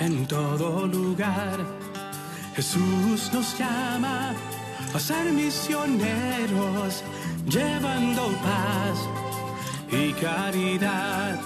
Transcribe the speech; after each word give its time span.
En 0.00 0.26
todo 0.26 0.86
lugar. 0.86 1.58
Jesús 2.56 3.30
nos 3.32 3.56
llama 3.58 4.34
a 4.94 4.98
ser 4.98 5.32
misioneros, 5.32 7.04
llevando 7.46 8.26
paz 8.42 8.98
y 9.90 10.12
caridad. 10.14 11.38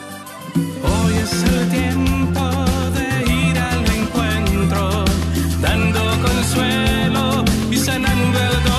Hoy 0.82 1.14
es 1.14 1.42
el 1.42 1.68
tiempo 1.68 2.48
de 2.96 3.08
ir 3.32 3.58
al 3.58 3.84
encuentro, 4.00 5.04
dando 5.60 6.00
consuelo 6.22 7.44
y 7.70 7.76
sanando 7.76 8.38
el 8.38 8.64
dolor. 8.64 8.75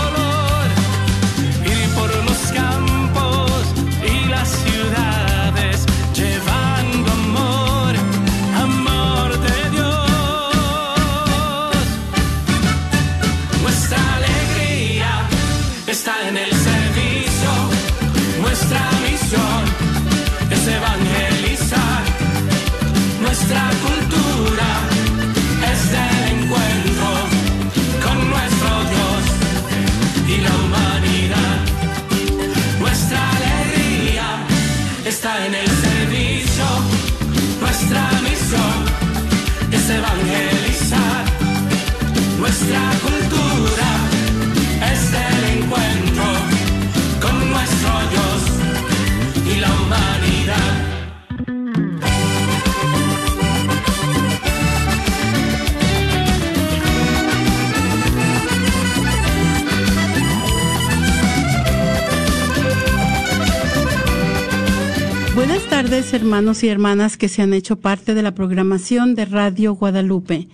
Hermanos 66.14 66.64
y 66.64 66.70
hermanas 66.70 67.18
que 67.18 67.28
se 67.28 67.42
han 67.42 67.54
hecho 67.54 67.80
parte 67.80 68.14
de 68.14 68.22
la 68.22 68.34
programación 68.34 69.16
de 69.16 69.26
Radio 69.26 69.74
Guadalupe. 69.74 70.48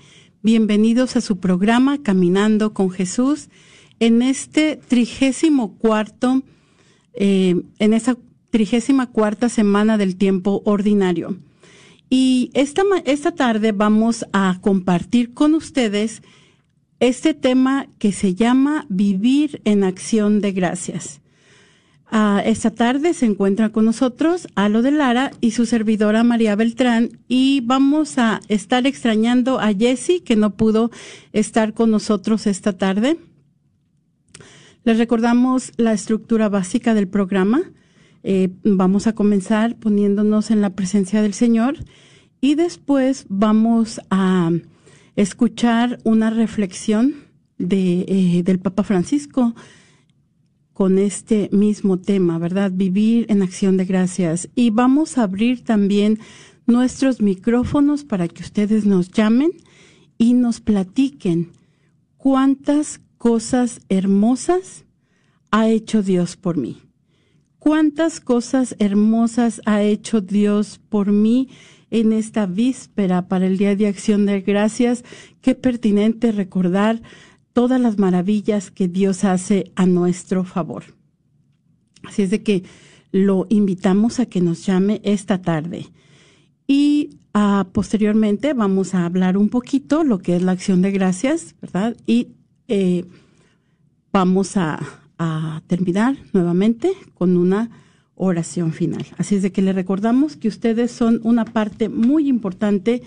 Bienvenidos 0.46 1.16
a 1.16 1.22
su 1.22 1.38
programa 1.38 2.04
Caminando 2.04 2.74
con 2.74 2.92
Jesús 2.92 3.48
en 4.02 4.22
este 4.22 4.76
trigésimo 4.76 5.78
cuarto, 5.78 6.44
eh, 7.14 7.64
en 7.80 7.94
esta 7.94 8.18
trigésima 8.50 9.10
cuarta 9.10 9.48
semana 9.48 9.98
del 9.98 10.18
tiempo 10.18 10.62
ordinario. 10.66 11.38
Y 12.10 12.52
esta, 12.56 12.82
esta 13.06 13.32
tarde 13.32 13.72
vamos 13.72 14.26
a 14.34 14.58
compartir 14.60 15.34
con 15.34 15.54
ustedes 15.54 16.22
este 17.00 17.34
tema 17.34 17.88
que 17.98 18.12
se 18.12 18.36
llama 18.36 18.86
Vivir 18.90 19.62
en 19.64 19.86
Acción 19.86 20.42
de 20.42 20.52
Gracias. 20.52 21.22
Ah, 22.16 22.44
esta 22.46 22.70
tarde 22.70 23.16
se 23.16 23.26
encuentra 23.26 23.70
con 23.70 23.86
nosotros 23.86 24.48
Alo 24.54 24.84
de 24.84 24.92
Lara 24.92 25.32
y 25.42 25.50
su 25.50 25.66
servidora 25.66 26.24
María 26.24 26.56
Beltrán 26.56 27.18
y 27.28 27.62
vamos 27.62 28.20
a 28.20 28.40
estar 28.50 28.86
extrañando 28.86 29.60
a 29.60 29.74
Jessie 29.74 30.22
que 30.22 30.36
no 30.36 30.56
pudo 30.56 30.92
estar 31.32 31.74
con 31.74 31.90
nosotros 31.90 32.46
esta 32.46 32.78
tarde. 32.78 33.18
Les 34.84 35.00
recordamos 35.00 35.72
la 35.78 35.92
estructura 35.92 36.50
básica 36.50 36.94
del 36.94 37.08
programa. 37.08 37.64
Eh, 38.22 38.50
vamos 38.64 39.08
a 39.08 39.16
comenzar 39.16 39.76
poniéndonos 39.78 40.52
en 40.52 40.62
la 40.62 40.70
presencia 40.70 41.24
del 41.24 41.34
Señor 41.34 41.78
y 42.40 42.54
después 42.54 43.26
vamos 43.28 44.00
a 44.12 44.52
escuchar 45.16 45.98
una 46.04 46.30
reflexión 46.30 47.16
de, 47.58 48.06
eh, 48.08 48.44
del 48.44 48.60
Papa 48.60 48.84
Francisco 48.84 49.56
con 50.74 50.98
este 50.98 51.50
mismo 51.52 52.00
tema, 52.00 52.40
¿verdad? 52.40 52.72
Vivir 52.74 53.26
en 53.30 53.42
acción 53.42 53.78
de 53.78 53.86
gracias. 53.86 54.50
Y 54.56 54.72
vamos 54.72 55.18
a 55.18 55.24
abrir 55.24 55.64
también 55.64 56.20
nuestros 56.66 57.22
micrófonos 57.22 58.04
para 58.04 58.28
que 58.28 58.44
ustedes 58.44 58.86
nos 58.86 59.10
llamen 59.10 59.52
y 60.18 60.34
nos 60.34 60.62
platiquen 60.62 61.52
cuántas 62.18 63.00
cosas 63.18 63.82
hermosas 63.90 64.86
ha 65.52 65.70
hecho 65.70 66.02
Dios 66.02 66.36
por 66.36 66.58
mí. 66.58 66.82
Cuántas 67.60 68.20
cosas 68.20 68.76
hermosas 68.80 69.62
ha 69.66 69.84
hecho 69.84 70.20
Dios 70.20 70.82
por 70.90 71.12
mí 71.12 71.50
en 71.92 72.12
esta 72.12 72.48
víspera 72.48 73.28
para 73.28 73.46
el 73.46 73.58
Día 73.58 73.76
de 73.76 73.88
Acción 73.88 74.26
de 74.26 74.42
Gracias. 74.42 75.06
Qué 75.42 75.54
pertinente 75.56 76.32
recordar 76.32 77.02
todas 77.54 77.80
las 77.80 77.98
maravillas 77.98 78.72
que 78.72 78.88
Dios 78.88 79.24
hace 79.24 79.72
a 79.76 79.86
nuestro 79.86 80.44
favor. 80.44 80.84
Así 82.04 82.24
es 82.24 82.32
de 82.32 82.44
que 82.44 82.64
lo 83.12 83.46
invitamos 83.50 84.20
a 84.20 84.26
que 84.26 84.42
nos 84.42 84.66
llame 84.66 85.00
esta 85.04 85.42
tarde. 85.42 85.88
Y 86.68 87.20
ah, 87.34 87.68
posteriormente 87.72 88.54
vamos 88.54 88.96
a 88.96 89.06
hablar 89.06 89.38
un 89.38 89.50
poquito 89.50 90.04
lo 90.04 90.20
que 90.20 90.36
es 90.36 90.42
la 90.42 90.54
acción 90.54 90.82
de 90.82 90.92
gracias, 90.92 91.56
¿verdad? 91.62 91.96
Y 92.08 92.30
eh, 92.68 93.06
vamos 94.12 94.58
a, 94.58 94.80
a 95.18 95.62
terminar 95.68 96.18
nuevamente 96.34 96.92
con 97.14 97.38
una 97.38 97.70
oración 98.16 98.74
final. 98.74 99.06
Así 99.18 99.36
es 99.36 99.42
de 99.42 99.52
que 99.52 99.62
le 99.62 99.74
recordamos 99.74 100.36
que 100.36 100.48
ustedes 100.48 100.92
son 100.92 101.20
una 101.24 101.46
parte 101.46 101.90
muy 101.90 102.28
importante 102.28 103.04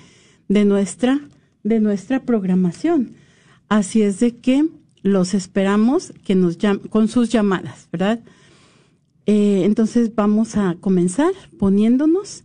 de 0.48 0.64
nuestra, 0.64 1.20
de 1.62 1.80
nuestra 1.80 2.22
programación. 2.22 3.14
Así 3.68 4.02
es 4.02 4.20
de 4.20 4.36
que 4.36 4.68
los 5.02 5.34
esperamos 5.34 6.12
que 6.24 6.34
nos 6.34 6.58
con 6.90 7.08
sus 7.08 7.30
llamadas, 7.30 7.88
¿verdad? 7.92 8.20
Eh, 9.26 9.64
entonces 9.64 10.14
vamos 10.14 10.56
a 10.56 10.76
comenzar 10.80 11.32
poniéndonos 11.58 12.44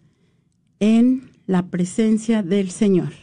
en 0.79 1.31
la 1.45 1.67
presencia 1.67 2.41
del 2.43 2.71
Señor. 2.71 3.13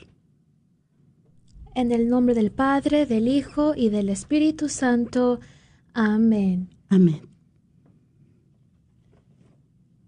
En 1.74 1.92
el 1.92 2.08
nombre 2.08 2.34
del 2.34 2.50
Padre, 2.50 3.06
del 3.06 3.28
Hijo 3.28 3.74
y 3.76 3.88
del 3.88 4.08
Espíritu 4.08 4.68
Santo. 4.68 5.40
Amén. 5.92 6.70
Amén. 6.88 7.22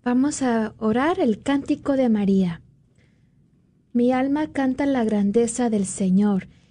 Vamos 0.03 0.43
a 0.43 0.75
orar 0.79 1.21
el 1.21 1.43
cántico 1.43 1.93
de 1.97 2.09
María. 2.09 2.63
Mi 3.93 4.13
alma 4.13 4.53
canta 4.53 4.87
la 4.87 5.05
grandeza 5.05 5.71
del 5.71 5.87
Señor, 5.87 6.49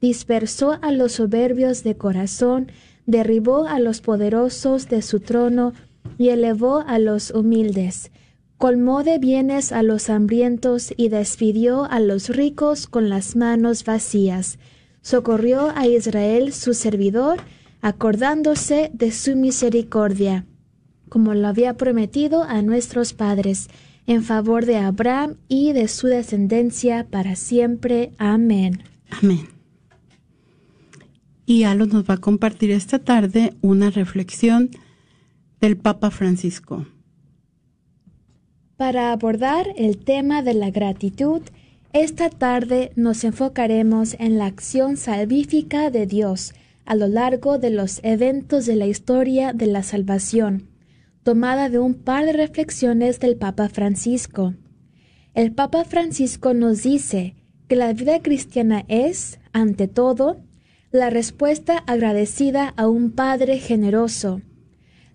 dispersó 0.00 0.78
a 0.82 0.92
los 0.92 1.12
soberbios 1.12 1.82
de 1.82 1.96
corazón, 1.96 2.72
derribó 3.06 3.66
a 3.66 3.78
los 3.80 4.00
poderosos 4.00 4.88
de 4.88 5.02
su 5.02 5.20
trono 5.20 5.72
y 6.18 6.28
elevó 6.28 6.84
a 6.86 6.98
los 6.98 7.30
humildes. 7.30 8.10
colmó 8.56 9.02
de 9.04 9.18
bienes 9.18 9.72
a 9.72 9.82
los 9.82 10.10
hambrientos 10.10 10.92
y 10.94 11.08
despidió 11.08 11.84
a 11.84 11.98
los 11.98 12.28
ricos 12.28 12.86
con 12.86 13.08
las 13.08 13.34
manos 13.34 13.84
vacías. 13.84 14.58
Socorrió 15.00 15.72
a 15.74 15.86
Israel 15.86 16.52
su 16.52 16.74
servidor, 16.74 17.38
acordándose 17.80 18.90
de 18.92 19.12
su 19.12 19.34
misericordia, 19.34 20.44
como 21.08 21.32
lo 21.32 21.48
había 21.48 21.78
prometido 21.78 22.42
a 22.42 22.60
nuestros 22.60 23.14
padres, 23.14 23.68
en 24.06 24.22
favor 24.22 24.66
de 24.66 24.76
Abraham 24.76 25.36
y 25.48 25.72
de 25.72 25.88
su 25.88 26.08
descendencia 26.08 27.06
para 27.08 27.36
siempre. 27.36 28.12
Amén. 28.18 28.82
Amén. 29.10 29.59
Y 31.46 31.64
Alo 31.64 31.86
nos 31.86 32.08
va 32.08 32.14
a 32.14 32.18
compartir 32.18 32.70
esta 32.70 32.98
tarde 32.98 33.54
una 33.60 33.90
reflexión 33.90 34.70
del 35.60 35.76
Papa 35.76 36.10
Francisco. 36.10 36.86
Para 38.76 39.12
abordar 39.12 39.66
el 39.76 39.98
tema 39.98 40.42
de 40.42 40.54
la 40.54 40.70
gratitud, 40.70 41.42
esta 41.92 42.30
tarde 42.30 42.92
nos 42.96 43.24
enfocaremos 43.24 44.14
en 44.18 44.38
la 44.38 44.46
acción 44.46 44.96
salvífica 44.96 45.90
de 45.90 46.06
Dios 46.06 46.54
a 46.86 46.94
lo 46.94 47.08
largo 47.08 47.58
de 47.58 47.70
los 47.70 48.00
eventos 48.02 48.66
de 48.66 48.76
la 48.76 48.86
historia 48.86 49.52
de 49.52 49.66
la 49.66 49.82
salvación, 49.82 50.68
tomada 51.22 51.68
de 51.68 51.78
un 51.78 51.94
par 51.94 52.24
de 52.24 52.32
reflexiones 52.32 53.20
del 53.20 53.36
Papa 53.36 53.68
Francisco. 53.68 54.54
El 55.34 55.52
Papa 55.52 55.84
Francisco 55.84 56.54
nos 56.54 56.82
dice 56.82 57.34
que 57.68 57.76
la 57.76 57.92
vida 57.92 58.20
cristiana 58.22 58.84
es, 58.88 59.38
ante 59.52 59.88
todo, 59.88 60.38
la 60.92 61.08
respuesta 61.08 61.78
agradecida 61.86 62.74
a 62.76 62.88
un 62.88 63.12
Padre 63.12 63.58
generoso, 63.58 64.42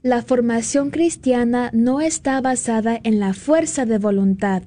la 0.02 0.22
formación 0.22 0.92
cristiana 0.92 1.72
no 1.74 2.00
está 2.00 2.40
basada 2.40 3.00
en 3.04 3.20
la 3.20 3.34
fuerza 3.34 3.86
de 3.86 3.98
voluntad, 3.98 4.64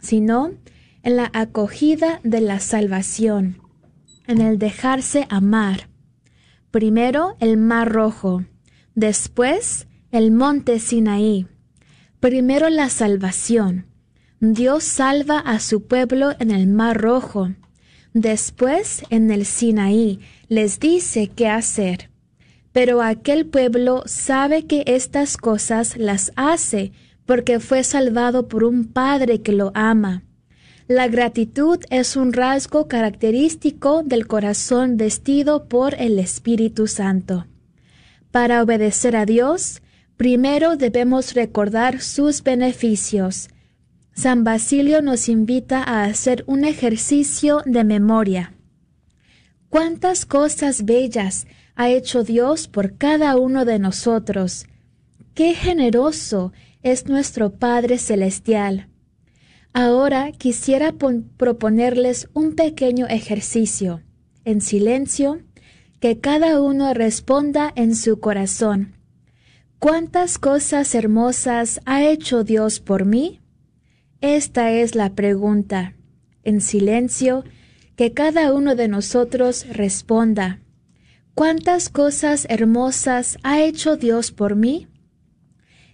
sino 0.00 0.52
en 1.02 1.16
la 1.16 1.30
acogida 1.34 2.20
de 2.24 2.40
la 2.40 2.58
salvación, 2.58 3.60
en 4.26 4.40
el 4.40 4.58
dejarse 4.58 5.26
amar. 5.28 5.90
Primero 6.70 7.36
el 7.38 7.56
Mar 7.56 7.92
Rojo, 7.92 8.44
después 8.94 9.86
el 10.10 10.30
Monte 10.30 10.80
Sinaí. 10.80 11.46
Primero 12.18 12.68
la 12.70 12.88
salvación. 12.88 13.86
Dios 14.40 14.84
salva 14.84 15.38
a 15.38 15.60
su 15.60 15.86
pueblo 15.86 16.32
en 16.38 16.50
el 16.50 16.66
Mar 16.66 17.00
Rojo. 17.00 17.50
Después 18.14 19.02
en 19.10 19.30
el 19.30 19.44
Sinaí 19.44 20.20
les 20.48 20.80
dice 20.80 21.28
qué 21.28 21.48
hacer. 21.48 22.10
Pero 22.72 23.02
aquel 23.02 23.46
pueblo 23.46 24.02
sabe 24.06 24.66
que 24.66 24.84
estas 24.86 25.36
cosas 25.36 25.96
las 25.96 26.32
hace 26.36 26.92
porque 27.26 27.60
fue 27.60 27.84
salvado 27.84 28.48
por 28.48 28.64
un 28.64 28.84
Padre 28.86 29.42
que 29.42 29.52
lo 29.52 29.70
ama. 29.74 30.24
La 30.86 31.06
gratitud 31.08 31.78
es 31.90 32.16
un 32.16 32.32
rasgo 32.32 32.88
característico 32.88 34.02
del 34.02 34.26
corazón 34.26 34.96
vestido 34.96 35.68
por 35.68 35.94
el 36.00 36.18
Espíritu 36.18 36.86
Santo. 36.86 37.46
Para 38.30 38.62
obedecer 38.62 39.14
a 39.14 39.26
Dios, 39.26 39.82
primero 40.16 40.76
debemos 40.76 41.34
recordar 41.34 42.00
sus 42.00 42.42
beneficios. 42.42 43.50
San 44.18 44.42
Basilio 44.42 45.00
nos 45.00 45.28
invita 45.28 45.80
a 45.80 46.02
hacer 46.02 46.42
un 46.48 46.64
ejercicio 46.64 47.62
de 47.64 47.84
memoria. 47.84 48.52
¿Cuántas 49.68 50.26
cosas 50.26 50.84
bellas 50.84 51.46
ha 51.76 51.88
hecho 51.90 52.24
Dios 52.24 52.66
por 52.66 52.96
cada 52.96 53.36
uno 53.36 53.64
de 53.64 53.78
nosotros. 53.78 54.66
Qué 55.34 55.54
generoso 55.54 56.52
es 56.82 57.06
nuestro 57.06 57.52
Padre 57.52 57.98
Celestial. 57.98 58.88
Ahora 59.72 60.32
quisiera 60.32 60.92
proponerles 61.36 62.28
un 62.34 62.56
pequeño 62.56 63.06
ejercicio, 63.06 64.02
en 64.44 64.62
silencio, 64.62 65.42
que 66.00 66.18
cada 66.18 66.60
uno 66.60 66.92
responda 66.92 67.72
en 67.76 67.94
su 67.94 68.18
corazón. 68.18 68.96
¿Cuántas 69.78 70.38
cosas 70.38 70.96
hermosas 70.96 71.80
ha 71.86 72.02
hecho 72.02 72.42
Dios 72.42 72.80
por 72.80 73.04
mí? 73.04 73.40
Esta 74.20 74.72
es 74.72 74.96
la 74.96 75.14
pregunta. 75.14 75.94
En 76.42 76.60
silencio, 76.60 77.44
que 77.94 78.14
cada 78.14 78.52
uno 78.52 78.74
de 78.74 78.88
nosotros 78.88 79.64
responda. 79.68 80.60
¿Cuántas 81.34 81.88
cosas 81.88 82.44
hermosas 82.48 83.38
ha 83.44 83.62
hecho 83.62 83.96
Dios 83.96 84.32
por 84.32 84.56
mí? 84.56 84.88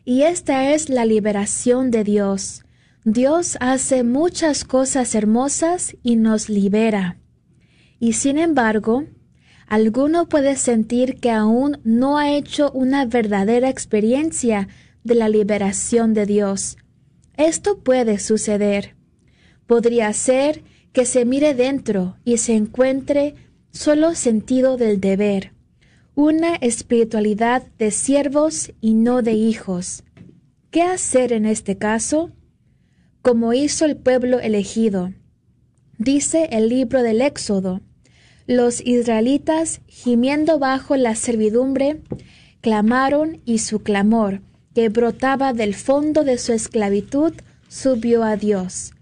Y 0.06 0.22
esta 0.22 0.72
es 0.72 0.88
la 0.88 1.04
liberación 1.04 1.90
de 1.90 2.02
Dios. 2.02 2.64
Dios 3.04 3.58
hace 3.60 4.04
muchas 4.04 4.64
cosas 4.64 5.14
hermosas 5.14 5.94
y 6.02 6.16
nos 6.16 6.48
libera. 6.48 7.18
Y 8.00 8.14
sin 8.14 8.38
embargo, 8.38 9.04
alguno 9.66 10.30
puede 10.30 10.56
sentir 10.56 11.20
que 11.20 11.30
aún 11.30 11.78
no 11.84 12.16
ha 12.16 12.30
hecho 12.30 12.70
una 12.72 13.04
verdadera 13.04 13.68
experiencia 13.68 14.68
de 15.02 15.14
la 15.14 15.28
liberación 15.28 16.14
de 16.14 16.24
Dios. 16.24 16.78
Esto 17.36 17.78
puede 17.78 18.18
suceder. 18.18 18.94
Podría 19.66 20.12
ser 20.12 20.62
que 20.92 21.04
se 21.04 21.24
mire 21.24 21.54
dentro 21.54 22.16
y 22.24 22.38
se 22.38 22.54
encuentre 22.54 23.34
solo 23.72 24.14
sentido 24.14 24.76
del 24.76 25.00
deber, 25.00 25.52
una 26.14 26.54
espiritualidad 26.56 27.64
de 27.78 27.90
siervos 27.90 28.72
y 28.80 28.94
no 28.94 29.22
de 29.22 29.32
hijos. 29.32 30.04
¿Qué 30.70 30.82
hacer 30.82 31.32
en 31.32 31.44
este 31.44 31.76
caso? 31.76 32.30
Como 33.22 33.52
hizo 33.52 33.84
el 33.84 33.96
pueblo 33.96 34.38
elegido. 34.38 35.12
Dice 35.98 36.48
el 36.52 36.68
libro 36.68 37.02
del 37.02 37.20
Éxodo, 37.20 37.80
los 38.46 38.80
israelitas, 38.84 39.80
gimiendo 39.86 40.58
bajo 40.58 40.96
la 40.96 41.14
servidumbre, 41.14 42.02
clamaron 42.60 43.40
y 43.44 43.58
su 43.58 43.82
clamor, 43.82 44.42
que 44.74 44.88
brotaba 44.88 45.52
del 45.52 45.74
fondo 45.74 46.24
de 46.24 46.38
su 46.38 46.52
esclavitud, 46.52 47.32
subió 47.68 48.24
a 48.24 48.36
Dios. 48.36 48.92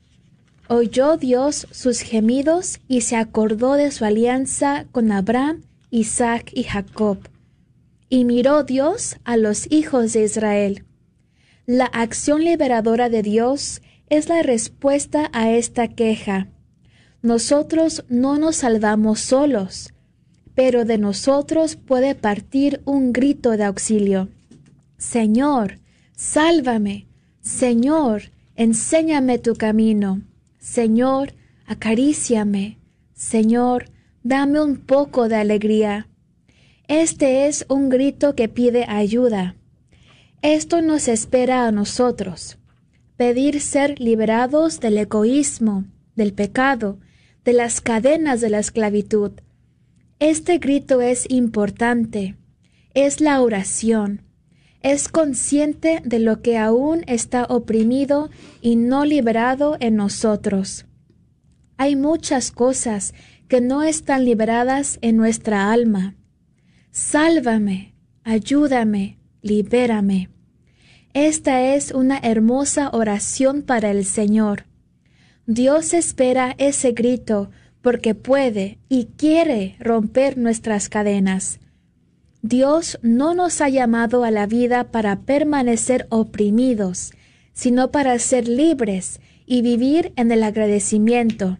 Oyó 0.68 1.16
Dios 1.16 1.66
sus 1.70 2.00
gemidos 2.00 2.80
y 2.88 3.02
se 3.02 3.16
acordó 3.16 3.74
de 3.74 3.90
su 3.90 4.04
alianza 4.04 4.86
con 4.92 5.12
Abraham, 5.12 5.62
Isaac 5.90 6.50
y 6.54 6.62
Jacob. 6.62 7.18
Y 8.08 8.24
miró 8.24 8.62
Dios 8.62 9.16
a 9.24 9.36
los 9.36 9.70
hijos 9.70 10.12
de 10.12 10.24
Israel. 10.24 10.84
La 11.66 11.86
acción 11.86 12.44
liberadora 12.44 13.08
de 13.08 13.22
Dios 13.22 13.82
es 14.08 14.28
la 14.28 14.42
respuesta 14.42 15.30
a 15.32 15.50
esta 15.50 15.88
queja. 15.88 16.48
Nosotros 17.22 18.04
no 18.08 18.38
nos 18.38 18.56
salvamos 18.56 19.20
solos, 19.20 19.92
pero 20.54 20.84
de 20.84 20.98
nosotros 20.98 21.76
puede 21.76 22.14
partir 22.14 22.82
un 22.84 23.12
grito 23.12 23.52
de 23.52 23.64
auxilio. 23.64 24.28
Señor, 25.02 25.80
sálvame. 26.14 27.08
Señor, 27.40 28.30
enséñame 28.54 29.40
tu 29.40 29.56
camino. 29.56 30.22
Señor, 30.60 31.34
acaríciame. 31.66 32.78
Señor, 33.12 33.90
dame 34.22 34.60
un 34.60 34.76
poco 34.76 35.28
de 35.28 35.34
alegría. 35.34 36.08
Este 36.86 37.48
es 37.48 37.66
un 37.68 37.88
grito 37.88 38.36
que 38.36 38.48
pide 38.48 38.84
ayuda. 38.86 39.56
Esto 40.40 40.80
nos 40.82 41.08
espera 41.08 41.66
a 41.66 41.72
nosotros. 41.72 42.58
Pedir 43.16 43.60
ser 43.60 44.00
liberados 44.00 44.78
del 44.78 44.98
egoísmo, 44.98 45.84
del 46.14 46.32
pecado, 46.32 47.00
de 47.44 47.54
las 47.54 47.80
cadenas 47.80 48.40
de 48.40 48.50
la 48.50 48.60
esclavitud. 48.60 49.32
Este 50.20 50.58
grito 50.58 51.00
es 51.00 51.28
importante. 51.28 52.36
Es 52.94 53.20
la 53.20 53.42
oración 53.42 54.31
es 54.82 55.08
consciente 55.08 56.00
de 56.04 56.18
lo 56.18 56.42
que 56.42 56.58
aún 56.58 57.02
está 57.06 57.44
oprimido 57.44 58.30
y 58.60 58.76
no 58.76 59.04
liberado 59.04 59.76
en 59.80 59.96
nosotros. 59.96 60.86
Hay 61.76 61.96
muchas 61.96 62.50
cosas 62.50 63.14
que 63.48 63.60
no 63.60 63.82
están 63.82 64.24
liberadas 64.24 64.98
en 65.02 65.16
nuestra 65.16 65.72
alma. 65.72 66.14
Sálvame, 66.90 67.94
ayúdame, 68.24 69.18
libérame. 69.42 70.30
Esta 71.14 71.74
es 71.74 71.92
una 71.92 72.18
hermosa 72.18 72.90
oración 72.92 73.62
para 73.62 73.90
el 73.90 74.04
Señor. 74.04 74.64
Dios 75.46 75.92
espera 75.92 76.54
ese 76.58 76.92
grito 76.92 77.50
porque 77.82 78.14
puede 78.14 78.78
y 78.88 79.06
quiere 79.16 79.76
romper 79.80 80.38
nuestras 80.38 80.88
cadenas. 80.88 81.58
Dios 82.42 82.98
no 83.02 83.34
nos 83.34 83.60
ha 83.60 83.68
llamado 83.68 84.24
a 84.24 84.32
la 84.32 84.46
vida 84.46 84.90
para 84.90 85.20
permanecer 85.20 86.08
oprimidos, 86.10 87.12
sino 87.52 87.92
para 87.92 88.18
ser 88.18 88.48
libres 88.48 89.20
y 89.46 89.62
vivir 89.62 90.12
en 90.16 90.32
el 90.32 90.42
agradecimiento, 90.42 91.58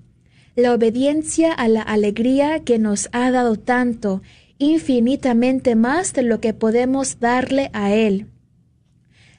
la 0.57 0.75
obediencia 0.75 1.53
a 1.53 1.69
la 1.69 1.83
alegría 1.83 2.65
que 2.65 2.81
nos 2.81 3.09
ha 3.13 3.31
dado 3.31 3.55
tanto, 3.55 4.23
infinitamente 4.59 5.77
más 5.77 6.15
de 6.15 6.25
lo 6.25 6.41
que 6.41 6.53
podemos 6.53 7.21
darle 7.21 7.71
a 7.73 7.93
Él. 7.93 8.27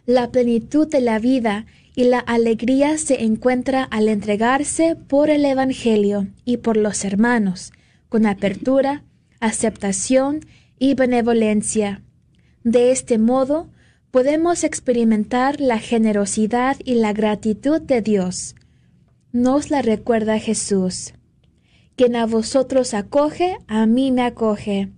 La 0.06 0.32
plenitud 0.32 0.88
de 0.88 1.02
la 1.02 1.20
vida 1.20 1.66
y 1.94 2.06
la 2.06 2.20
alegría 2.20 2.98
se 2.98 3.24
encuentra 3.24 3.84
al 3.84 4.08
entregarse 4.08 4.96
por 4.96 5.30
el 5.30 5.44
Evangelio 5.44 6.28
y 6.46 6.58
por 6.58 6.78
los 6.78 7.04
hermanos, 7.04 7.74
con 8.08 8.26
apertura, 8.26 9.04
aceptación 9.42 10.40
y 10.40 10.63
benevolencia. 10.94 12.04
De 12.64 12.92
este 12.92 13.18
modo, 13.18 13.70
podemos 14.12 14.64
experimentar 14.64 15.60
la 15.60 15.80
generosidad 15.80 16.78
y 16.84 16.96
la 16.96 17.14
gratitud 17.14 17.82
de 17.82 18.02
Dios. 18.02 18.56
Nos 19.32 19.72
la 19.72 19.82
recuerda 19.82 20.38
Jesús. 20.38 21.14
Quien 21.96 22.16
a 22.16 22.26
vosotros 22.26 22.94
acoge, 22.94 23.58
a 23.68 23.86
mí 23.86 24.12
me 24.12 24.22
acoge. 24.22 24.92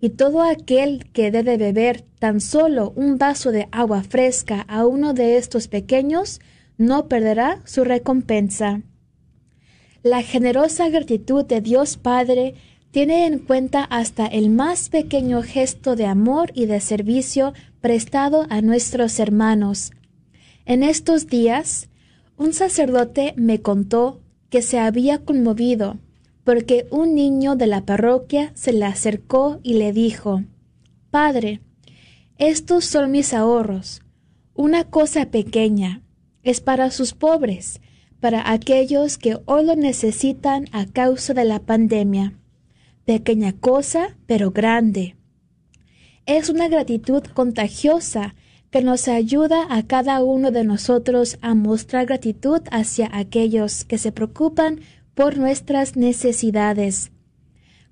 Y 0.00 0.10
todo 0.10 0.42
aquel 0.42 1.10
que 1.12 1.30
debe 1.30 1.56
beber 1.56 2.04
tan 2.18 2.40
solo 2.40 2.92
un 2.96 3.16
vaso 3.16 3.52
de 3.52 3.68
agua 3.72 4.02
fresca 4.02 4.62
a 4.68 4.86
uno 4.86 5.14
de 5.14 5.36
estos 5.36 5.68
pequeños, 5.68 6.40
no 6.76 7.08
perderá 7.08 7.62
su 7.64 7.84
recompensa. 7.84 8.82
La 10.02 10.22
generosa 10.22 10.88
gratitud 10.88 11.44
de 11.44 11.60
Dios 11.60 11.98
Padre 11.98 12.54
tiene 12.90 13.26
en 13.26 13.38
cuenta 13.38 13.84
hasta 13.84 14.26
el 14.26 14.50
más 14.50 14.88
pequeño 14.88 15.42
gesto 15.42 15.96
de 15.96 16.06
amor 16.06 16.50
y 16.54 16.66
de 16.66 16.80
servicio 16.80 17.54
prestado 17.80 18.46
a 18.50 18.60
nuestros 18.62 19.18
hermanos. 19.20 19.92
En 20.66 20.82
estos 20.82 21.26
días, 21.26 21.88
un 22.36 22.52
sacerdote 22.52 23.34
me 23.36 23.60
contó 23.60 24.20
que 24.48 24.62
se 24.62 24.78
había 24.78 25.18
conmovido 25.18 25.98
porque 26.44 26.86
un 26.90 27.14
niño 27.14 27.54
de 27.54 27.66
la 27.66 27.84
parroquia 27.84 28.50
se 28.54 28.72
le 28.72 28.84
acercó 28.84 29.60
y 29.62 29.74
le 29.74 29.92
dijo 29.92 30.42
Padre, 31.10 31.60
estos 32.38 32.86
son 32.86 33.10
mis 33.10 33.34
ahorros. 33.34 34.00
Una 34.54 34.84
cosa 34.84 35.26
pequeña. 35.26 36.02
Es 36.42 36.60
para 36.60 36.90
sus 36.90 37.12
pobres, 37.12 37.80
para 38.18 38.50
aquellos 38.50 39.18
que 39.18 39.38
hoy 39.44 39.64
lo 39.64 39.76
necesitan 39.76 40.64
a 40.72 40.86
causa 40.86 41.34
de 41.34 41.44
la 41.44 41.58
pandemia. 41.60 42.39
Pequeña 43.04 43.52
cosa, 43.52 44.16
pero 44.26 44.50
grande. 44.50 45.16
Es 46.26 46.48
una 46.48 46.68
gratitud 46.68 47.22
contagiosa 47.24 48.34
que 48.70 48.82
nos 48.82 49.08
ayuda 49.08 49.66
a 49.68 49.86
cada 49.86 50.22
uno 50.22 50.50
de 50.50 50.64
nosotros 50.64 51.38
a 51.40 51.54
mostrar 51.54 52.06
gratitud 52.06 52.62
hacia 52.70 53.10
aquellos 53.12 53.84
que 53.84 53.98
se 53.98 54.12
preocupan 54.12 54.80
por 55.14 55.38
nuestras 55.38 55.96
necesidades. 55.96 57.10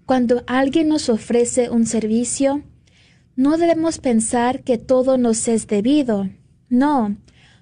Cuando 0.07 0.45
alguien 0.47 0.89
nos 0.89 1.09
ofrece 1.09 1.69
un 1.69 1.85
servicio, 1.85 2.63
no 3.35 3.59
debemos 3.59 3.99
pensar 3.99 4.63
que 4.63 4.79
todo 4.79 5.19
nos 5.19 5.49
es 5.49 5.67
debido. 5.67 6.31
No, 6.69 7.17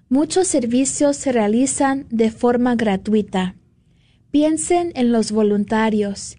muchos 0.09 0.47
servicios 0.47 1.17
se 1.17 1.33
realizan 1.33 2.07
de 2.11 2.31
forma 2.31 2.76
gratuita. 2.76 3.57
Piensen 4.31 4.93
en 4.95 5.11
los 5.11 5.33
voluntarios. 5.33 6.37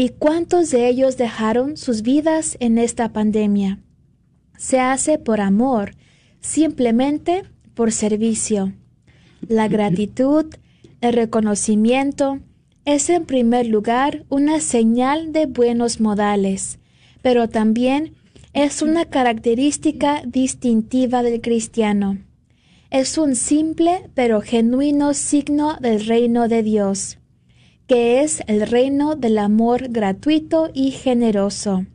¿Y 0.00 0.10
cuántos 0.10 0.70
de 0.70 0.88
ellos 0.88 1.16
dejaron 1.16 1.76
sus 1.76 2.02
vidas 2.02 2.56
en 2.60 2.78
esta 2.78 3.12
pandemia? 3.12 3.80
Se 4.56 4.78
hace 4.78 5.18
por 5.18 5.40
amor, 5.40 5.96
simplemente 6.38 7.42
por 7.74 7.90
servicio. 7.90 8.74
La 9.48 9.66
gratitud, 9.66 10.54
el 11.00 11.14
reconocimiento, 11.14 12.38
es 12.84 13.10
en 13.10 13.26
primer 13.26 13.66
lugar 13.66 14.24
una 14.28 14.60
señal 14.60 15.32
de 15.32 15.46
buenos 15.46 15.98
modales, 15.98 16.78
pero 17.20 17.48
también 17.48 18.14
es 18.52 18.82
una 18.82 19.04
característica 19.04 20.22
distintiva 20.24 21.24
del 21.24 21.40
cristiano. 21.40 22.18
Es 22.92 23.18
un 23.18 23.34
simple 23.34 24.08
pero 24.14 24.42
genuino 24.42 25.12
signo 25.12 25.76
del 25.80 26.06
reino 26.06 26.46
de 26.46 26.62
Dios, 26.62 27.17
que 27.88 28.22
es 28.22 28.44
el 28.46 28.68
reino 28.68 29.16
del 29.16 29.38
amor 29.38 29.88
gratuito 29.88 30.70
y 30.74 30.90
generoso. 30.90 31.86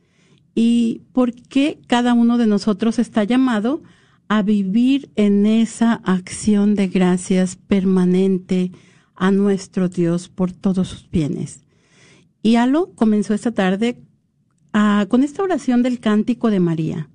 Y 0.55 1.03
por 1.13 1.33
qué 1.33 1.81
cada 1.87 2.15
uno 2.15 2.39
de 2.39 2.47
nosotros 2.47 2.99
está 2.99 3.25
llamado 3.25 3.83
a 4.29 4.43
vivir 4.43 5.11
en 5.17 5.47
esa 5.47 5.95
acción 6.05 6.75
de 6.75 6.89
gracias 6.89 7.57
permanente 7.57 8.73
a 9.15 9.31
nuestro 9.31 9.89
Dios 9.89 10.29
por 10.29 10.53
todos 10.53 10.89
sus 10.89 11.11
bienes. 11.11 11.63
Y 12.43 12.57
Alo 12.57 12.93
comenzó 12.95 13.35
esta 13.35 13.53
tarde 13.53 13.99
ah, 14.73 15.07
con 15.09 15.23
esta 15.25 15.43
oración 15.43 15.83
del 15.83 15.99
cántico 16.01 16.51
de 16.51 16.61
María. 16.61 17.09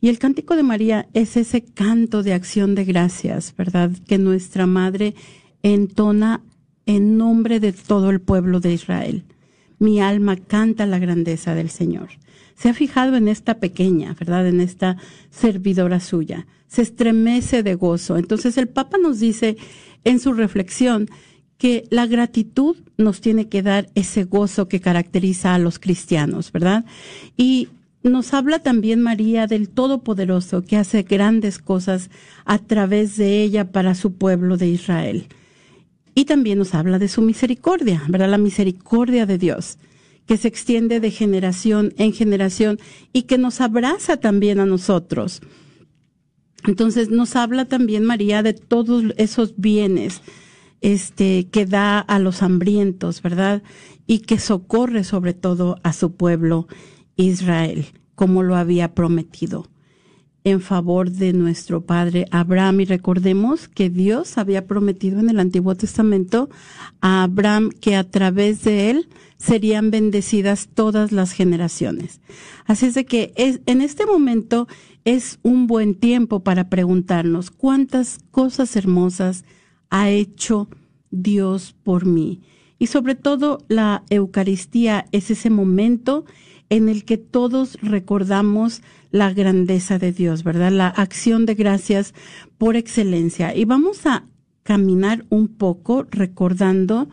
Y 0.00 0.08
el 0.08 0.18
cántico 0.18 0.56
de 0.56 0.62
María 0.62 1.08
es 1.12 1.36
ese 1.36 1.64
canto 1.64 2.22
de 2.22 2.32
acción 2.32 2.74
de 2.74 2.84
gracias, 2.84 3.54
¿verdad? 3.56 3.90
Que 4.06 4.18
nuestra 4.18 4.66
madre 4.66 5.14
entona 5.62 6.42
en 6.86 7.18
nombre 7.18 7.60
de 7.60 7.72
todo 7.72 8.10
el 8.10 8.20
pueblo 8.20 8.60
de 8.60 8.72
Israel. 8.72 9.24
Mi 9.78 10.00
alma 10.00 10.36
canta 10.36 10.86
la 10.86 10.98
grandeza 10.98 11.54
del 11.54 11.70
Señor. 11.70 12.08
Se 12.56 12.68
ha 12.68 12.74
fijado 12.74 13.16
en 13.16 13.28
esta 13.28 13.60
pequeña, 13.60 14.14
¿verdad? 14.18 14.46
En 14.48 14.60
esta 14.60 14.96
servidora 15.30 16.00
suya. 16.00 16.46
Se 16.66 16.82
estremece 16.82 17.62
de 17.62 17.76
gozo. 17.76 18.16
Entonces 18.16 18.58
el 18.58 18.68
Papa 18.68 18.98
nos 18.98 19.20
dice 19.20 19.56
en 20.04 20.18
su 20.18 20.32
reflexión 20.32 21.08
que 21.56 21.84
la 21.90 22.06
gratitud 22.06 22.76
nos 22.96 23.20
tiene 23.20 23.48
que 23.48 23.62
dar 23.62 23.88
ese 23.94 24.24
gozo 24.24 24.68
que 24.68 24.80
caracteriza 24.80 25.54
a 25.54 25.58
los 25.58 25.78
cristianos, 25.78 26.50
¿verdad? 26.52 26.84
Y 27.36 27.68
nos 28.02 28.32
habla 28.32 28.60
también 28.60 29.02
María 29.02 29.46
del 29.46 29.68
Todopoderoso 29.68 30.64
que 30.64 30.76
hace 30.76 31.02
grandes 31.02 31.58
cosas 31.58 32.10
a 32.44 32.58
través 32.58 33.16
de 33.16 33.42
ella 33.42 33.72
para 33.72 33.94
su 33.94 34.14
pueblo 34.14 34.56
de 34.56 34.68
Israel. 34.68 35.26
Y 36.14 36.24
también 36.24 36.58
nos 36.58 36.74
habla 36.74 36.98
de 36.98 37.08
su 37.08 37.22
misericordia, 37.22 38.02
¿verdad? 38.08 38.30
La 38.30 38.38
misericordia 38.38 39.26
de 39.26 39.38
Dios, 39.38 39.78
que 40.26 40.36
se 40.36 40.48
extiende 40.48 41.00
de 41.00 41.10
generación 41.10 41.94
en 41.96 42.12
generación 42.12 42.78
y 43.12 43.22
que 43.22 43.38
nos 43.38 43.60
abraza 43.60 44.18
también 44.18 44.60
a 44.60 44.66
nosotros. 44.66 45.40
Entonces 46.66 47.10
nos 47.10 47.36
habla 47.36 47.66
también 47.66 48.04
María 48.04 48.42
de 48.42 48.52
todos 48.52 49.04
esos 49.16 49.54
bienes 49.56 50.22
este, 50.80 51.48
que 51.50 51.66
da 51.66 52.00
a 52.00 52.18
los 52.18 52.42
hambrientos, 52.42 53.22
¿verdad? 53.22 53.62
Y 54.06 54.20
que 54.20 54.38
socorre 54.38 55.04
sobre 55.04 55.34
todo 55.34 55.78
a 55.82 55.92
su 55.92 56.12
pueblo 56.12 56.66
Israel, 57.16 57.86
como 58.14 58.42
lo 58.42 58.56
había 58.56 58.94
prometido 58.94 59.66
en 60.50 60.60
favor 60.60 61.10
de 61.10 61.32
nuestro 61.32 61.82
padre 61.82 62.26
Abraham. 62.30 62.80
Y 62.80 62.84
recordemos 62.84 63.68
que 63.68 63.90
Dios 63.90 64.38
había 64.38 64.66
prometido 64.66 65.20
en 65.20 65.30
el 65.30 65.40
Antiguo 65.40 65.74
Testamento 65.74 66.48
a 67.00 67.24
Abraham 67.24 67.70
que 67.70 67.96
a 67.96 68.04
través 68.04 68.64
de 68.64 68.90
él 68.90 69.08
serían 69.36 69.90
bendecidas 69.90 70.68
todas 70.74 71.12
las 71.12 71.32
generaciones. 71.32 72.20
Así 72.66 72.86
es 72.86 72.94
de 72.94 73.06
que 73.06 73.32
es, 73.36 73.60
en 73.66 73.80
este 73.80 74.04
momento 74.04 74.66
es 75.04 75.38
un 75.42 75.66
buen 75.66 75.94
tiempo 75.94 76.40
para 76.40 76.68
preguntarnos 76.68 77.50
cuántas 77.50 78.18
cosas 78.30 78.74
hermosas 78.76 79.44
ha 79.90 80.10
hecho 80.10 80.68
Dios 81.10 81.74
por 81.82 82.04
mí. 82.04 82.42
Y 82.78 82.88
sobre 82.88 83.14
todo 83.14 83.58
la 83.68 84.04
Eucaristía 84.10 85.06
es 85.12 85.30
ese 85.30 85.50
momento 85.50 86.24
en 86.70 86.88
el 86.88 87.04
que 87.04 87.16
todos 87.16 87.78
recordamos 87.80 88.82
la 89.10 89.32
grandeza 89.32 89.98
de 89.98 90.12
Dios, 90.12 90.44
¿verdad? 90.44 90.72
La 90.72 90.88
acción 90.88 91.46
de 91.46 91.54
gracias 91.54 92.14
por 92.58 92.76
excelencia. 92.76 93.54
Y 93.54 93.64
vamos 93.64 94.06
a 94.06 94.24
caminar 94.62 95.24
un 95.30 95.48
poco 95.48 96.06
recordando 96.10 97.08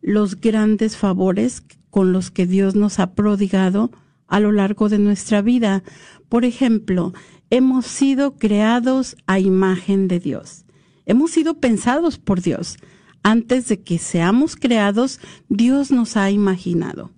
los 0.00 0.40
grandes 0.40 0.96
favores 0.96 1.62
con 1.90 2.12
los 2.12 2.30
que 2.30 2.46
Dios 2.46 2.74
nos 2.74 2.98
ha 2.98 3.14
prodigado 3.14 3.90
a 4.28 4.38
lo 4.40 4.52
largo 4.52 4.88
de 4.88 4.98
nuestra 4.98 5.42
vida. 5.42 5.82
Por 6.28 6.44
ejemplo, 6.44 7.12
hemos 7.50 7.86
sido 7.86 8.36
creados 8.36 9.16
a 9.26 9.40
imagen 9.40 10.06
de 10.06 10.20
Dios. 10.20 10.64
Hemos 11.04 11.32
sido 11.32 11.54
pensados 11.58 12.18
por 12.18 12.40
Dios. 12.40 12.78
Antes 13.22 13.68
de 13.68 13.80
que 13.82 13.98
seamos 13.98 14.56
creados, 14.56 15.20
Dios 15.48 15.90
nos 15.90 16.16
ha 16.16 16.30
imaginado 16.30 17.10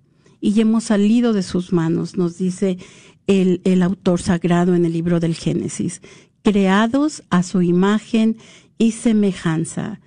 y 0.43 0.59
hemos 0.59 0.83
salido 0.83 1.31
de 1.31 1.41
sus 1.41 1.71
manos, 1.71 2.17
nos 2.17 2.37
dice 2.37 2.77
el, 3.27 3.61
el 3.63 3.81
autor 3.81 4.21
sagrado 4.21 4.75
en 4.75 4.85
el 4.85 4.93
libro 4.93 5.19
del 5.19 5.35
Génesis, 5.35 6.01
creados 6.41 7.23
a 7.29 7.43
su 7.43 7.61
imagen 7.61 8.37
y 8.77 8.91
semejanza. 8.91 9.99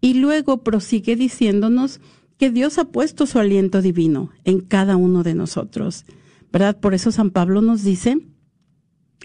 Y 0.00 0.14
luego 0.14 0.62
prosigue 0.62 1.16
diciéndonos 1.16 2.00
que 2.38 2.50
Dios 2.50 2.78
ha 2.78 2.86
puesto 2.86 3.26
su 3.26 3.38
aliento 3.38 3.80
divino 3.82 4.30
en 4.44 4.60
cada 4.60 4.96
uno 4.96 5.22
de 5.22 5.34
nosotros, 5.34 6.04
¿verdad? 6.52 6.78
Por 6.78 6.94
eso 6.94 7.12
San 7.12 7.30
Pablo 7.30 7.62
nos 7.62 7.82
dice 7.82 8.18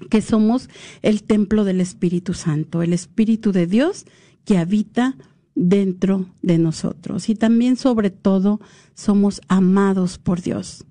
que 0.10 0.22
somos 0.22 0.70
el 1.02 1.24
templo 1.24 1.64
del 1.64 1.82
Espíritu 1.82 2.34
Santo, 2.34 2.82
el 2.82 2.94
Espíritu 2.94 3.52
de 3.52 3.68
Dios 3.68 4.06
que 4.46 4.58
habita 4.58 5.18
dentro 5.56 6.28
de 6.42 6.58
nosotros. 6.58 7.30
Y 7.30 7.36
también, 7.36 7.76
sobre 7.76 8.10
todo, 8.10 8.62
somos 8.94 9.42
amados 9.48 10.18
por 10.18 10.42
Dios. 10.42 10.86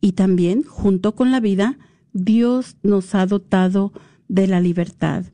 Y 0.00 0.12
también, 0.12 0.62
junto 0.62 1.14
con 1.14 1.30
la 1.30 1.40
vida, 1.40 1.78
Dios 2.12 2.76
nos 2.82 3.14
ha 3.14 3.26
dotado 3.26 3.92
de 4.28 4.46
la 4.46 4.60
libertad 4.60 5.24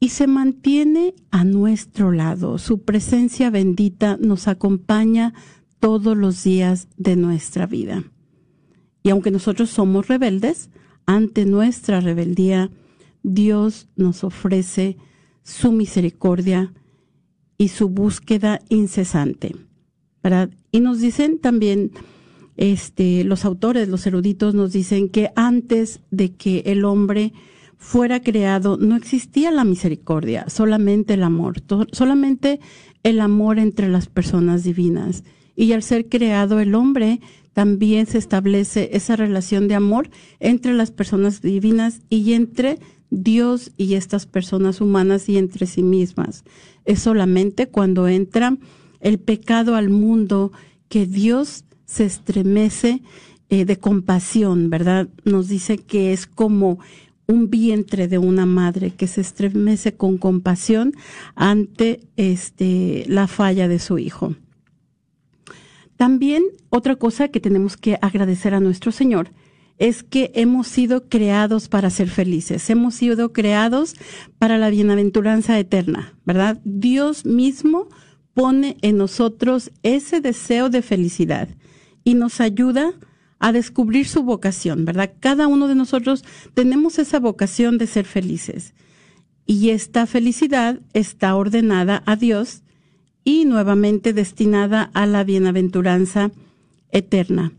y 0.00 0.10
se 0.10 0.26
mantiene 0.26 1.14
a 1.30 1.44
nuestro 1.44 2.12
lado. 2.12 2.58
Su 2.58 2.82
presencia 2.82 3.50
bendita 3.50 4.18
nos 4.20 4.48
acompaña 4.48 5.34
todos 5.80 6.16
los 6.16 6.44
días 6.44 6.88
de 6.96 7.16
nuestra 7.16 7.66
vida. 7.66 8.04
Y 9.02 9.10
aunque 9.10 9.30
nosotros 9.30 9.70
somos 9.70 10.08
rebeldes, 10.08 10.70
ante 11.06 11.44
nuestra 11.44 12.00
rebeldía, 12.00 12.70
Dios 13.22 13.88
nos 13.96 14.24
ofrece 14.24 14.96
su 15.42 15.72
misericordia 15.72 16.72
y 17.58 17.68
su 17.68 17.88
búsqueda 17.88 18.60
incesante. 18.68 19.56
Y 20.72 20.80
nos 20.80 21.00
dicen 21.00 21.38
también, 21.38 21.92
este, 22.56 23.24
los 23.24 23.44
autores, 23.44 23.88
los 23.88 24.06
eruditos 24.06 24.54
nos 24.54 24.72
dicen 24.72 25.08
que 25.08 25.30
antes 25.36 26.00
de 26.10 26.32
que 26.32 26.62
el 26.66 26.84
hombre 26.84 27.32
fuera 27.76 28.20
creado, 28.20 28.76
no 28.78 28.96
existía 28.96 29.50
la 29.50 29.64
misericordia, 29.64 30.48
solamente 30.48 31.14
el 31.14 31.22
amor, 31.22 31.62
solamente 31.92 32.60
el 33.02 33.20
amor 33.20 33.58
entre 33.58 33.88
las 33.88 34.06
personas 34.08 34.64
divinas. 34.64 35.24
Y 35.54 35.72
al 35.72 35.82
ser 35.82 36.08
creado 36.08 36.60
el 36.60 36.74
hombre, 36.74 37.20
también 37.52 38.06
se 38.06 38.18
establece 38.18 38.90
esa 38.92 39.16
relación 39.16 39.68
de 39.68 39.74
amor 39.74 40.10
entre 40.40 40.74
las 40.74 40.90
personas 40.90 41.40
divinas 41.40 42.00
y 42.10 42.34
entre 42.34 42.78
Dios 43.10 43.72
y 43.76 43.94
estas 43.94 44.26
personas 44.26 44.80
humanas 44.80 45.28
y 45.28 45.38
entre 45.38 45.66
sí 45.66 45.82
mismas. 45.82 46.44
Es 46.84 47.00
solamente 47.00 47.68
cuando 47.68 48.08
entra 48.08 48.58
el 49.00 49.18
pecado 49.18 49.76
al 49.76 49.88
mundo 49.88 50.52
que 50.88 51.06
Dios 51.06 51.64
se 51.86 52.04
estremece 52.04 53.02
eh, 53.48 53.64
de 53.64 53.78
compasión, 53.78 54.70
¿verdad? 54.70 55.08
Nos 55.24 55.48
dice 55.48 55.78
que 55.78 56.12
es 56.12 56.26
como 56.26 56.78
un 57.28 57.48
vientre 57.48 58.08
de 58.08 58.18
una 58.18 58.46
madre 58.46 58.90
que 58.90 59.06
se 59.06 59.20
estremece 59.20 59.94
con 59.94 60.18
compasión 60.18 60.92
ante 61.34 62.00
este 62.16 63.04
la 63.08 63.26
falla 63.26 63.68
de 63.68 63.78
su 63.78 63.98
hijo. 63.98 64.34
También 65.96 66.44
otra 66.68 66.96
cosa 66.96 67.28
que 67.28 67.40
tenemos 67.40 67.76
que 67.76 67.98
agradecer 68.02 68.54
a 68.54 68.60
nuestro 68.60 68.92
Señor 68.92 69.30
es 69.78 70.02
que 70.02 70.30
hemos 70.34 70.66
sido 70.66 71.08
creados 71.08 71.68
para 71.68 71.90
ser 71.90 72.08
felices, 72.08 72.68
hemos 72.70 72.94
sido 72.94 73.32
creados 73.32 73.94
para 74.38 74.58
la 74.58 74.70
bienaventuranza 74.70 75.58
eterna, 75.58 76.14
¿verdad? 76.24 76.60
Dios 76.64 77.26
mismo 77.26 77.88
pone 78.34 78.76
en 78.82 78.96
nosotros 78.96 79.70
ese 79.82 80.20
deseo 80.20 80.68
de 80.68 80.82
felicidad 80.82 81.48
y 82.06 82.14
nos 82.14 82.40
ayuda 82.40 82.92
a 83.40 83.50
descubrir 83.50 84.06
su 84.06 84.22
vocación, 84.22 84.84
¿verdad? 84.84 85.12
Cada 85.18 85.48
uno 85.48 85.66
de 85.66 85.74
nosotros 85.74 86.24
tenemos 86.54 87.00
esa 87.00 87.18
vocación 87.18 87.78
de 87.78 87.88
ser 87.88 88.06
felices. 88.06 88.74
Y 89.44 89.70
esta 89.70 90.06
felicidad 90.06 90.78
está 90.92 91.34
ordenada 91.34 92.04
a 92.06 92.14
Dios 92.14 92.62
y 93.24 93.44
nuevamente 93.44 94.12
destinada 94.12 94.88
a 94.94 95.04
la 95.06 95.24
bienaventuranza 95.24 96.30
eterna. 96.92 97.52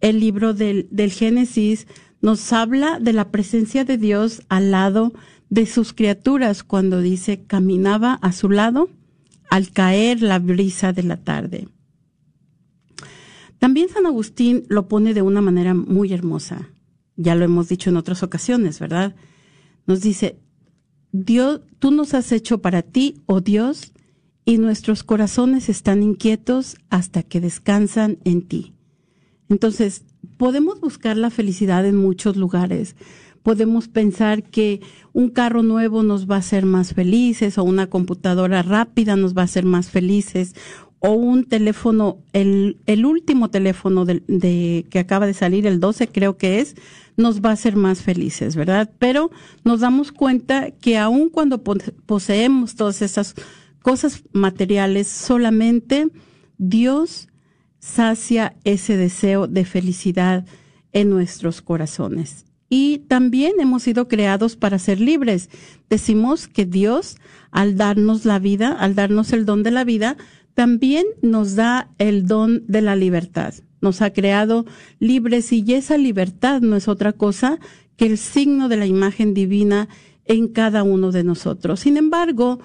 El 0.00 0.18
libro 0.18 0.54
del, 0.54 0.88
del 0.90 1.12
Génesis 1.12 1.86
nos 2.22 2.54
habla 2.54 2.98
de 2.98 3.12
la 3.12 3.30
presencia 3.30 3.84
de 3.84 3.98
Dios 3.98 4.44
al 4.48 4.70
lado 4.70 5.12
de 5.50 5.66
sus 5.66 5.92
criaturas 5.92 6.62
cuando 6.62 7.02
dice 7.02 7.42
caminaba 7.46 8.14
a 8.14 8.32
su 8.32 8.48
lado 8.48 8.88
al 9.50 9.72
caer 9.72 10.22
la 10.22 10.38
brisa 10.38 10.94
de 10.94 11.02
la 11.02 11.18
tarde. 11.18 11.68
También 13.58 13.88
San 13.88 14.06
Agustín 14.06 14.64
lo 14.68 14.88
pone 14.88 15.14
de 15.14 15.22
una 15.22 15.40
manera 15.40 15.74
muy 15.74 16.12
hermosa. 16.12 16.70
Ya 17.16 17.34
lo 17.34 17.44
hemos 17.44 17.68
dicho 17.68 17.90
en 17.90 17.96
otras 17.96 18.22
ocasiones, 18.22 18.80
¿verdad? 18.80 19.14
Nos 19.86 20.00
dice, 20.00 20.38
Dios, 21.12 21.60
tú 21.78 21.90
nos 21.90 22.14
has 22.14 22.32
hecho 22.32 22.58
para 22.58 22.82
ti, 22.82 23.22
oh 23.26 23.40
Dios, 23.40 23.92
y 24.44 24.58
nuestros 24.58 25.04
corazones 25.04 25.68
están 25.68 26.02
inquietos 26.02 26.76
hasta 26.90 27.22
que 27.22 27.40
descansan 27.40 28.18
en 28.24 28.42
ti. 28.42 28.74
Entonces, 29.48 30.04
podemos 30.36 30.80
buscar 30.80 31.16
la 31.16 31.30
felicidad 31.30 31.86
en 31.86 31.96
muchos 31.96 32.36
lugares. 32.36 32.96
Podemos 33.42 33.88
pensar 33.88 34.42
que 34.42 34.80
un 35.12 35.28
carro 35.28 35.62
nuevo 35.62 36.02
nos 36.02 36.28
va 36.28 36.36
a 36.36 36.38
hacer 36.38 36.64
más 36.64 36.94
felices 36.94 37.58
o 37.58 37.64
una 37.64 37.88
computadora 37.88 38.62
rápida 38.62 39.16
nos 39.16 39.36
va 39.36 39.42
a 39.42 39.44
hacer 39.44 39.64
más 39.66 39.90
felices 39.90 40.54
o 41.06 41.12
un 41.12 41.44
teléfono, 41.44 42.22
el, 42.32 42.78
el 42.86 43.04
último 43.04 43.50
teléfono 43.50 44.06
de, 44.06 44.86
que 44.88 44.98
acaba 44.98 45.26
de 45.26 45.34
salir, 45.34 45.66
el 45.66 45.78
12 45.78 46.08
creo 46.08 46.38
que 46.38 46.60
es, 46.60 46.76
nos 47.18 47.42
va 47.42 47.50
a 47.50 47.52
hacer 47.52 47.76
más 47.76 48.00
felices, 48.00 48.56
¿verdad? 48.56 48.90
Pero 48.98 49.30
nos 49.64 49.80
damos 49.80 50.12
cuenta 50.12 50.70
que 50.70 50.96
aun 50.96 51.28
cuando 51.28 51.62
poseemos 51.62 52.74
todas 52.74 53.02
esas 53.02 53.34
cosas 53.82 54.22
materiales, 54.32 55.06
solamente 55.06 56.08
Dios 56.56 57.28
sacia 57.80 58.56
ese 58.64 58.96
deseo 58.96 59.46
de 59.46 59.66
felicidad 59.66 60.46
en 60.92 61.10
nuestros 61.10 61.60
corazones. 61.60 62.46
Y 62.70 63.00
también 63.08 63.52
hemos 63.60 63.82
sido 63.82 64.08
creados 64.08 64.56
para 64.56 64.78
ser 64.78 65.00
libres. 65.00 65.50
Decimos 65.90 66.48
que 66.48 66.64
Dios, 66.64 67.18
al 67.50 67.76
darnos 67.76 68.24
la 68.24 68.38
vida, 68.38 68.72
al 68.72 68.94
darnos 68.94 69.34
el 69.34 69.44
don 69.44 69.62
de 69.62 69.70
la 69.70 69.84
vida, 69.84 70.16
también 70.54 71.04
nos 71.20 71.56
da 71.56 71.90
el 71.98 72.26
don 72.26 72.64
de 72.66 72.80
la 72.80 72.96
libertad. 72.96 73.54
Nos 73.80 74.00
ha 74.02 74.12
creado 74.12 74.64
libres 74.98 75.52
y 75.52 75.74
esa 75.74 75.98
libertad 75.98 76.60
no 76.62 76.76
es 76.76 76.88
otra 76.88 77.12
cosa 77.12 77.58
que 77.96 78.06
el 78.06 78.18
signo 78.18 78.68
de 78.68 78.76
la 78.76 78.86
imagen 78.86 79.34
divina 79.34 79.88
en 80.24 80.48
cada 80.48 80.82
uno 80.82 81.12
de 81.12 81.24
nosotros. 81.24 81.80
Sin 81.80 81.96
embargo, 81.96 82.60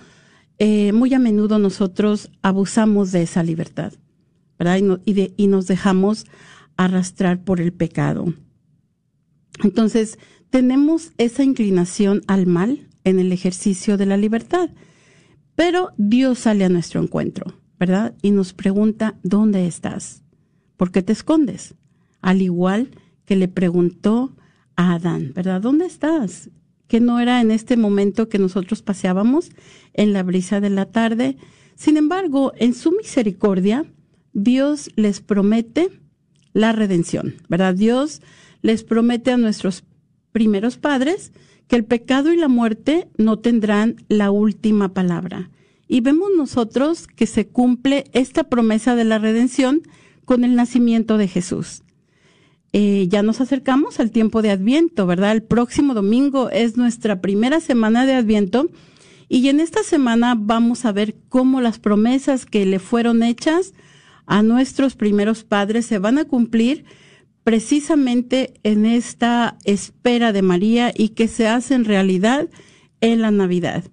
eh, 0.60 0.92
muy 0.94 1.14
a 1.14 1.20
menudo 1.20 1.60
nosotros 1.60 2.32
abusamos 2.42 3.12
de 3.12 3.24
esa 3.24 3.44
libertad, 3.44 3.94
¿verdad? 4.58 4.80
Y, 5.06 5.34
y 5.36 5.48
nos 5.48 5.68
dejamos 5.68 6.26
arrastrar 6.78 7.44
por 7.44 7.60
el 7.60 7.74
pecado. 7.74 8.34
Entonces, 9.64 10.20
tenemos 10.50 11.12
esa 11.18 11.44
inclinación 11.44 12.22
al 12.28 12.46
mal 12.46 12.88
en 13.04 13.20
el 13.20 13.32
ejercicio 13.32 13.98
de 13.98 14.06
la 14.06 14.18
libertad, 14.18 14.70
pero 15.56 15.90
Dios 15.98 16.40
sale 16.40 16.64
a 16.64 16.70
nuestro 16.70 17.02
encuentro. 17.02 17.59
¿Verdad? 17.80 18.14
Y 18.22 18.32
nos 18.32 18.54
pregunta, 18.54 19.16
¿dónde 19.24 19.66
estás? 19.66 20.24
¿Por 20.76 20.92
qué 20.92 21.02
te 21.02 21.14
escondes? 21.14 21.76
Al 22.22 22.42
igual 22.42 22.92
que 23.26 23.36
le 23.36 23.48
preguntó 23.48 24.36
a 24.76 24.96
Adán, 24.96 25.32
¿verdad? 25.34 25.62
¿Dónde 25.62 25.86
estás? 25.86 26.50
Que 26.88 27.00
no 27.00 27.20
era 27.20 27.40
en 27.40 27.52
este 27.52 27.78
momento 27.78 28.28
que 28.28 28.38
nosotros 28.38 28.82
paseábamos 28.82 29.52
en 29.94 30.12
la 30.12 30.24
brisa 30.24 30.60
de 30.60 30.70
la 30.70 30.86
tarde. 30.86 31.38
Sin 31.76 31.96
embargo, 31.96 32.52
en 32.58 32.74
su 32.74 32.92
misericordia, 32.92 33.86
Dios 34.34 34.92
les 34.96 35.22
promete 35.22 35.90
la 36.54 36.74
redención, 36.74 37.36
¿verdad? 37.48 37.76
Dios 37.76 38.22
les 38.62 38.84
promete 38.84 39.32
a 39.32 39.38
nuestros 39.38 39.84
primeros 40.32 40.78
padres 40.78 41.32
que 41.68 41.76
el 41.76 41.86
pecado 41.86 42.34
y 42.34 42.38
la 42.38 42.48
muerte 42.48 43.08
no 43.18 43.40
tendrán 43.40 43.96
la 44.10 44.32
última 44.32 44.94
palabra 44.94 45.50
y 45.90 46.02
vemos 46.02 46.30
nosotros 46.38 47.08
que 47.08 47.26
se 47.26 47.48
cumple 47.48 48.06
esta 48.14 48.46
promesa 48.46 48.96
de 48.96 49.04
la 49.04 49.18
redención 49.18 49.82
con 50.24 50.44
el 50.44 50.56
nacimiento 50.56 51.18
de 51.18 51.28
Jesús. 51.28 51.82
Eh, 52.72 53.08
ya 53.10 53.24
nos 53.24 53.42
acercamos 53.42 54.00
al 54.00 54.12
tiempo 54.12 54.44
de 54.44 54.52
Adviento, 54.52 55.08
¿verdad? 55.08 55.32
El 55.32 55.42
próximo 55.42 55.96
domingo 55.96 56.52
es 56.52 56.78
nuestra 56.78 57.20
primera 57.20 57.60
semana 57.60 58.06
de 58.06 58.14
Adviento 58.14 58.70
y 59.28 59.50
en 59.50 59.60
esta 59.60 59.82
semana 59.82 60.36
vamos 60.38 60.86
a 60.86 60.92
ver 60.92 61.16
cómo 61.28 61.60
las 61.60 61.80
promesas 61.80 62.46
que 62.46 62.68
le 62.68 62.78
fueron 62.78 63.24
hechas 63.24 63.74
a 64.28 64.44
nuestros 64.44 64.96
primeros 64.96 65.44
padres 65.44 65.88
se 65.88 65.98
van 65.98 66.20
a 66.20 66.26
cumplir 66.26 66.86
precisamente 67.44 68.54
en 68.62 68.86
esta 68.86 69.58
espera 69.64 70.34
de 70.34 70.44
María 70.44 70.94
y 70.96 71.10
que 71.10 71.28
se 71.28 71.48
hacen 71.48 71.84
realidad 71.84 72.48
en 73.02 73.22
la 73.22 73.32
Navidad. 73.32 73.86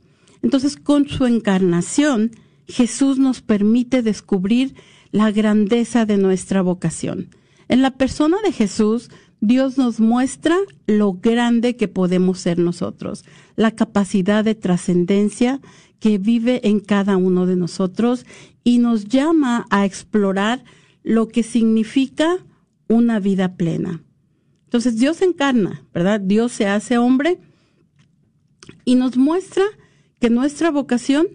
Entonces, 0.47 0.77
con 0.77 1.09
su 1.09 1.27
encarnación, 1.27 2.31
Jesús 2.69 3.19
nos 3.19 3.43
permite 3.43 4.01
descubrir 4.01 4.77
la 5.11 5.33
grandeza 5.33 6.07
de 6.07 6.19
nuestra 6.19 6.63
vocación. 6.63 7.31
En 7.67 7.83
la 7.83 7.91
persona 7.91 8.37
de 8.45 8.53
Jesús 8.53 9.11
Dios 9.41 9.77
nos 9.77 9.99
muestra 9.99 10.57
lo 10.87 11.15
grande 11.15 11.75
que 11.75 11.89
podemos 11.89 12.39
ser 12.39 12.61
nosotros, 12.61 13.25
la 13.57 13.73
capacidad 13.73 14.45
de 14.45 14.55
trascendencia 14.55 15.61
que 15.99 16.19
vive 16.19 16.61
en 16.69 16.79
cada 16.79 17.17
uno 17.17 17.47
de 17.47 17.57
nosotros 17.57 18.25
y 18.63 18.79
nos 18.79 19.07
llama 19.07 19.67
a 19.71 19.85
explorar 19.85 20.63
lo 21.03 21.27
que 21.27 21.43
significa 21.43 22.39
una 22.87 23.19
vida 23.19 23.57
plena. 23.57 24.01
Entonces 24.67 24.97
Dios 24.97 25.23
encarna, 25.23 25.83
¿verdad? 25.93 26.21
Dios 26.21 26.53
se 26.53 26.69
hace 26.69 26.99
hombre 26.99 27.41
y 28.85 28.95
nos 28.95 29.17
muestra 29.17 29.65
que 30.21 30.31
nuestra 30.31 30.71
vocación 30.71 31.27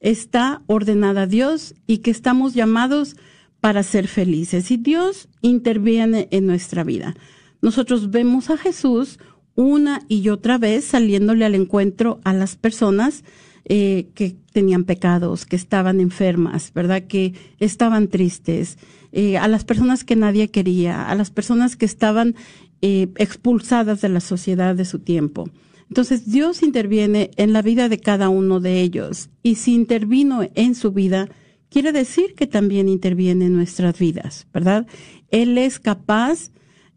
está 0.00 0.62
ordenada 0.66 1.22
a 1.22 1.26
Dios 1.26 1.74
y 1.86 1.98
que 1.98 2.10
estamos 2.10 2.54
llamados 2.54 3.16
para 3.60 3.82
ser 3.82 4.08
felices. 4.08 4.70
Y 4.70 4.76
Dios 4.76 5.28
interviene 5.40 6.28
en 6.30 6.46
nuestra 6.46 6.82
vida. 6.84 7.14
Nosotros 7.60 8.10
vemos 8.10 8.50
a 8.50 8.56
Jesús 8.56 9.18
una 9.54 10.02
y 10.08 10.28
otra 10.28 10.58
vez 10.58 10.84
saliéndole 10.84 11.44
al 11.44 11.54
encuentro 11.54 12.20
a 12.24 12.32
las 12.32 12.56
personas 12.56 13.22
eh, 13.64 14.08
que 14.14 14.34
tenían 14.52 14.82
pecados, 14.82 15.46
que 15.46 15.54
estaban 15.54 16.00
enfermas, 16.00 16.72
¿verdad? 16.74 17.04
Que 17.04 17.34
estaban 17.60 18.08
tristes, 18.08 18.78
eh, 19.12 19.38
a 19.38 19.46
las 19.46 19.64
personas 19.64 20.02
que 20.02 20.16
nadie 20.16 20.50
quería, 20.50 21.08
a 21.08 21.14
las 21.14 21.30
personas 21.30 21.76
que 21.76 21.86
estaban 21.86 22.34
eh, 22.80 23.08
expulsadas 23.16 24.00
de 24.00 24.08
la 24.08 24.20
sociedad 24.20 24.74
de 24.74 24.84
su 24.84 24.98
tiempo. 24.98 25.48
Entonces 25.88 26.30
Dios 26.30 26.62
interviene 26.62 27.30
en 27.36 27.52
la 27.52 27.62
vida 27.62 27.88
de 27.88 27.98
cada 27.98 28.28
uno 28.28 28.60
de 28.60 28.80
ellos 28.80 29.30
y 29.42 29.56
si 29.56 29.74
intervino 29.74 30.42
en 30.54 30.74
su 30.74 30.92
vida, 30.92 31.28
quiere 31.68 31.92
decir 31.92 32.34
que 32.34 32.46
también 32.46 32.88
interviene 32.88 33.46
en 33.46 33.54
nuestras 33.54 33.98
vidas, 33.98 34.46
¿verdad? 34.52 34.86
Él 35.30 35.58
es 35.58 35.78
capaz 35.78 36.50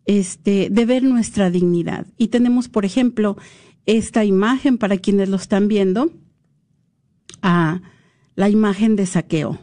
este, 0.06 0.70
de 0.70 0.86
ver 0.86 1.04
nuestra 1.04 1.50
dignidad. 1.50 2.08
Y 2.18 2.28
tenemos, 2.28 2.70
por 2.70 2.86
ejemplo, 2.86 3.38
esta 3.86 4.26
imagen 4.26 4.78
para 4.78 4.98
quienes 4.98 5.30
lo 5.30 5.38
están 5.38 5.68
viendo, 5.68 6.12
a 7.42 7.82
la 8.36 8.50
imagen 8.50 8.96
de 8.96 9.06
saqueo, 9.06 9.60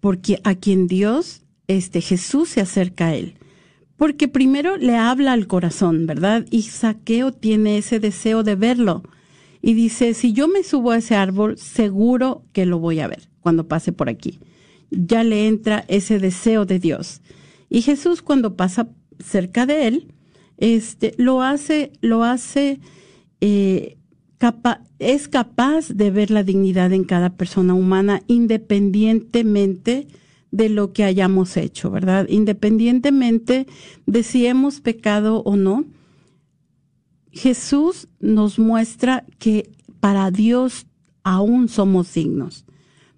porque 0.00 0.40
a 0.44 0.54
quien 0.54 0.86
Dios, 0.86 1.42
este 1.66 2.00
Jesús 2.00 2.50
se 2.50 2.60
acerca 2.60 3.08
a 3.08 3.14
él 3.14 3.39
porque 4.00 4.28
primero 4.28 4.78
le 4.78 4.96
habla 4.96 5.34
al 5.34 5.46
corazón, 5.46 6.06
¿verdad? 6.06 6.46
Y 6.50 6.62
Saqueo 6.62 7.32
tiene 7.32 7.76
ese 7.76 8.00
deseo 8.00 8.42
de 8.42 8.54
verlo. 8.54 9.02
Y 9.60 9.74
dice, 9.74 10.14
si 10.14 10.32
yo 10.32 10.48
me 10.48 10.62
subo 10.62 10.92
a 10.92 10.96
ese 10.96 11.16
árbol, 11.16 11.58
seguro 11.58 12.42
que 12.54 12.64
lo 12.64 12.78
voy 12.78 13.00
a 13.00 13.08
ver 13.08 13.28
cuando 13.40 13.68
pase 13.68 13.92
por 13.92 14.08
aquí. 14.08 14.40
Ya 14.90 15.22
le 15.22 15.48
entra 15.48 15.84
ese 15.88 16.18
deseo 16.18 16.64
de 16.64 16.78
Dios. 16.78 17.20
Y 17.68 17.82
Jesús 17.82 18.22
cuando 18.22 18.56
pasa 18.56 18.88
cerca 19.22 19.66
de 19.66 19.88
él, 19.88 20.14
este, 20.56 21.12
lo 21.18 21.42
hace, 21.42 21.92
lo 22.00 22.24
hace, 22.24 22.80
eh, 23.42 23.98
es 24.98 25.28
capaz 25.28 25.90
de 25.90 26.10
ver 26.10 26.30
la 26.30 26.42
dignidad 26.42 26.94
en 26.94 27.04
cada 27.04 27.34
persona 27.36 27.74
humana 27.74 28.22
independientemente 28.28 29.92
de 29.92 30.20
lo 30.50 30.92
que 30.92 31.04
hayamos 31.04 31.56
hecho, 31.56 31.90
¿verdad? 31.90 32.26
Independientemente 32.28 33.66
de 34.06 34.22
si 34.22 34.46
hemos 34.46 34.80
pecado 34.80 35.42
o 35.44 35.56
no, 35.56 35.84
Jesús 37.30 38.08
nos 38.18 38.58
muestra 38.58 39.24
que 39.38 39.70
para 40.00 40.30
Dios 40.30 40.86
aún 41.22 41.68
somos 41.68 42.12
dignos, 42.12 42.64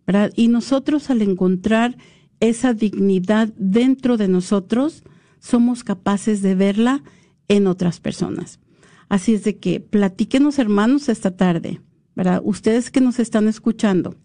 ¿verdad? 0.06 0.32
Y 0.36 0.48
nosotros 0.48 1.08
al 1.10 1.22
encontrar 1.22 1.96
esa 2.40 2.74
dignidad 2.74 3.52
dentro 3.56 4.16
de 4.16 4.28
nosotros, 4.28 5.04
somos 5.38 5.84
capaces 5.84 6.42
de 6.42 6.54
verla 6.54 7.02
en 7.48 7.66
otras 7.66 8.00
personas. 8.00 8.60
Así 9.08 9.34
es 9.34 9.44
de 9.44 9.58
que 9.58 9.80
platíquenos 9.80 10.58
hermanos 10.58 11.08
esta 11.08 11.36
tarde, 11.36 11.80
¿verdad? 12.14 12.42
Ustedes 12.44 12.90
que 12.90 13.00
nos 13.00 13.18
están 13.18 13.48
escuchando, 13.48 14.16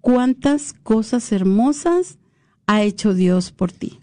cuántas 0.00 0.72
cosas 0.72 1.32
hermosas 1.32 2.18
ha 2.66 2.82
hecho 2.82 3.14
Dios 3.14 3.52
por 3.52 3.72
ti. 3.72 4.00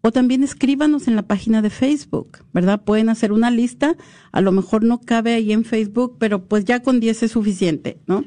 O 0.00 0.10
también 0.12 0.44
escríbanos 0.44 1.08
en 1.08 1.16
la 1.16 1.22
página 1.22 1.62
de 1.62 1.70
Facebook, 1.70 2.44
¿verdad? 2.52 2.84
Pueden 2.84 3.08
hacer 3.08 3.32
una 3.32 3.50
lista, 3.50 3.96
a 4.30 4.40
lo 4.40 4.52
mejor 4.52 4.84
no 4.84 5.00
cabe 5.00 5.34
ahí 5.34 5.50
en 5.52 5.64
Facebook, 5.64 6.14
pero 6.18 6.44
pues 6.44 6.64
ya 6.64 6.80
con 6.80 7.00
10 7.00 7.24
es 7.24 7.32
suficiente, 7.32 7.98
¿no? 8.06 8.24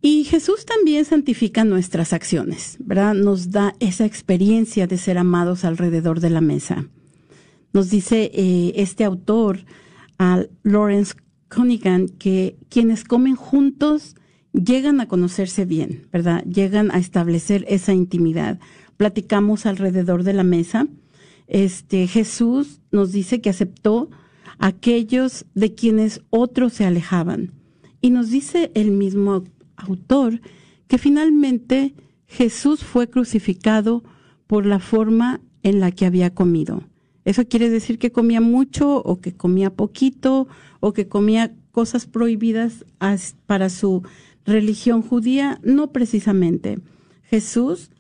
Y 0.02 0.26
Jesús 0.26 0.66
también 0.66 1.06
santifica 1.06 1.64
nuestras 1.64 2.14
acciones, 2.14 2.78
¿verdad? 2.80 3.16
Nos 3.16 3.52
da 3.52 3.76
esa 3.80 4.06
experiencia 4.06 4.88
de 4.88 4.98
ser 4.98 5.18
amados 5.18 5.66
alrededor 5.66 6.20
de 6.20 6.30
la 6.30 6.42
mesa. 6.42 6.88
Nos 7.74 7.90
dice 7.90 8.32
eh, 8.34 8.74
este 8.76 9.04
autor, 9.04 9.66
Lawrence 10.64 11.16
Cunningham, 11.50 12.08
que 12.08 12.58
quienes 12.70 13.04
comen 13.04 13.36
juntos 13.36 14.16
llegan 14.54 15.02
a 15.02 15.08
conocerse 15.08 15.66
bien, 15.66 16.08
¿verdad? 16.12 16.44
Llegan 16.46 16.92
a 16.92 16.98
establecer 16.98 17.66
esa 17.68 17.94
intimidad. 17.94 18.60
Platicamos 18.98 19.66
alrededor 19.66 20.24
de 20.24 20.34
la 20.34 20.44
mesa. 20.44 20.88
Este 21.48 22.08
Jesús 22.08 22.82
nos 22.92 23.12
dice 23.12 23.42
que 23.42 23.50
aceptó 23.50 24.10
aquellos 24.60 25.46
de 25.54 25.74
quienes 25.76 26.22
otros 26.30 26.74
se 26.74 26.86
alejaban. 26.86 27.52
Y 28.02 28.10
nos 28.10 28.30
dice 28.30 28.72
el 28.74 28.92
mismo 28.92 29.44
autor 29.78 30.42
que 30.88 30.98
finalmente 30.98 31.94
Jesús 32.28 32.84
fue 32.84 33.10
crucificado 33.10 34.04
por 34.48 34.66
la 34.66 34.80
forma 34.80 35.42
en 35.63 35.80
la 35.80 35.92
que 35.92 36.06
había 36.06 36.34
comido. 36.34 36.84
Eso 37.26 37.46
quiere 37.46 37.70
decir 37.70 38.00
que 38.00 38.12
comía 38.12 38.42
mucho 38.42 39.02
o 39.04 39.20
que 39.20 39.34
comía 39.34 39.70
poquito 39.70 40.48
o 40.80 40.94
que 40.94 41.08
comía 41.08 41.54
cosas 41.72 42.06
prohibidas 42.06 42.86
para 43.46 43.70
su 43.70 44.04
religión 44.46 45.02
judía. 45.02 45.60
No 45.63 45.92
precisamente. 45.92 46.80
Jesús 47.24 47.92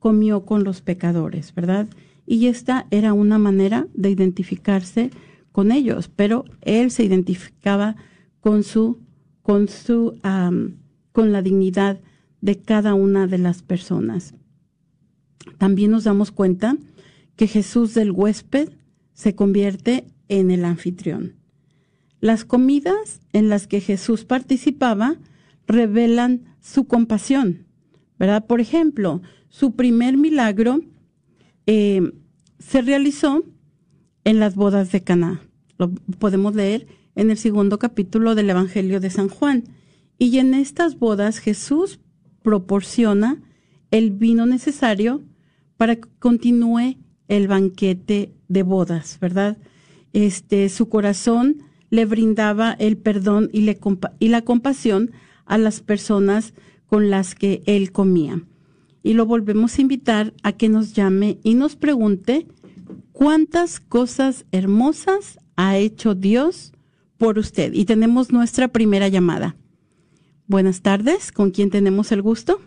comió 0.00 0.44
con 0.44 0.64
los 0.64 0.80
pecadores, 0.80 1.54
¿verdad? 1.54 1.86
Y 2.26 2.46
esta 2.46 2.86
era 2.90 3.12
una 3.12 3.38
manera 3.38 3.86
de 3.94 4.10
identificarse 4.10 5.10
con 5.52 5.70
ellos, 5.70 6.08
pero 6.08 6.44
él 6.62 6.90
se 6.90 7.04
identificaba 7.04 7.94
con 8.40 8.64
su, 8.64 8.98
con 9.42 9.68
su 9.68 10.18
con 11.12 11.32
la 11.32 11.42
dignidad 11.42 12.00
de 12.40 12.58
cada 12.58 12.94
una 12.94 13.26
de 13.26 13.38
las 13.38 13.62
personas. 13.62 14.34
También 15.58 15.90
nos 15.90 16.04
damos 16.04 16.32
cuenta 16.32 16.76
que 17.36 17.46
Jesús 17.46 17.94
del 17.94 18.10
huésped 18.10 18.70
se 19.14 19.34
convierte 19.34 20.06
en 20.28 20.50
el 20.50 20.64
anfitrión. 20.64 21.36
Las 22.20 22.44
comidas 22.44 23.20
en 23.32 23.48
las 23.48 23.66
que 23.66 23.80
Jesús 23.80 24.24
participaba 24.24 25.16
revelan 25.66 26.56
su 26.60 26.86
compasión, 26.86 27.66
¿verdad? 28.18 28.46
Por 28.46 28.60
ejemplo, 28.60 29.22
su 29.48 29.74
primer 29.74 30.16
milagro 30.16 30.80
eh, 31.66 32.12
se 32.58 32.82
realizó 32.82 33.44
en 34.24 34.38
las 34.38 34.54
bodas 34.54 34.92
de 34.92 35.02
Caná. 35.02 35.42
Lo 35.78 35.90
podemos 36.18 36.54
leer 36.54 36.86
en 37.14 37.30
el 37.30 37.36
segundo 37.36 37.78
capítulo 37.78 38.34
del 38.34 38.50
Evangelio 38.50 39.00
de 39.00 39.10
San 39.10 39.28
Juan. 39.28 39.64
Y 40.22 40.38
en 40.38 40.54
estas 40.54 41.00
bodas 41.00 41.38
Jesús 41.38 41.98
proporciona 42.44 43.42
el 43.90 44.12
vino 44.12 44.46
necesario 44.46 45.20
para 45.76 45.96
que 45.96 46.08
continúe 46.20 46.96
el 47.26 47.48
banquete 47.48 48.32
de 48.46 48.62
bodas, 48.62 49.18
¿verdad? 49.20 49.58
Este, 50.12 50.68
su 50.68 50.88
corazón 50.88 51.64
le 51.90 52.04
brindaba 52.04 52.70
el 52.70 52.98
perdón 52.98 53.50
y, 53.52 53.62
le, 53.62 53.80
y 54.20 54.28
la 54.28 54.42
compasión 54.42 55.10
a 55.44 55.58
las 55.58 55.80
personas 55.80 56.54
con 56.86 57.10
las 57.10 57.34
que 57.34 57.64
él 57.66 57.90
comía. 57.90 58.44
Y 59.02 59.14
lo 59.14 59.26
volvemos 59.26 59.76
a 59.76 59.82
invitar 59.82 60.34
a 60.44 60.52
que 60.52 60.68
nos 60.68 60.92
llame 60.92 61.40
y 61.42 61.54
nos 61.54 61.74
pregunte 61.74 62.46
¿Cuántas 63.10 63.80
cosas 63.80 64.46
hermosas 64.52 65.40
ha 65.56 65.78
hecho 65.78 66.14
Dios 66.14 66.72
por 67.18 67.40
usted? 67.40 67.72
Y 67.72 67.86
tenemos 67.86 68.30
nuestra 68.30 68.68
primera 68.68 69.08
llamada. 69.08 69.56
Buenas 70.52 70.82
tardes, 70.82 71.32
¿con 71.32 71.50
quién 71.50 71.70
tenemos 71.70 72.12
el 72.12 72.20
gusto? 72.20 72.60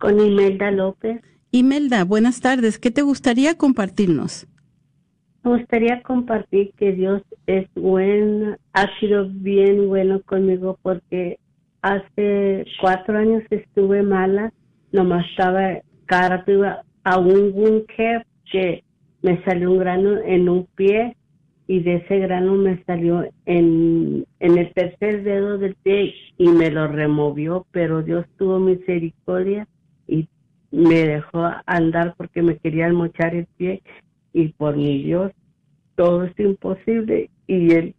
Con 0.00 0.18
Imelda 0.18 0.72
López. 0.72 1.22
Imelda, 1.52 2.02
buenas 2.02 2.40
tardes, 2.40 2.80
¿qué 2.80 2.90
te 2.90 3.02
gustaría 3.02 3.56
compartirnos? 3.56 4.48
Me 5.44 5.56
gustaría 5.56 6.02
compartir 6.02 6.72
que 6.76 6.90
Dios 6.90 7.22
es 7.46 7.68
bueno, 7.76 8.56
ha 8.72 8.88
sido 8.98 9.28
bien 9.28 9.86
bueno 9.86 10.20
conmigo 10.22 10.76
porque 10.82 11.38
hace 11.80 12.64
cuatro 12.80 13.18
años 13.18 13.44
estuve 13.50 14.02
mala, 14.02 14.52
nomás 14.90 15.24
estaba 15.30 15.78
cara 16.06 16.44
a 17.04 17.18
un 17.20 17.52
bunker 17.52 18.26
que 18.50 18.82
me 19.22 19.40
salió 19.44 19.70
un 19.70 19.78
grano 19.78 20.16
en 20.24 20.48
un 20.48 20.66
pie 20.74 21.16
y 21.66 21.80
de 21.80 21.96
ese 21.96 22.18
grano 22.18 22.54
me 22.54 22.82
salió 22.84 23.24
en, 23.46 24.26
en 24.40 24.58
el 24.58 24.72
tercer 24.74 25.22
dedo 25.22 25.58
del 25.58 25.74
pie 25.76 26.14
y 26.36 26.48
me 26.48 26.70
lo 26.70 26.88
removió, 26.88 27.66
pero 27.70 28.02
Dios 28.02 28.26
tuvo 28.36 28.58
misericordia 28.58 29.66
y 30.06 30.28
me 30.70 31.06
dejó 31.06 31.50
andar 31.66 32.14
porque 32.16 32.42
me 32.42 32.58
querían 32.58 32.94
mochar 32.94 33.34
el 33.34 33.46
pie 33.56 33.82
y 34.32 34.48
por 34.48 34.76
mi 34.76 35.02
Dios 35.02 35.32
todo 35.94 36.24
es 36.24 36.38
imposible 36.38 37.30
y 37.46 37.72
Él 37.72 37.94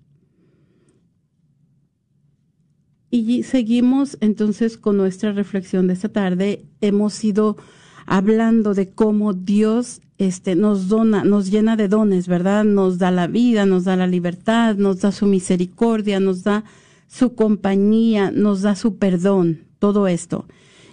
Y 3.09 3.43
seguimos 3.43 4.17
entonces 4.19 4.77
con 4.77 4.97
nuestra 4.97 5.31
reflexión 5.31 5.87
de 5.87 5.93
esta 5.93 6.09
tarde. 6.09 6.65
Hemos 6.81 7.23
ido 7.23 7.57
hablando 8.05 8.73
de 8.73 8.89
cómo 8.89 9.33
Dios 9.33 10.01
este, 10.17 10.55
nos 10.55 10.87
dona, 10.87 11.23
nos 11.23 11.49
llena 11.49 11.75
de 11.75 11.87
dones, 11.87 12.27
¿verdad? 12.27 12.65
Nos 12.65 12.97
da 12.97 13.11
la 13.11 13.27
vida, 13.27 13.65
nos 13.65 13.85
da 13.85 13.95
la 13.95 14.07
libertad, 14.07 14.75
nos 14.75 15.01
da 15.01 15.11
su 15.11 15.25
misericordia, 15.25 16.19
nos 16.19 16.43
da 16.43 16.63
su 17.07 17.33
compañía, 17.35 18.31
nos 18.31 18.61
da 18.61 18.75
su 18.75 18.97
perdón, 18.97 19.61
todo 19.79 20.07
esto. 20.07 20.45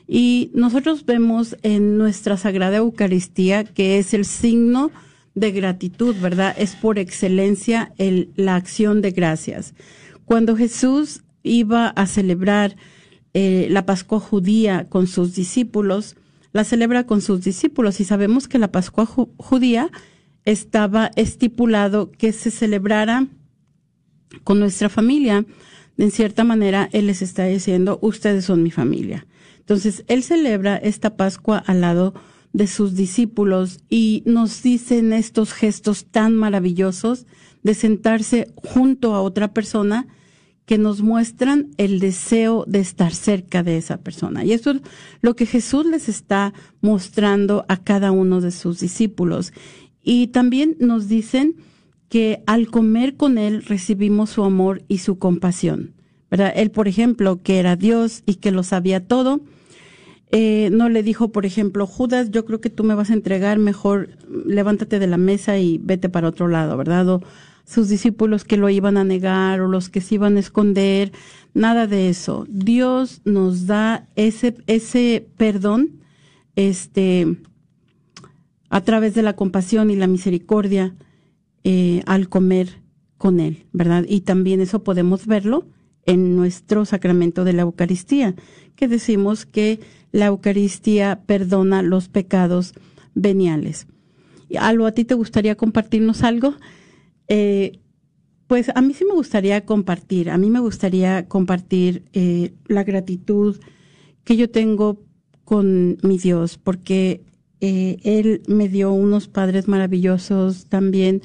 Y 0.06 0.50
nosotros 0.54 1.06
vemos 1.06 1.56
en 1.62 1.96
nuestra 1.96 2.36
Sagrada 2.36 2.76
Eucaristía 2.76 3.64
que 3.64 3.98
es 3.98 4.14
el 4.14 4.24
signo 4.24 4.90
de 5.34 5.50
gratitud, 5.50 6.14
¿verdad? 6.20 6.54
Es 6.58 6.76
por 6.76 6.98
excelencia 6.98 7.92
el, 7.98 8.30
la 8.36 8.54
acción 8.54 9.00
de 9.00 9.10
gracias. 9.10 9.74
Cuando 10.26 10.56
Jesús 10.56 11.23
iba 11.44 11.88
a 11.88 12.06
celebrar 12.06 12.76
eh, 13.34 13.68
la 13.70 13.86
Pascua 13.86 14.18
judía 14.18 14.88
con 14.88 15.06
sus 15.06 15.34
discípulos, 15.34 16.16
la 16.52 16.64
celebra 16.64 17.04
con 17.04 17.20
sus 17.20 17.42
discípulos 17.42 18.00
y 18.00 18.04
sabemos 18.04 18.48
que 18.48 18.58
la 18.58 18.72
Pascua 18.72 19.06
judía 19.06 19.90
estaba 20.44 21.10
estipulado 21.16 22.10
que 22.10 22.32
se 22.32 22.50
celebrara 22.50 23.28
con 24.42 24.58
nuestra 24.58 24.88
familia. 24.88 25.44
En 25.96 26.10
cierta 26.10 26.42
manera, 26.44 26.88
Él 26.92 27.06
les 27.06 27.22
está 27.22 27.44
diciendo, 27.44 27.98
ustedes 28.02 28.44
son 28.44 28.62
mi 28.62 28.70
familia. 28.70 29.26
Entonces, 29.58 30.04
Él 30.08 30.22
celebra 30.22 30.76
esta 30.76 31.16
Pascua 31.16 31.58
al 31.58 31.80
lado 31.80 32.14
de 32.52 32.66
sus 32.66 32.94
discípulos 32.94 33.80
y 33.90 34.22
nos 34.26 34.62
dicen 34.62 35.12
estos 35.12 35.52
gestos 35.52 36.06
tan 36.06 36.34
maravillosos 36.34 37.26
de 37.62 37.74
sentarse 37.74 38.52
junto 38.54 39.14
a 39.14 39.22
otra 39.22 39.52
persona 39.52 40.06
que 40.66 40.78
nos 40.78 41.02
muestran 41.02 41.70
el 41.76 42.00
deseo 42.00 42.64
de 42.66 42.80
estar 42.80 43.14
cerca 43.14 43.62
de 43.62 43.76
esa 43.76 43.98
persona. 43.98 44.44
Y 44.44 44.52
eso 44.52 44.70
es 44.70 44.80
lo 45.20 45.36
que 45.36 45.46
Jesús 45.46 45.84
les 45.86 46.08
está 46.08 46.54
mostrando 46.80 47.66
a 47.68 47.76
cada 47.76 48.12
uno 48.12 48.40
de 48.40 48.50
sus 48.50 48.80
discípulos. 48.80 49.52
Y 50.02 50.28
también 50.28 50.76
nos 50.80 51.08
dicen 51.08 51.56
que 52.08 52.42
al 52.46 52.68
comer 52.68 53.16
con 53.16 53.38
Él 53.38 53.62
recibimos 53.62 54.30
su 54.30 54.44
amor 54.44 54.82
y 54.88 54.98
su 54.98 55.18
compasión. 55.18 55.94
¿verdad? 56.30 56.52
Él, 56.56 56.70
por 56.70 56.88
ejemplo, 56.88 57.42
que 57.42 57.58
era 57.58 57.76
Dios 57.76 58.22
y 58.26 58.36
que 58.36 58.50
lo 58.50 58.62
sabía 58.62 59.06
todo, 59.06 59.42
eh, 60.32 60.68
no 60.72 60.88
le 60.88 61.02
dijo, 61.02 61.30
por 61.30 61.46
ejemplo, 61.46 61.86
Judas, 61.86 62.30
yo 62.30 62.44
creo 62.44 62.60
que 62.60 62.70
tú 62.70 62.82
me 62.82 62.96
vas 62.96 63.10
a 63.10 63.14
entregar, 63.14 63.58
mejor 63.58 64.10
levántate 64.46 64.98
de 64.98 65.06
la 65.06 65.16
mesa 65.16 65.58
y 65.58 65.78
vete 65.78 66.08
para 66.08 66.28
otro 66.28 66.48
lado, 66.48 66.76
¿verdad? 66.76 67.20
Sus 67.64 67.88
discípulos 67.88 68.44
que 68.44 68.56
lo 68.56 68.68
iban 68.68 68.96
a 68.96 69.04
negar 69.04 69.60
o 69.60 69.68
los 69.68 69.88
que 69.88 70.00
se 70.00 70.16
iban 70.16 70.36
a 70.36 70.40
esconder, 70.40 71.12
nada 71.54 71.86
de 71.86 72.08
eso. 72.08 72.46
Dios 72.48 73.22
nos 73.24 73.66
da 73.66 74.08
ese, 74.16 74.56
ese 74.66 75.26
perdón, 75.36 76.00
este, 76.56 77.38
a 78.68 78.80
través 78.82 79.14
de 79.14 79.22
la 79.22 79.34
compasión 79.34 79.90
y 79.90 79.96
la 79.96 80.06
misericordia 80.06 80.94
eh, 81.64 82.02
al 82.06 82.28
comer 82.28 82.82
con 83.16 83.40
Él, 83.40 83.64
¿verdad? 83.72 84.04
Y 84.08 84.20
también 84.20 84.60
eso 84.60 84.84
podemos 84.84 85.26
verlo 85.26 85.66
en 86.06 86.36
nuestro 86.36 86.84
sacramento 86.84 87.44
de 87.44 87.54
la 87.54 87.62
Eucaristía, 87.62 88.34
que 88.76 88.88
decimos 88.88 89.46
que 89.46 89.80
la 90.12 90.26
Eucaristía 90.26 91.22
perdona 91.24 91.82
los 91.82 92.08
pecados 92.08 92.74
veniales. 93.14 93.86
¿Algo 94.58 94.86
a 94.86 94.92
ti 94.92 95.04
te 95.04 95.14
gustaría 95.14 95.54
compartirnos 95.54 96.22
algo? 96.22 96.54
Eh, 97.28 97.80
pues 98.46 98.70
a 98.74 98.80
mí 98.82 98.94
sí 98.94 99.04
me 99.04 99.14
gustaría 99.14 99.64
compartir, 99.64 100.30
a 100.30 100.38
mí 100.38 100.50
me 100.50 100.60
gustaría 100.60 101.26
compartir 101.26 102.04
eh, 102.12 102.54
la 102.66 102.84
gratitud 102.84 103.58
que 104.22 104.36
yo 104.36 104.50
tengo 104.50 105.00
con 105.44 105.98
mi 106.02 106.18
Dios, 106.18 106.58
porque 106.58 107.24
eh, 107.60 107.96
Él 108.04 108.42
me 108.46 108.68
dio 108.68 108.92
unos 108.92 109.28
padres 109.28 109.66
maravillosos, 109.66 110.66
también 110.66 111.22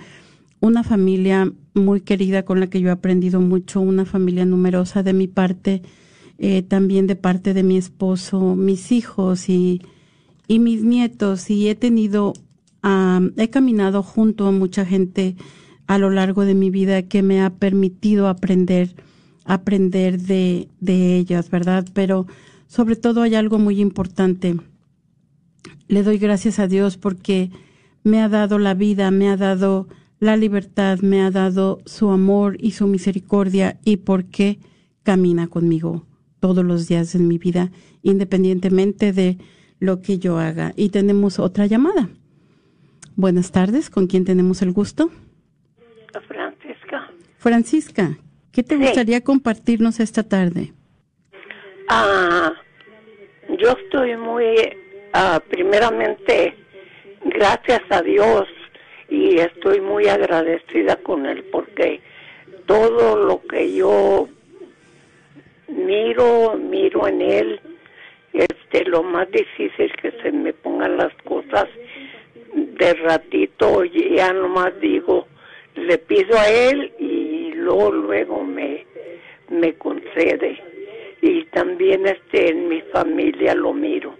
una 0.61 0.83
familia 0.83 1.51
muy 1.73 2.01
querida 2.01 2.43
con 2.43 2.59
la 2.59 2.67
que 2.67 2.81
yo 2.81 2.89
he 2.89 2.91
aprendido 2.91 3.41
mucho, 3.41 3.81
una 3.81 4.05
familia 4.05 4.45
numerosa 4.45 5.03
de 5.03 5.13
mi 5.13 5.27
parte, 5.27 5.81
eh, 6.37 6.63
también 6.63 7.05
de 7.05 7.15
parte 7.15 7.53
de 7.53 7.63
mi 7.63 7.77
esposo, 7.77 8.55
mis 8.55 8.91
hijos 8.91 9.49
y, 9.49 9.81
y 10.47 10.59
mis 10.59 10.83
nietos, 10.83 11.49
y 11.49 11.67
he 11.67 11.75
tenido, 11.75 12.33
he 13.37 13.49
caminado 13.49 14.03
junto 14.03 14.47
a 14.47 14.51
mucha 14.51 14.85
gente 14.85 15.35
a 15.89 15.97
lo 15.97 16.11
largo 16.11 16.45
de 16.45 16.53
mi 16.53 16.69
vida 16.69 17.01
que 17.01 17.23
me 17.23 17.41
ha 17.41 17.49
permitido 17.49 18.27
aprender, 18.27 18.93
aprender 19.43 20.21
de, 20.21 20.67
de 20.79 21.17
ellas, 21.17 21.49
¿verdad? 21.49 21.83
Pero 21.93 22.27
sobre 22.67 22.95
todo 22.95 23.23
hay 23.23 23.33
algo 23.33 23.57
muy 23.57 23.81
importante. 23.81 24.55
Le 25.87 26.03
doy 26.03 26.19
gracias 26.19 26.59
a 26.59 26.67
Dios 26.67 26.97
porque 26.97 27.49
me 28.03 28.21
ha 28.21 28.29
dado 28.29 28.59
la 28.59 28.75
vida, 28.75 29.09
me 29.09 29.29
ha 29.29 29.35
dado 29.35 29.87
la 30.19 30.37
libertad, 30.37 30.99
me 30.99 31.23
ha 31.23 31.31
dado 31.31 31.79
su 31.87 32.11
amor 32.11 32.57
y 32.59 32.73
su 32.73 32.85
misericordia 32.85 33.79
y 33.83 33.97
porque 33.97 34.59
camina 35.01 35.47
conmigo 35.47 36.05
todos 36.39 36.63
los 36.63 36.87
días 36.87 37.15
en 37.15 37.27
mi 37.27 37.39
vida, 37.39 37.71
independientemente 38.03 39.11
de 39.11 39.39
lo 39.79 40.03
que 40.03 40.19
yo 40.19 40.37
haga. 40.37 40.71
Y 40.75 40.89
tenemos 40.89 41.39
otra 41.39 41.65
llamada. 41.65 42.11
Buenas 43.15 43.51
tardes, 43.51 43.89
¿con 43.89 44.05
quién 44.05 44.23
tenemos 44.23 44.61
el 44.61 44.71
gusto? 44.71 45.09
Francisca. 47.39 48.17
¿Qué 48.51 48.63
te 48.63 48.75
gustaría 48.75 49.21
compartirnos 49.21 49.99
esta 49.99 50.23
tarde? 50.23 50.73
Ah, 51.87 52.51
yo 53.57 53.69
estoy 53.69 54.17
muy, 54.17 54.45
ah, 55.13 55.41
primeramente, 55.49 56.53
gracias 57.23 57.81
a 57.89 58.01
Dios 58.01 58.47
y 59.07 59.39
estoy 59.39 59.79
muy 59.79 60.07
agradecida 60.07 60.97
con 60.97 61.25
Él 61.25 61.45
porque 61.51 62.01
todo 62.65 63.15
lo 63.15 63.41
que 63.47 63.73
yo 63.73 64.27
miro, 65.69 66.57
miro 66.57 67.07
en 67.07 67.21
Él, 67.21 67.61
este, 68.33 68.83
lo 68.85 69.01
más 69.01 69.31
difícil 69.31 69.91
que 70.01 70.11
se 70.21 70.31
me 70.31 70.51
pongan 70.53 70.97
las 70.97 71.13
cosas 71.23 71.67
de 72.53 72.93
ratito, 72.95 73.85
ya 73.85 74.33
nomás 74.33 74.79
digo, 74.81 75.27
le 75.75 75.97
pido 75.97 76.37
a 76.37 76.49
Él 76.49 76.93
y 76.99 77.08
luego, 77.69 77.91
luego 77.91 78.43
me, 78.43 78.85
me 79.49 79.73
concede. 79.75 80.59
Y 81.21 81.43
también 81.45 82.07
este, 82.07 82.49
en 82.49 82.67
mi 82.69 82.81
familia 82.93 83.53
lo 83.53 83.73
miro. 83.73 84.15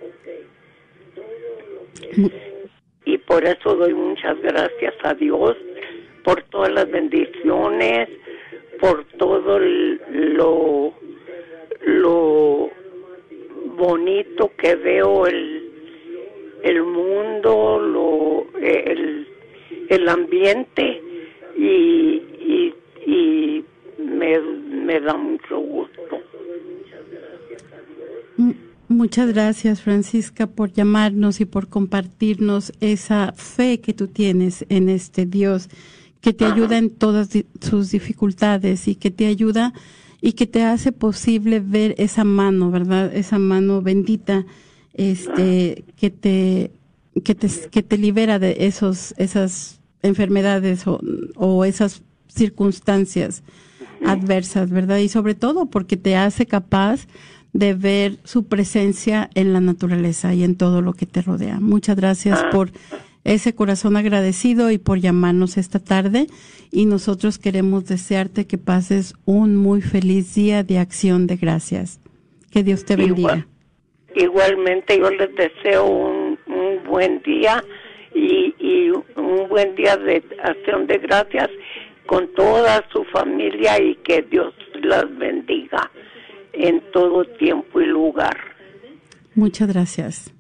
Y 3.06 3.18
por 3.20 3.44
eso 3.46 3.76
doy 3.76 3.94
muchas 3.94 4.40
gracias 4.42 4.94
a 5.04 5.14
Dios 5.14 5.56
por 6.24 6.44
todas 6.44 6.72
las 6.72 6.90
bendiciones, 6.92 8.10
por 8.80 9.06
todo 9.18 9.60
lo, 9.60 10.94
lo 11.82 12.70
bonito 13.78 14.52
que 14.58 14.76
veo 14.76 15.26
el, 15.26 15.72
el 16.64 16.84
mundo, 16.84 17.80
lo, 17.80 18.60
el, 18.60 19.28
el 19.90 20.10
ambiente 20.10 21.02
y, 21.58 22.22
y, 22.40 22.74
y 23.06 23.64
me, 23.98 24.40
me 24.40 25.00
da 25.00 25.16
mucho 25.16 25.60
gusto. 25.60 26.02
Muchas 28.88 29.32
gracias, 29.34 29.82
Francisca, 29.82 30.48
por 30.48 30.72
llamarnos 30.72 31.42
y 31.42 31.46
por 31.46 31.68
compartirnos 31.68 32.74
esa 32.82 33.34
fe 33.34 33.82
que 33.82 33.94
tú 33.94 34.08
tienes 34.08 34.66
en 34.70 34.90
este 34.90 35.26
Dios 35.26 35.70
que 36.22 36.34
te 36.34 36.46
ayuda 36.46 36.78
en 36.78 36.90
todas 36.90 37.30
sus 37.62 37.92
dificultades 37.92 38.88
y 38.88 38.96
que 38.96 39.12
te 39.12 39.28
ayuda 39.28 39.74
y 40.22 40.34
que 40.34 40.48
te 40.48 40.64
hace 40.64 40.92
posible 40.92 41.62
ver 41.62 41.96
esa 41.98 42.24
mano, 42.24 42.72
¿verdad? 42.72 43.16
Esa 43.16 43.40
mano 43.40 43.82
bendita, 43.82 44.46
este, 44.94 45.86
que 45.96 46.10
te, 46.10 46.72
que 47.24 47.36
te, 47.36 47.48
que 47.70 47.84
te 47.84 47.98
libera 47.98 48.38
de 48.38 48.58
esos, 48.66 49.14
esas 49.18 49.80
enfermedades 50.02 50.88
o, 50.88 51.00
o 51.36 51.64
esas 51.64 52.04
circunstancias 52.30 53.44
adversas, 54.06 54.70
¿verdad? 54.70 54.98
Y 54.98 55.10
sobre 55.10 55.36
todo 55.36 55.65
porque 55.65 55.98
te 55.98 56.15
hace 56.15 56.46
capaz 56.46 57.08
de 57.54 57.74
ver 57.74 58.13
su 58.24 58.48
presencia 58.48 59.30
en 59.36 59.54
la 59.54 59.60
naturaleza 59.60 60.34
y 60.34 60.44
en 60.44 60.56
todo 60.56 60.82
lo 60.82 60.94
que 60.94 61.06
te 61.06 61.22
rodea. 61.22 61.60
Muchas 61.60 61.96
gracias 61.96 62.44
por 62.52 62.70
ese 63.24 63.54
corazón 63.54 63.98
agradecido 63.98 64.72
y 64.72 64.78
por 64.78 65.00
llamarnos 65.00 65.58
esta 65.58 65.80
tarde 65.80 66.28
y 66.72 66.86
nosotros 66.86 67.38
queremos 67.38 67.86
desearte 67.86 68.48
que 68.48 68.58
pases 68.58 69.15
un 69.26 69.56
muy 69.56 69.82
feliz 69.82 70.36
día 70.36 70.63
de 70.63 70.80
acción 70.80 71.28
de 71.28 71.36
gracias. 71.36 72.00
Que 72.52 72.63
Dios 72.63 72.86
te 72.86 72.96
bendiga. 72.96 73.46
igualmente 74.15 74.98
yo 74.98 75.10
les 75.12 75.36
deseo 75.36 75.86
un, 75.86 76.39
buen 76.88 77.22
día 77.22 77.63
y, 78.15 78.56
y 78.58 78.89
un 78.89 79.48
buen 79.48 79.76
día 79.76 79.96
de 79.96 80.24
acción 80.44 80.88
de 80.88 80.98
gracias 80.98 81.50
con 82.10 82.28
toda 82.34 82.84
su 82.91 83.04
familia 83.13 83.80
y 83.80 83.95
que 83.98 84.24
Dios 84.24 84.52
las 84.82 85.06
bendiga 85.19 85.91
en 86.54 86.82
todo 86.91 87.24
tiempo 87.38 87.80
y 87.80 87.86
lugar. 87.86 88.36
Muchas 89.36 89.67
gracias. 89.67 90.34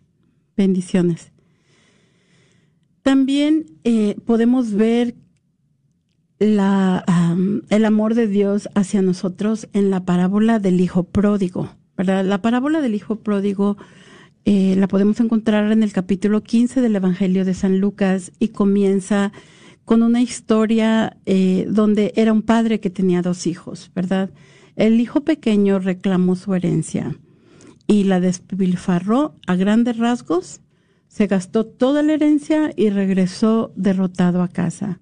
Bendiciones. 0.57 1.31
También 3.03 3.67
eh, 3.83 4.15
podemos 4.25 4.73
ver 4.73 5.13
la, 6.39 7.05
el 7.69 7.85
amor 7.85 8.15
de 8.15 8.25
Dios 8.25 8.67
hacia 8.73 9.03
nosotros 9.03 9.69
en 9.73 9.91
la 9.91 10.05
parábola 10.05 10.57
del 10.57 10.81
Hijo 10.81 11.03
Pródigo. 11.03 11.69
¿verdad? 11.95 12.25
La 12.25 12.41
parábola 12.41 12.81
del 12.81 12.95
Hijo 12.95 13.17
Pródigo 13.17 13.77
eh, 14.43 14.73
la 14.75 14.87
podemos 14.87 15.19
encontrar 15.19 15.71
en 15.71 15.83
el 15.83 15.93
capítulo 15.93 16.41
15 16.41 16.81
del 16.81 16.95
Evangelio 16.95 17.45
de 17.45 17.53
San 17.53 17.79
Lucas 17.79 18.31
y 18.39 18.47
comienza 18.47 19.31
con 19.89 20.03
una 20.03 20.21
historia 20.21 21.17
eh, 21.25 21.65
donde 21.67 22.13
era 22.15 22.31
un 22.31 22.43
padre 22.43 22.79
que 22.79 22.91
tenía 22.91 23.23
dos 23.23 23.47
hijos, 23.47 23.89
¿verdad? 23.95 24.29
El 24.75 24.99
hijo 24.99 25.21
pequeño 25.21 25.79
reclamó 25.79 26.35
su 26.35 26.53
herencia 26.53 27.15
y 27.87 28.03
la 28.03 28.19
despilfarró 28.19 29.33
a 29.47 29.55
grandes 29.55 29.97
rasgos 29.97 30.61
se 31.07 31.25
gastó 31.25 31.65
toda 31.65 32.03
la 32.03 32.13
herencia 32.13 32.71
y 32.77 32.91
regresó 32.91 33.73
derrotado 33.75 34.43
a 34.43 34.47
casa. 34.47 34.99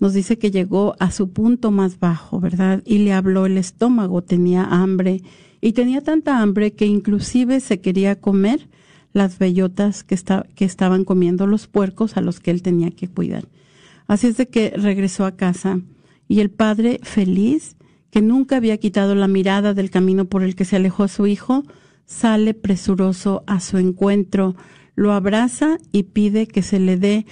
Nos 0.00 0.12
dice 0.12 0.36
que 0.36 0.50
llegó 0.50 0.96
a 0.98 1.12
su 1.12 1.30
punto 1.30 1.70
más 1.70 1.98
bajo, 1.98 2.38
¿verdad? 2.38 2.82
Y 2.84 2.98
le 2.98 3.14
habló 3.14 3.46
el 3.46 3.56
estómago, 3.56 4.20
tenía 4.20 4.64
hambre 4.64 5.22
y 5.62 5.72
tenía 5.72 6.02
tanta 6.02 6.42
hambre 6.42 6.74
que 6.74 6.84
inclusive 6.84 7.60
se 7.60 7.80
quería 7.80 8.20
comer 8.20 8.68
las 9.14 9.38
bellotas 9.38 10.04
que, 10.04 10.18
que 10.54 10.66
estaban 10.66 11.06
comiendo 11.06 11.46
los 11.46 11.68
puercos 11.68 12.18
a 12.18 12.20
los 12.20 12.38
que 12.38 12.50
él 12.50 12.60
tenía 12.60 12.90
que 12.90 13.08
cuidar. 13.08 13.48
Así 14.06 14.28
es 14.28 14.36
de 14.36 14.48
que 14.48 14.72
regresó 14.76 15.24
a 15.24 15.36
casa 15.36 15.80
y 16.28 16.40
el 16.40 16.50
padre 16.50 17.00
feliz, 17.02 17.76
que 18.10 18.22
nunca 18.22 18.56
había 18.56 18.78
quitado 18.78 19.14
la 19.14 19.28
mirada 19.28 19.74
del 19.74 19.90
camino 19.90 20.26
por 20.26 20.42
el 20.42 20.54
que 20.54 20.64
se 20.64 20.76
alejó 20.76 21.08
su 21.08 21.26
hijo, 21.26 21.64
sale 22.04 22.54
presuroso 22.54 23.42
a 23.46 23.60
su 23.60 23.78
encuentro, 23.78 24.54
lo 24.94 25.12
abraza 25.12 25.78
y 25.92 26.04
pide 26.04 26.46
que 26.46 26.62
se 26.62 26.80
le 26.80 26.96
dé 26.96 27.26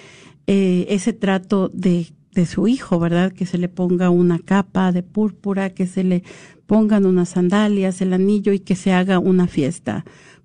eh, 0.47 0.87
ese 0.91 1.13
trato 1.13 1.71
de, 1.73 2.13
de 2.33 2.47
su 2.47 2.69
hijo, 2.69 2.99
¿verdad? 2.99 3.33
Que 3.33 3.47
se 3.47 3.57
le 3.57 3.69
ponga 3.69 4.11
una 4.11 4.39
capa 4.39 4.93
de 4.93 5.03
púrpura, 5.03 5.71
que 5.71 5.87
se 5.87 6.05
le 6.05 6.23
pongan 6.67 7.07
unas 7.07 7.31
sandalias, 7.31 8.01
el 8.01 8.13
anillo 8.13 8.53
y 8.53 8.61
que 8.61 8.77
se 8.77 8.93
haga 8.93 9.19
una 9.19 9.47
fiesta. 9.47 10.05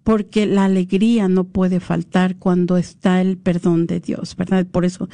Porque 0.09 0.47
la 0.47 0.65
alegría 0.65 1.27
no 1.27 1.43
puede 1.43 1.79
faltar 1.79 2.37
cuando 2.37 2.77
está 2.77 3.21
el 3.21 3.37
perdón 3.37 3.85
de 3.85 3.99
Dios, 3.99 4.35
¿verdad? 4.35 4.65
Por 4.65 4.83
eso, 4.83 5.07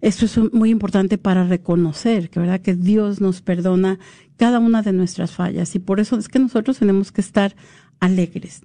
esto 0.00 0.24
es 0.24 0.52
muy 0.52 0.70
importante 0.70 1.16
para 1.16 1.46
reconocer 1.46 2.28
que, 2.28 2.40
¿verdad? 2.40 2.60
Que 2.60 2.74
Dios 2.74 3.20
nos 3.20 3.40
perdona 3.40 4.00
cada 4.36 4.58
una 4.58 4.82
de 4.82 4.92
nuestras 4.92 5.30
fallas 5.30 5.76
y 5.76 5.78
por 5.78 6.00
eso 6.00 6.18
es 6.18 6.26
que 6.26 6.40
nosotros 6.40 6.80
tenemos 6.80 7.12
que 7.12 7.20
estar 7.20 7.54
alegres. 8.00 8.62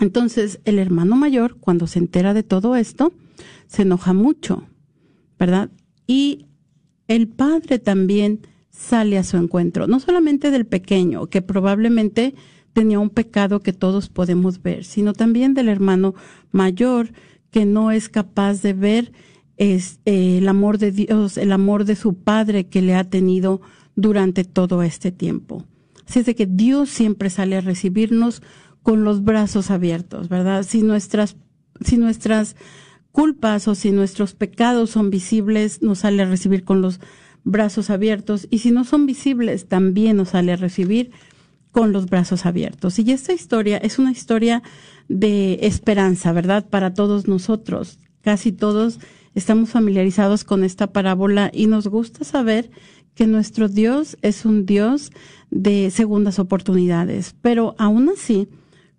Entonces, 0.00 0.60
el 0.64 0.78
hermano 0.78 1.14
mayor, 1.14 1.58
cuando 1.60 1.86
se 1.86 1.98
entera 1.98 2.32
de 2.32 2.42
todo 2.42 2.74
esto, 2.74 3.12
se 3.66 3.82
enoja 3.82 4.14
mucho, 4.14 4.66
¿verdad? 5.38 5.68
Y 6.06 6.46
el 7.06 7.28
padre 7.28 7.80
también 7.80 8.46
sale 8.70 9.18
a 9.18 9.24
su 9.24 9.36
encuentro, 9.36 9.88
no 9.88 10.00
solamente 10.00 10.50
del 10.50 10.64
pequeño, 10.64 11.26
que 11.26 11.42
probablemente 11.42 12.34
tenía 12.74 12.98
un 12.98 13.08
pecado 13.08 13.60
que 13.60 13.72
todos 13.72 14.10
podemos 14.10 14.60
ver, 14.60 14.84
sino 14.84 15.14
también 15.14 15.54
del 15.54 15.68
hermano 15.68 16.14
mayor, 16.52 17.12
que 17.50 17.64
no 17.64 17.90
es 17.90 18.10
capaz 18.10 18.60
de 18.60 18.74
ver 18.74 19.12
es, 19.56 20.00
eh, 20.04 20.38
el 20.38 20.48
amor 20.48 20.78
de 20.78 20.90
Dios, 20.90 21.38
el 21.38 21.52
amor 21.52 21.84
de 21.84 21.96
su 21.96 22.14
padre 22.14 22.66
que 22.66 22.82
le 22.82 22.94
ha 22.94 23.04
tenido 23.04 23.60
durante 23.94 24.44
todo 24.44 24.82
este 24.82 25.12
tiempo. 25.12 25.64
Así 26.06 26.18
es 26.18 26.26
de 26.26 26.34
que 26.34 26.46
Dios 26.46 26.90
siempre 26.90 27.30
sale 27.30 27.56
a 27.56 27.60
recibirnos 27.60 28.42
con 28.82 29.04
los 29.04 29.22
brazos 29.22 29.70
abiertos, 29.70 30.28
¿verdad? 30.28 30.64
Si 30.64 30.82
nuestras, 30.82 31.36
si 31.80 31.96
nuestras 31.96 32.56
culpas 33.12 33.68
o 33.68 33.76
si 33.76 33.92
nuestros 33.92 34.34
pecados 34.34 34.90
son 34.90 35.10
visibles, 35.10 35.80
nos 35.80 36.00
sale 36.00 36.22
a 36.22 36.26
recibir 36.26 36.64
con 36.64 36.82
los 36.82 37.00
brazos 37.44 37.90
abiertos 37.90 38.48
y 38.50 38.58
si 38.58 38.72
no 38.72 38.84
son 38.84 39.06
visibles, 39.06 39.68
también 39.68 40.16
nos 40.16 40.30
sale 40.30 40.52
a 40.52 40.56
recibir 40.56 41.12
con 41.74 41.92
los 41.92 42.06
brazos 42.06 42.46
abiertos. 42.46 43.00
Y 43.00 43.10
esta 43.10 43.32
historia 43.32 43.78
es 43.78 43.98
una 43.98 44.12
historia 44.12 44.62
de 45.08 45.58
esperanza, 45.62 46.30
¿verdad? 46.30 46.64
Para 46.64 46.94
todos 46.94 47.26
nosotros. 47.26 47.98
Casi 48.22 48.52
todos 48.52 49.00
estamos 49.34 49.70
familiarizados 49.70 50.44
con 50.44 50.62
esta 50.62 50.92
parábola 50.92 51.50
y 51.52 51.66
nos 51.66 51.88
gusta 51.88 52.22
saber 52.22 52.70
que 53.16 53.26
nuestro 53.26 53.68
Dios 53.68 54.16
es 54.22 54.44
un 54.44 54.66
Dios 54.66 55.10
de 55.50 55.90
segundas 55.90 56.38
oportunidades. 56.38 57.34
Pero 57.42 57.74
aún 57.76 58.08
así, 58.08 58.46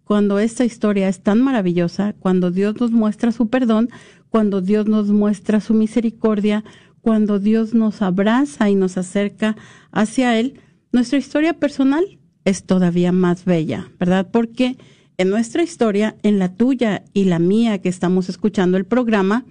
cuando 0.04 0.38
esta 0.38 0.66
historia 0.66 1.08
es 1.08 1.22
tan 1.22 1.42
maravillosa, 1.42 2.12
cuando 2.20 2.52
Dios 2.52 2.76
nos 2.82 2.92
muestra 2.92 3.32
su 3.32 3.48
perdón, 3.48 3.88
cuando 4.28 4.60
Dios 4.60 4.86
nos 4.86 5.08
muestra 5.08 5.62
su 5.62 5.74
misericordia, 5.74 6.66
cuando 7.00 7.40
Dios 7.40 7.74
nos 7.74 8.02
abraza 8.02 8.70
y 8.70 8.76
nos 8.76 8.98
acerca 8.98 9.56
hacia 9.94 10.38
Él, 10.38 10.60
nuestra 10.92 11.18
historia 11.18 11.54
personal 11.54 12.20
es 12.46 12.64
todavía 12.64 13.12
más 13.12 13.44
bella, 13.44 13.92
¿verdad? 14.00 14.30
Porque 14.32 14.78
en 15.18 15.30
nuestra 15.30 15.64
historia, 15.64 16.16
en 16.24 16.40
la 16.40 16.56
tuya 16.56 17.04
y 17.14 17.26
la 17.26 17.40
mía 17.40 17.82
que 17.82 17.90
estamos 17.90 18.30
escuchando 18.30 18.78
el 18.78 18.86
programa, 18.86 19.46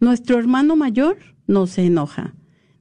nuestro 0.00 0.38
hermano 0.38 0.76
mayor 0.76 1.16
no 1.46 1.66
se 1.66 1.86
enoja, 1.86 2.34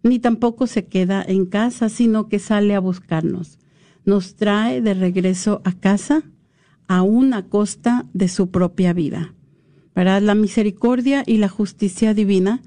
ni 0.03 0.19
tampoco 0.19 0.67
se 0.67 0.85
queda 0.85 1.23
en 1.25 1.45
casa, 1.45 1.89
sino 1.89 2.27
que 2.27 2.39
sale 2.39 2.75
a 2.75 2.79
buscarnos. 2.79 3.59
Nos 4.05 4.35
trae 4.35 4.81
de 4.81 4.93
regreso 4.93 5.61
a 5.63 5.73
casa, 5.73 6.23
a 6.87 7.03
costa 7.49 8.05
de 8.13 8.27
su 8.27 8.51
propia 8.51 8.93
vida. 8.93 9.33
Para 9.93 10.19
La 10.19 10.35
misericordia 10.35 11.23
y 11.25 11.37
la 11.37 11.49
justicia 11.49 12.13
divina 12.13 12.61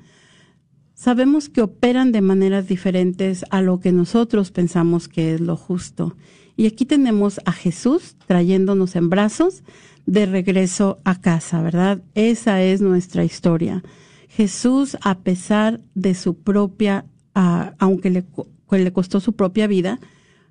sabemos 0.95 1.49
que 1.49 1.61
operan 1.61 2.11
de 2.13 2.23
maneras 2.23 2.67
diferentes 2.67 3.45
a 3.51 3.61
lo 3.61 3.81
que 3.81 3.93
nosotros 3.93 4.51
pensamos 4.51 5.09
que 5.09 5.35
es 5.35 5.41
lo 5.41 5.57
justo. 5.57 6.17
Y 6.57 6.67
aquí 6.67 6.87
tenemos 6.87 7.41
a 7.45 7.53
Jesús 7.53 8.17
trayéndonos 8.27 8.97
en 8.97 9.11
brazos 9.11 9.63
de 10.07 10.25
regreso 10.25 11.01
a 11.05 11.21
casa, 11.21 11.61
¿verdad? 11.61 12.03
Esa 12.15 12.63
es 12.63 12.81
nuestra 12.81 13.25
historia. 13.25 13.83
Jesús, 14.29 14.97
a 15.03 15.19
pesar 15.19 15.81
de 15.95 16.15
su 16.15 16.39
propia, 16.39 17.07
aunque 17.35 18.11
le, 18.11 18.25
le 18.71 18.93
costó 18.93 19.21
su 19.21 19.35
propia 19.35 19.67
vida, 19.67 20.01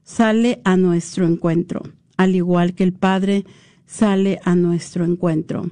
sale 0.03 0.61
a 0.63 0.77
nuestro 0.77 1.25
encuentro, 1.25 1.81
al 2.17 2.35
igual 2.35 2.75
que 2.75 2.83
el 2.83 2.93
Padre 2.93 3.45
sale 3.85 4.39
a 4.43 4.55
nuestro 4.55 5.05
encuentro. 5.05 5.71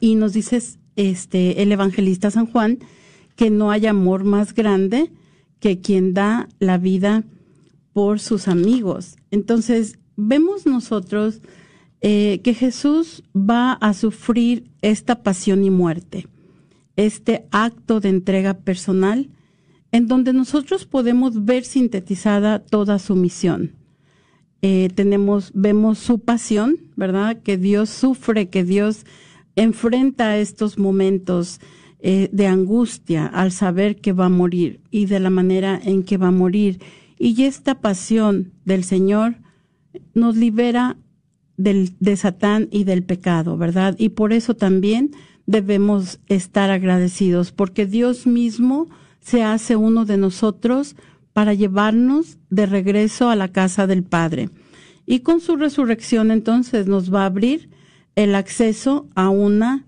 Y 0.00 0.14
nos 0.14 0.32
dice 0.32 0.62
este, 0.96 1.62
el 1.62 1.72
evangelista 1.72 2.30
San 2.30 2.46
Juan 2.46 2.78
que 3.36 3.50
no 3.50 3.70
hay 3.70 3.86
amor 3.86 4.24
más 4.24 4.54
grande 4.54 5.10
que 5.58 5.80
quien 5.80 6.14
da 6.14 6.48
la 6.58 6.78
vida 6.78 7.24
por 7.94 8.20
sus 8.20 8.48
amigos. 8.48 9.16
Entonces, 9.30 9.98
vemos 10.16 10.66
nosotros 10.66 11.40
eh, 12.02 12.40
que 12.44 12.52
Jesús 12.52 13.22
va 13.34 13.72
a 13.72 13.94
sufrir 13.94 14.70
esta 14.82 15.22
pasión 15.22 15.64
y 15.64 15.70
muerte, 15.70 16.26
este 16.96 17.46
acto 17.50 18.00
de 18.00 18.10
entrega 18.10 18.52
personal, 18.52 19.30
en 19.90 20.06
donde 20.06 20.34
nosotros 20.34 20.84
podemos 20.84 21.46
ver 21.46 21.64
sintetizada 21.64 22.58
toda 22.58 22.98
su 22.98 23.16
misión. 23.16 23.72
Eh, 24.60 24.88
tenemos, 24.94 25.52
vemos 25.54 25.98
su 25.98 26.18
pasión, 26.18 26.78
¿verdad? 26.96 27.40
Que 27.42 27.56
Dios 27.56 27.90
sufre, 27.90 28.48
que 28.48 28.64
Dios 28.64 29.06
enfrenta 29.56 30.38
estos 30.38 30.78
momentos 30.78 31.60
eh, 32.00 32.28
de 32.32 32.46
angustia 32.48 33.26
al 33.26 33.52
saber 33.52 33.96
que 33.96 34.12
va 34.12 34.26
a 34.26 34.30
morir 34.30 34.80
y 34.90 35.06
de 35.06 35.20
la 35.20 35.30
manera 35.30 35.80
en 35.82 36.02
que 36.02 36.16
va 36.16 36.28
a 36.28 36.32
morir. 36.32 36.80
Y 37.18 37.44
esta 37.44 37.80
pasión 37.80 38.52
del 38.64 38.84
Señor 38.84 39.36
nos 40.14 40.36
libera 40.36 40.96
del, 41.56 41.94
de 42.00 42.16
Satán 42.16 42.68
y 42.70 42.84
del 42.84 43.04
pecado, 43.04 43.56
¿verdad? 43.56 43.94
Y 43.98 44.10
por 44.10 44.32
eso 44.32 44.54
también 44.54 45.12
debemos 45.46 46.20
estar 46.26 46.70
agradecidos, 46.70 47.52
porque 47.52 47.86
Dios 47.86 48.26
mismo 48.26 48.88
se 49.20 49.42
hace 49.42 49.76
uno 49.76 50.04
de 50.04 50.16
nosotros 50.16 50.96
para 51.32 51.54
llevarnos 51.54 52.38
de 52.50 52.66
regreso 52.66 53.28
a 53.28 53.36
la 53.36 53.48
casa 53.48 53.86
del 53.86 54.04
Padre. 54.04 54.50
Y 55.06 55.20
con 55.20 55.40
su 55.40 55.56
resurrección 55.56 56.30
entonces 56.30 56.86
nos 56.86 57.12
va 57.12 57.22
a 57.22 57.26
abrir 57.26 57.70
el 58.14 58.34
acceso 58.34 59.08
a 59.14 59.28
una 59.28 59.84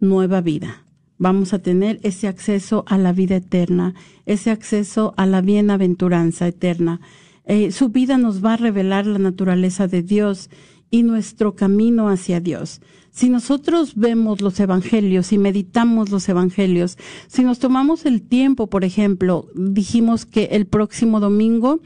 nueva 0.00 0.40
vida. 0.40 0.84
Vamos 1.18 1.52
a 1.52 1.60
tener 1.60 2.00
ese 2.02 2.28
acceso 2.28 2.84
a 2.86 2.98
la 2.98 3.12
vida 3.12 3.36
eterna, 3.36 3.94
ese 4.26 4.50
acceso 4.50 5.14
a 5.16 5.26
la 5.26 5.40
bienaventuranza 5.40 6.48
eterna. 6.48 7.00
Eh, 7.44 7.70
su 7.72 7.88
vida 7.88 8.18
nos 8.18 8.44
va 8.44 8.54
a 8.54 8.56
revelar 8.56 9.06
la 9.06 9.18
naturaleza 9.18 9.88
de 9.88 10.02
Dios 10.02 10.50
y 10.90 11.02
nuestro 11.02 11.54
camino 11.54 12.08
hacia 12.08 12.40
Dios. 12.40 12.80
Si 13.10 13.28
nosotros 13.28 13.94
vemos 13.96 14.40
los 14.40 14.58
evangelios 14.60 15.32
y 15.32 15.38
meditamos 15.38 16.10
los 16.10 16.28
evangelios, 16.28 16.96
si 17.26 17.42
nos 17.42 17.58
tomamos 17.58 18.06
el 18.06 18.22
tiempo, 18.22 18.68
por 18.68 18.84
ejemplo, 18.84 19.48
dijimos 19.54 20.24
que 20.24 20.44
el 20.52 20.66
próximo 20.66 21.20
domingo 21.20 21.80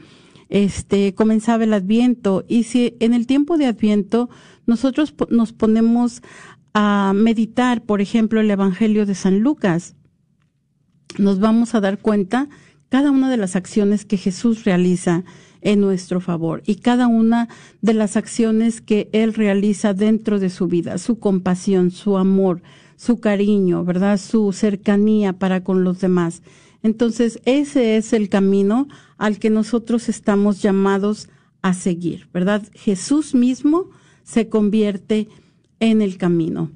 este 0.49 1.13
comenzaba 1.13 1.65
el 1.65 1.73
Adviento 1.73 2.45
y 2.47 2.63
si 2.63 2.95
en 2.99 3.13
el 3.13 3.27
tiempo 3.27 3.57
de 3.57 3.65
Adviento 3.65 4.29
nosotros 4.65 5.13
nos 5.29 5.51
ponemos 5.51 6.21
a 6.79 7.11
meditar, 7.15 7.81
por 7.81 8.01
ejemplo, 8.01 8.39
el 8.39 8.51
Evangelio 8.51 9.07
de 9.07 9.15
San 9.15 9.39
Lucas, 9.39 9.95
nos 11.17 11.39
vamos 11.39 11.73
a 11.73 11.79
dar 11.79 11.97
cuenta 11.97 12.49
cada 12.89 13.09
una 13.09 13.31
de 13.31 13.37
las 13.37 13.55
acciones 13.55 14.05
que 14.05 14.15
Jesús 14.15 14.63
realiza 14.63 15.23
en 15.61 15.81
nuestro 15.81 16.21
favor 16.21 16.61
y 16.67 16.75
cada 16.75 17.07
una 17.07 17.47
de 17.81 17.95
las 17.95 18.15
acciones 18.15 18.79
que 18.79 19.09
Él 19.11 19.33
realiza 19.33 19.95
dentro 19.95 20.37
de 20.37 20.51
su 20.51 20.67
vida, 20.67 20.99
su 20.99 21.17
compasión, 21.17 21.89
su 21.89 22.15
amor, 22.15 22.61
su 22.95 23.19
cariño, 23.19 23.83
¿verdad? 23.83 24.19
Su 24.19 24.53
cercanía 24.53 25.33
para 25.33 25.63
con 25.63 25.83
los 25.83 25.99
demás. 25.99 26.43
Entonces, 26.83 27.41
ese 27.45 27.97
es 27.97 28.13
el 28.13 28.29
camino 28.29 28.87
al 29.17 29.39
que 29.39 29.49
nosotros 29.49 30.09
estamos 30.09 30.61
llamados 30.61 31.27
a 31.63 31.73
seguir, 31.73 32.29
¿verdad? 32.31 32.61
Jesús 32.75 33.33
mismo 33.33 33.89
se 34.21 34.47
convierte 34.47 35.21
en 35.21 35.46
el 35.79 36.17
camino. 36.17 36.71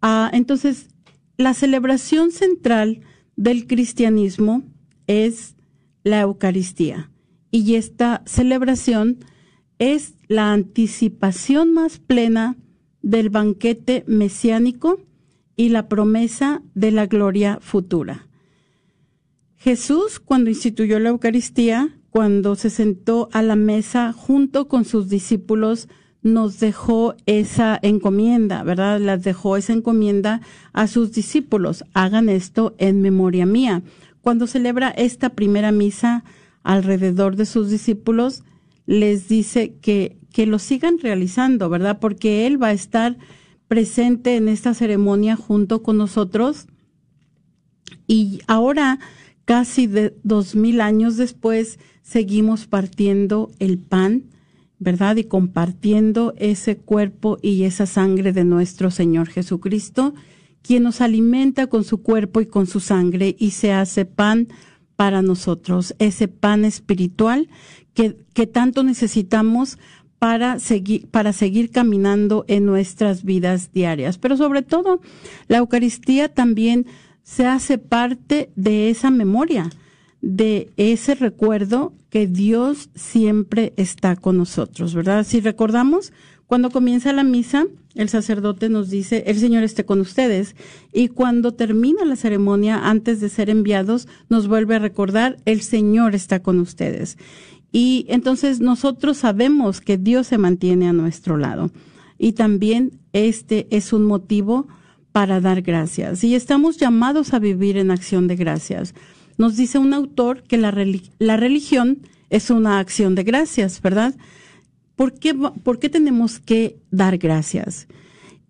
Ah, 0.00 0.30
entonces, 0.32 0.88
la 1.36 1.54
celebración 1.54 2.30
central 2.30 3.00
del 3.36 3.66
cristianismo 3.66 4.62
es 5.06 5.56
la 6.02 6.20
Eucaristía 6.20 7.10
y 7.50 7.74
esta 7.74 8.22
celebración 8.26 9.18
es 9.78 10.14
la 10.28 10.52
anticipación 10.52 11.72
más 11.72 11.98
plena 11.98 12.56
del 13.02 13.30
banquete 13.30 14.04
mesiánico 14.06 15.00
y 15.56 15.68
la 15.68 15.88
promesa 15.88 16.62
de 16.74 16.90
la 16.90 17.06
gloria 17.06 17.58
futura. 17.60 18.26
Jesús, 19.56 20.20
cuando 20.20 20.50
instituyó 20.50 20.98
la 20.98 21.08
Eucaristía, 21.10 21.98
cuando 22.10 22.56
se 22.56 22.70
sentó 22.70 23.28
a 23.32 23.42
la 23.42 23.56
mesa 23.56 24.12
junto 24.12 24.68
con 24.68 24.84
sus 24.84 25.08
discípulos, 25.08 25.88
nos 26.26 26.58
dejó 26.58 27.14
esa 27.26 27.78
encomienda, 27.80 28.62
¿verdad? 28.64 29.00
Las 29.00 29.22
dejó 29.22 29.56
esa 29.56 29.72
encomienda 29.72 30.40
a 30.72 30.88
sus 30.88 31.12
discípulos. 31.12 31.84
Hagan 31.94 32.28
esto 32.28 32.74
en 32.78 33.00
memoria 33.00 33.46
mía. 33.46 33.82
Cuando 34.20 34.46
celebra 34.46 34.90
esta 34.90 35.30
primera 35.30 35.70
misa 35.70 36.24
alrededor 36.64 37.36
de 37.36 37.46
sus 37.46 37.70
discípulos, 37.70 38.42
les 38.86 39.28
dice 39.28 39.74
que, 39.80 40.16
que 40.32 40.46
lo 40.46 40.58
sigan 40.58 40.98
realizando, 40.98 41.68
¿verdad? 41.68 41.98
Porque 42.00 42.46
Él 42.46 42.60
va 42.60 42.68
a 42.68 42.72
estar 42.72 43.16
presente 43.68 44.36
en 44.36 44.48
esta 44.48 44.74
ceremonia 44.74 45.36
junto 45.36 45.82
con 45.82 45.96
nosotros. 45.96 46.66
Y 48.08 48.40
ahora, 48.48 48.98
casi 49.44 49.86
de 49.86 50.16
dos 50.24 50.56
mil 50.56 50.80
años 50.80 51.16
después, 51.16 51.78
seguimos 52.02 52.66
partiendo 52.66 53.52
el 53.60 53.78
pan 53.78 54.24
¿verdad? 54.78 55.16
Y 55.16 55.24
compartiendo 55.24 56.34
ese 56.36 56.76
cuerpo 56.76 57.38
y 57.42 57.64
esa 57.64 57.86
sangre 57.86 58.32
de 58.32 58.44
nuestro 58.44 58.90
Señor 58.90 59.28
Jesucristo, 59.28 60.14
quien 60.62 60.82
nos 60.82 61.00
alimenta 61.00 61.68
con 61.68 61.84
su 61.84 62.02
cuerpo 62.02 62.40
y 62.40 62.46
con 62.46 62.66
su 62.66 62.80
sangre 62.80 63.36
y 63.38 63.52
se 63.52 63.72
hace 63.72 64.04
pan 64.04 64.48
para 64.96 65.22
nosotros, 65.22 65.94
ese 65.98 66.28
pan 66.28 66.64
espiritual 66.64 67.48
que, 67.94 68.16
que 68.32 68.46
tanto 68.46 68.82
necesitamos 68.82 69.78
para 70.18 70.58
seguir, 70.58 71.06
para 71.08 71.32
seguir 71.32 71.70
caminando 71.70 72.44
en 72.48 72.64
nuestras 72.64 73.22
vidas 73.22 73.72
diarias. 73.72 74.18
Pero 74.18 74.36
sobre 74.36 74.62
todo, 74.62 75.00
la 75.48 75.58
Eucaristía 75.58 76.32
también 76.32 76.86
se 77.22 77.46
hace 77.46 77.78
parte 77.78 78.50
de 78.56 78.90
esa 78.90 79.10
memoria, 79.10 79.70
de 80.20 80.72
ese 80.76 81.14
recuerdo 81.14 81.92
que 82.10 82.26
Dios 82.26 82.90
siempre 82.94 83.72
está 83.76 84.16
con 84.16 84.38
nosotros, 84.38 84.94
¿verdad? 84.94 85.24
Si 85.24 85.40
recordamos, 85.40 86.12
cuando 86.46 86.70
comienza 86.70 87.12
la 87.12 87.24
misa, 87.24 87.66
el 87.94 88.08
sacerdote 88.08 88.68
nos 88.68 88.88
dice, 88.88 89.24
el 89.26 89.38
Señor 89.38 89.64
esté 89.64 89.84
con 89.84 90.00
ustedes. 90.00 90.54
Y 90.92 91.08
cuando 91.08 91.52
termina 91.52 92.04
la 92.04 92.14
ceremonia, 92.14 92.88
antes 92.88 93.20
de 93.20 93.28
ser 93.28 93.50
enviados, 93.50 94.06
nos 94.28 94.46
vuelve 94.46 94.76
a 94.76 94.78
recordar, 94.78 95.38
el 95.44 95.60
Señor 95.62 96.14
está 96.14 96.40
con 96.40 96.60
ustedes. 96.60 97.18
Y 97.72 98.06
entonces 98.08 98.60
nosotros 98.60 99.16
sabemos 99.18 99.80
que 99.80 99.98
Dios 99.98 100.28
se 100.28 100.38
mantiene 100.38 100.88
a 100.88 100.92
nuestro 100.92 101.36
lado. 101.36 101.70
Y 102.18 102.32
también 102.32 102.92
este 103.12 103.66
es 103.70 103.92
un 103.92 104.04
motivo 104.04 104.68
para 105.12 105.40
dar 105.40 105.62
gracias. 105.62 106.22
Y 106.22 106.34
estamos 106.34 106.76
llamados 106.76 107.34
a 107.34 107.38
vivir 107.38 107.76
en 107.76 107.90
acción 107.90 108.28
de 108.28 108.36
gracias. 108.36 108.94
Nos 109.38 109.56
dice 109.56 109.78
un 109.78 109.92
autor 109.92 110.42
que 110.42 110.56
la, 110.56 110.70
religión 110.70 111.98
es 112.30 112.50
una 112.50 112.78
acción 112.78 113.14
de 113.14 113.24
gracias, 113.24 113.80
¿verdad? 113.82 114.14
¿Por 114.94 115.14
qué, 115.14 115.34
por 115.34 115.78
qué 115.78 115.88
tenemos 115.88 116.38
que 116.38 116.78
dar 116.90 117.18
gracias? 117.18 117.86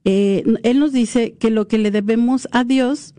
Eh, 0.05 0.45
él 0.63 0.79
nos 0.79 0.93
dice 0.93 1.35
que 1.35 1.51
lo 1.51 1.67
que 1.67 1.79
le 1.79 1.91
debemos 1.91 2.47
a 2.53 2.63
Dios 2.63 3.15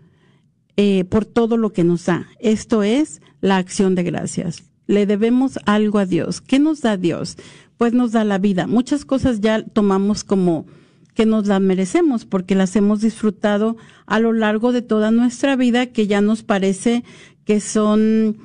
eh, 0.78 1.05
por 1.05 1.26
todo 1.26 1.57
lo 1.57 1.74
que 1.74 1.84
nos 1.84 2.05
da. 2.05 2.28
Esto 2.39 2.84
es 2.84 3.22
la 3.41 3.57
acción 3.57 3.95
de 3.95 4.03
gracias. 4.03 4.63
Le 4.86 5.07
debemos 5.07 5.59
algo 5.65 5.97
a 5.97 6.05
Dios. 6.05 6.39
¿Qué 6.39 6.59
nos 6.59 6.82
da 6.82 6.97
Dios? 6.97 7.36
Pues 7.78 7.93
nos 7.93 8.11
da 8.11 8.24
la 8.24 8.38
vida. 8.38 8.68
Muchas 8.68 9.03
cosas 9.03 9.41
ya 9.41 9.63
tomamos 9.63 10.24
como 10.24 10.68
que 11.15 11.26
nos 11.26 11.47
la 11.47 11.59
merecemos 11.59 12.26
porque 12.26 12.53
las 12.53 12.76
hemos 12.76 13.01
disfrutado 13.01 13.76
a 14.05 14.20
lo 14.20 14.34
largo 14.34 14.72
de 14.72 14.84
toda 14.84 15.09
nuestra 15.09 15.55
vida 15.55 15.88
que 15.88 16.05
ya 16.05 16.22
nos 16.22 16.43
parece 16.43 17.03
que 17.47 17.61
son 17.61 18.35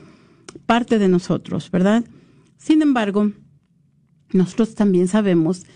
parte 0.65 1.01
de 1.01 1.09
nosotros, 1.09 1.73
¿verdad? 1.73 2.05
Sin 2.57 2.83
embargo, 2.83 3.33
nosotros 4.33 4.77
también 4.77 5.09
sabemos 5.09 5.67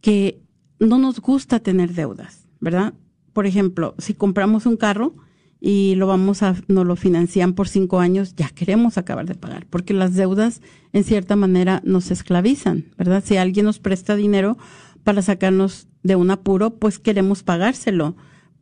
que 0.00 0.40
no 0.78 0.96
nos 0.98 1.20
gusta 1.20 1.58
tener 1.58 1.94
deudas, 1.94 2.46
¿verdad? 2.60 2.94
Por 3.32 3.44
ejemplo, 3.44 3.96
si 3.98 4.14
compramos 4.14 4.66
un 4.66 4.76
carro 4.76 5.16
y 5.60 5.96
lo 5.96 6.06
vamos 6.06 6.44
a, 6.44 6.54
nos 6.68 6.86
lo 6.86 6.94
financian 6.94 7.54
por 7.54 7.66
cinco 7.66 7.98
años, 7.98 8.36
ya 8.36 8.50
queremos 8.50 8.98
acabar 8.98 9.26
de 9.26 9.34
pagar, 9.34 9.66
porque 9.66 9.92
las 9.92 10.14
deudas 10.14 10.62
en 10.92 11.02
cierta 11.02 11.34
manera 11.34 11.82
nos 11.84 12.12
esclavizan, 12.12 12.92
¿verdad? 12.96 13.24
Si 13.26 13.36
alguien 13.36 13.66
nos 13.66 13.80
presta 13.80 14.14
dinero 14.14 14.58
para 15.02 15.22
sacarnos 15.22 15.88
de 16.04 16.14
un 16.14 16.30
apuro, 16.30 16.78
pues 16.78 17.00
queremos 17.00 17.42
pagárselo 17.42 18.14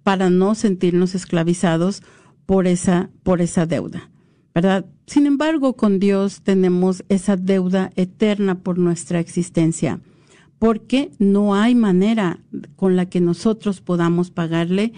para 0.02 0.30
no 0.30 0.54
sentirnos 0.54 1.14
esclavizados 1.14 2.02
por 2.46 2.66
esa, 2.66 3.10
por 3.22 3.42
esa 3.42 3.66
deuda, 3.66 4.10
¿verdad? 4.54 4.86
Sin 5.06 5.26
embargo, 5.26 5.74
con 5.74 5.98
Dios 5.98 6.42
tenemos 6.42 7.04
esa 7.08 7.36
deuda 7.36 7.90
eterna 7.96 8.60
por 8.60 8.78
nuestra 8.78 9.20
existencia 9.20 10.00
porque 10.58 11.10
no 11.18 11.54
hay 11.54 11.74
manera 11.74 12.40
con 12.76 12.96
la 12.96 13.06
que 13.06 13.20
nosotros 13.20 13.82
podamos 13.82 14.30
pagarle 14.30 14.94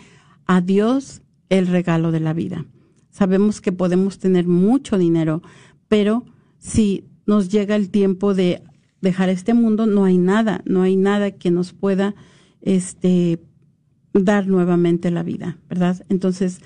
a 0.46 0.60
Dios 0.60 1.22
el 1.48 1.66
regalo 1.66 2.12
de 2.12 2.20
la 2.20 2.32
vida. 2.32 2.66
Sabemos 3.10 3.60
que 3.60 3.72
podemos 3.72 4.20
tener 4.20 4.46
mucho 4.46 4.96
dinero, 4.96 5.42
pero 5.88 6.24
si 6.58 7.04
nos 7.26 7.48
llega 7.48 7.74
el 7.74 7.90
tiempo 7.90 8.32
de 8.32 8.62
dejar 9.00 9.28
este 9.28 9.54
mundo, 9.54 9.86
no 9.86 10.04
hay 10.04 10.18
nada, 10.18 10.62
no 10.66 10.82
hay 10.82 10.94
nada 10.94 11.32
que 11.32 11.50
nos 11.50 11.72
pueda 11.72 12.14
este 12.60 13.40
dar 14.12 14.46
nuevamente 14.46 15.10
la 15.10 15.22
vida, 15.22 15.58
¿verdad? 15.68 16.04
Entonces, 16.08 16.60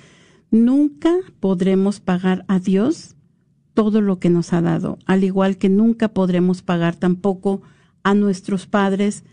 nunca 0.51 1.15
podremos 1.39 1.99
pagar 1.99 2.45
a 2.47 2.59
Dios 2.59 3.15
todo 3.73 4.01
lo 4.01 4.19
que 4.19 4.29
nos 4.29 4.53
ha 4.53 4.61
dado, 4.61 4.99
al 5.05 5.23
igual 5.23 5.57
que 5.57 5.69
nunca 5.69 6.09
podremos 6.09 6.61
pagar 6.61 6.95
tampoco 6.95 7.61
a 8.03 8.13
nuestros 8.13 8.67
padres 8.67 9.23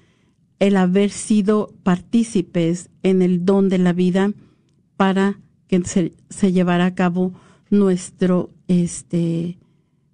el 0.58 0.76
haber 0.76 1.10
sido 1.10 1.74
partícipes 1.82 2.90
en 3.02 3.22
el 3.22 3.44
don 3.44 3.68
de 3.68 3.78
la 3.78 3.92
vida 3.92 4.32
para 4.96 5.38
que 5.66 5.82
se, 5.84 6.52
llevara 6.52 6.86
a 6.86 6.94
cabo 6.94 7.32
nuestro 7.70 8.50
este 8.66 9.58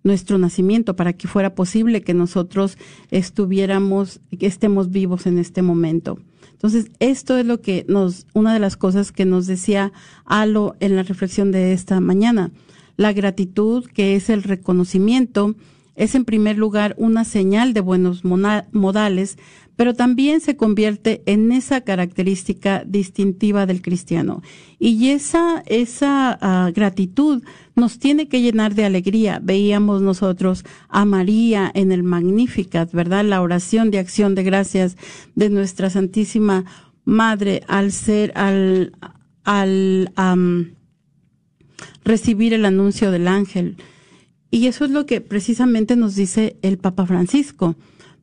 nuestro 0.05 0.39
nacimiento 0.39 0.95
para 0.95 1.15
que 1.15 1.27
fuera 1.27 1.55
posible 1.55 2.03
que 2.03 2.15
nosotros 2.15 2.79
estuviéramos 3.11 4.21
que 4.39 4.47
estemos 4.47 4.91
vivos 4.91 5.27
en 5.27 5.39
este 5.39 5.63
momento. 5.63 6.19
Entonces, 6.53 6.91
esto 7.01 7.37
es 7.37 7.45
lo 7.45 7.61
que 7.61 7.85
nos 7.89 8.27
una 8.33 8.55
de 8.55 8.61
las 8.61 8.77
cosas 8.77 9.13
que 9.13 9.25
nos 9.25 9.47
decía 9.47 9.93
Alo 10.25 10.77
en 10.81 10.95
la 10.95 11.03
reflexión 11.03 11.51
de 11.51 11.73
esta 11.73 12.01
mañana, 12.01 12.53
la 12.97 13.13
gratitud 13.13 13.85
que 13.87 14.15
es 14.15 14.31
el 14.31 14.43
reconocimiento 14.43 15.57
es 15.97 16.15
en 16.15 16.25
primer 16.25 16.59
lugar 16.59 16.95
una 16.99 17.25
señal 17.25 17.73
de 17.73 17.81
buenos 17.81 18.23
modales, 18.25 19.39
pero 19.77 19.95
también 19.95 20.41
se 20.41 20.57
convierte 20.57 21.23
en 21.27 21.53
esa 21.53 21.81
característica 21.81 22.85
distintiva 22.87 23.67
del 23.67 23.83
cristiano. 23.83 24.43
Y 24.79 25.11
esa, 25.11 25.63
esa 25.67 26.39
ah, 26.41 26.71
gratitud 26.75 27.43
nos 27.75 27.99
tiene 27.99 28.29
que 28.29 28.41
llenar 28.41 28.75
de 28.75 28.85
alegría. 28.85 29.41
Veíamos 29.43 30.03
nosotros 30.03 30.65
a 30.89 31.05
María 31.05 31.71
en 31.75 31.93
el 31.93 32.03
Magnificat, 32.03 32.93
¿verdad? 32.93 33.25
La 33.25 33.43
oración 33.43 33.91
de 33.91 33.99
acción 33.99 34.35
de 34.35 34.45
gracias 34.45 34.97
de 35.35 35.51
nuestra 35.51 35.91
Santísima 35.91 36.65
Madre 37.05 37.63
al 37.69 37.93
ser, 37.93 38.33
al, 38.35 38.93
al 39.45 40.11
recibir 42.05 42.55
el 42.55 42.65
anuncio 42.65 43.11
del 43.11 43.29
ángel 43.29 43.77
y 44.55 44.69
eso 44.69 44.85
es 44.85 44.93
lo 44.93 45.05
que 45.05 45.21
precisamente 45.21 45.97
nos 45.97 46.15
dice 46.15 46.59
el 46.63 46.79
Papa 46.79 47.07
Francisco. 47.07 47.75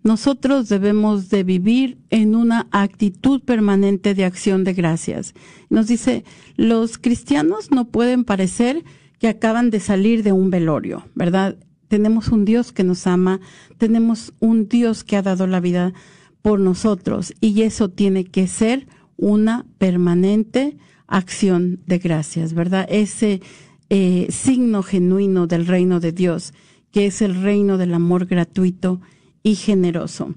Nosotros 0.04 0.68
debemos 0.68 1.30
de 1.30 1.44
vivir 1.44 2.00
en 2.10 2.36
una 2.36 2.68
actitud 2.72 3.42
permanente 3.42 4.16
de 4.16 4.26
acción 4.26 4.64
de 4.64 4.74
gracias. 4.74 5.36
Nos 5.70 5.88
dice, 5.88 6.24
los 6.56 6.98
cristianos 6.98 7.70
no 7.70 7.90
pueden 7.90 8.24
parecer 8.24 8.84
que 9.20 9.28
acaban 9.28 9.70
de 9.70 9.80
salir 9.80 10.24
de 10.24 10.32
un 10.32 10.50
velorio, 10.50 11.06
¿verdad? 11.14 11.56
Tenemos 11.88 12.30
un 12.30 12.46
Dios 12.46 12.72
que 12.72 12.84
nos 12.84 13.06
ama, 13.06 13.40
tenemos 13.78 14.34
un 14.40 14.68
Dios 14.68 15.04
que 15.04 15.18
ha 15.18 15.22
dado 15.22 15.46
la 15.46 15.60
vida 15.60 15.94
por 16.42 16.60
nosotros 16.60 17.34
y 17.40 17.62
eso 17.62 17.90
tiene 17.90 18.26
que 18.26 18.48
ser 18.48 18.88
una 19.18 19.68
permanente 19.78 20.78
acción 21.06 21.80
de 21.86 22.00
gracias, 22.00 22.54
¿verdad? 22.54 22.88
Ese 22.90 23.42
eh, 23.90 24.26
signo 24.32 24.82
genuino 24.82 25.46
del 25.46 25.68
reino 25.68 26.00
de 26.00 26.12
Dios, 26.12 26.54
que 26.92 27.06
es 27.06 27.22
el 27.22 27.40
reino 27.40 27.78
del 27.78 27.94
amor 27.94 28.26
gratuito 28.26 29.02
y 29.44 29.56
generoso. 29.56 30.36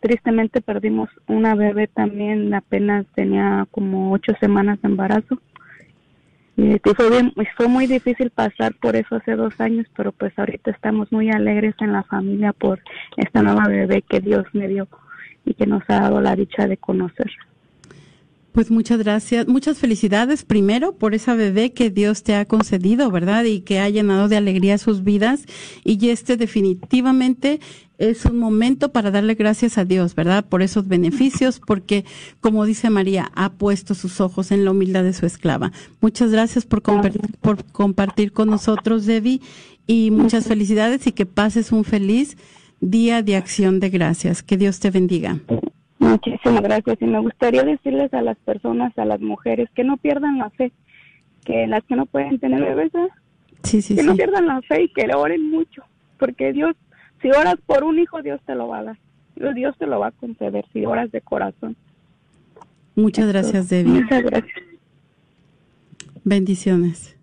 tristemente 0.00 0.60
perdimos 0.60 1.08
una 1.26 1.54
bebé 1.54 1.86
también 1.86 2.52
apenas 2.54 3.06
tenía 3.14 3.66
como 3.70 4.12
ocho 4.12 4.32
semanas 4.40 4.80
de 4.82 4.88
embarazo 4.88 5.40
y 6.60 6.78
fue, 6.94 7.32
fue 7.56 7.68
muy 7.68 7.86
difícil 7.86 8.30
pasar 8.30 8.74
por 8.74 8.94
eso 8.94 9.16
hace 9.16 9.34
dos 9.34 9.58
años, 9.60 9.86
pero 9.96 10.12
pues 10.12 10.38
ahorita 10.38 10.70
estamos 10.70 11.10
muy 11.10 11.30
alegres 11.30 11.74
en 11.80 11.92
la 11.92 12.02
familia 12.02 12.52
por 12.52 12.80
esta 13.16 13.42
nueva 13.42 13.66
bebé 13.66 14.02
que 14.02 14.20
Dios 14.20 14.44
me 14.52 14.68
dio 14.68 14.86
y 15.46 15.54
que 15.54 15.66
nos 15.66 15.82
ha 15.88 16.00
dado 16.00 16.20
la 16.20 16.36
dicha 16.36 16.66
de 16.66 16.76
conocer. 16.76 17.30
Pues 18.52 18.70
muchas 18.70 18.98
gracias, 18.98 19.46
muchas 19.46 19.78
felicidades 19.78 20.44
primero 20.44 20.96
por 20.96 21.14
esa 21.14 21.34
bebé 21.34 21.72
que 21.72 21.88
Dios 21.88 22.24
te 22.24 22.34
ha 22.34 22.44
concedido, 22.46 23.08
¿verdad? 23.10 23.44
Y 23.44 23.60
que 23.60 23.78
ha 23.78 23.88
llenado 23.88 24.28
de 24.28 24.36
alegría 24.36 24.76
sus 24.78 25.04
vidas. 25.04 25.44
Y 25.84 26.08
este 26.08 26.36
definitivamente 26.36 27.60
es 27.98 28.24
un 28.24 28.38
momento 28.38 28.90
para 28.90 29.12
darle 29.12 29.34
gracias 29.34 29.78
a 29.78 29.84
Dios, 29.84 30.16
¿verdad? 30.16 30.44
Por 30.44 30.62
esos 30.62 30.88
beneficios, 30.88 31.60
porque 31.64 32.04
como 32.40 32.64
dice 32.64 32.90
María, 32.90 33.30
ha 33.36 33.52
puesto 33.52 33.94
sus 33.94 34.20
ojos 34.20 34.50
en 34.50 34.64
la 34.64 34.72
humildad 34.72 35.04
de 35.04 35.12
su 35.12 35.26
esclava. 35.26 35.70
Muchas 36.00 36.32
gracias 36.32 36.66
por, 36.66 36.82
por 37.40 37.64
compartir 37.66 38.32
con 38.32 38.48
nosotros, 38.48 39.06
Debbie, 39.06 39.42
y 39.86 40.10
muchas 40.10 40.48
felicidades 40.48 41.06
y 41.06 41.12
que 41.12 41.26
pases 41.26 41.70
un 41.70 41.84
feliz 41.84 42.36
día 42.80 43.22
de 43.22 43.36
acción 43.36 43.78
de 43.78 43.90
gracias. 43.90 44.42
Que 44.42 44.56
Dios 44.56 44.80
te 44.80 44.90
bendiga. 44.90 45.38
Muchísimas 46.10 46.62
gracias. 46.62 47.00
Y 47.00 47.04
me 47.06 47.20
gustaría 47.20 47.62
decirles 47.62 48.12
a 48.14 48.22
las 48.22 48.36
personas, 48.38 48.96
a 48.98 49.04
las 49.04 49.20
mujeres, 49.20 49.68
que 49.74 49.84
no 49.84 49.96
pierdan 49.96 50.38
la 50.38 50.50
fe, 50.50 50.72
que 51.44 51.66
las 51.66 51.84
que 51.84 51.96
no 51.96 52.06
pueden 52.06 52.38
tener 52.38 52.62
bebés, 52.62 52.94
¿eh? 52.94 53.08
sí, 53.62 53.82
sí, 53.82 53.94
que 53.94 54.02
no 54.02 54.14
pierdan 54.14 54.46
la 54.46 54.60
fe 54.62 54.84
y 54.84 54.88
que 54.92 55.06
le 55.06 55.14
oren 55.14 55.50
mucho, 55.50 55.82
porque 56.18 56.52
Dios, 56.52 56.74
si 57.22 57.30
oras 57.30 57.56
por 57.66 57.84
un 57.84 57.98
hijo, 57.98 58.22
Dios 58.22 58.40
te 58.46 58.54
lo 58.54 58.68
va 58.68 58.78
a 58.78 58.84
dar. 58.84 58.98
Dios 59.54 59.74
te 59.78 59.86
lo 59.86 60.00
va 60.00 60.08
a 60.08 60.10
conceder 60.10 60.66
si 60.72 60.84
oras 60.84 61.10
de 61.12 61.20
corazón. 61.22 61.76
Muchas 62.94 63.26
gracias, 63.28 63.70
Debbie. 63.70 64.02
Muchas 64.02 64.22
gracias. 64.22 64.62
Bendiciones. 66.24 67.16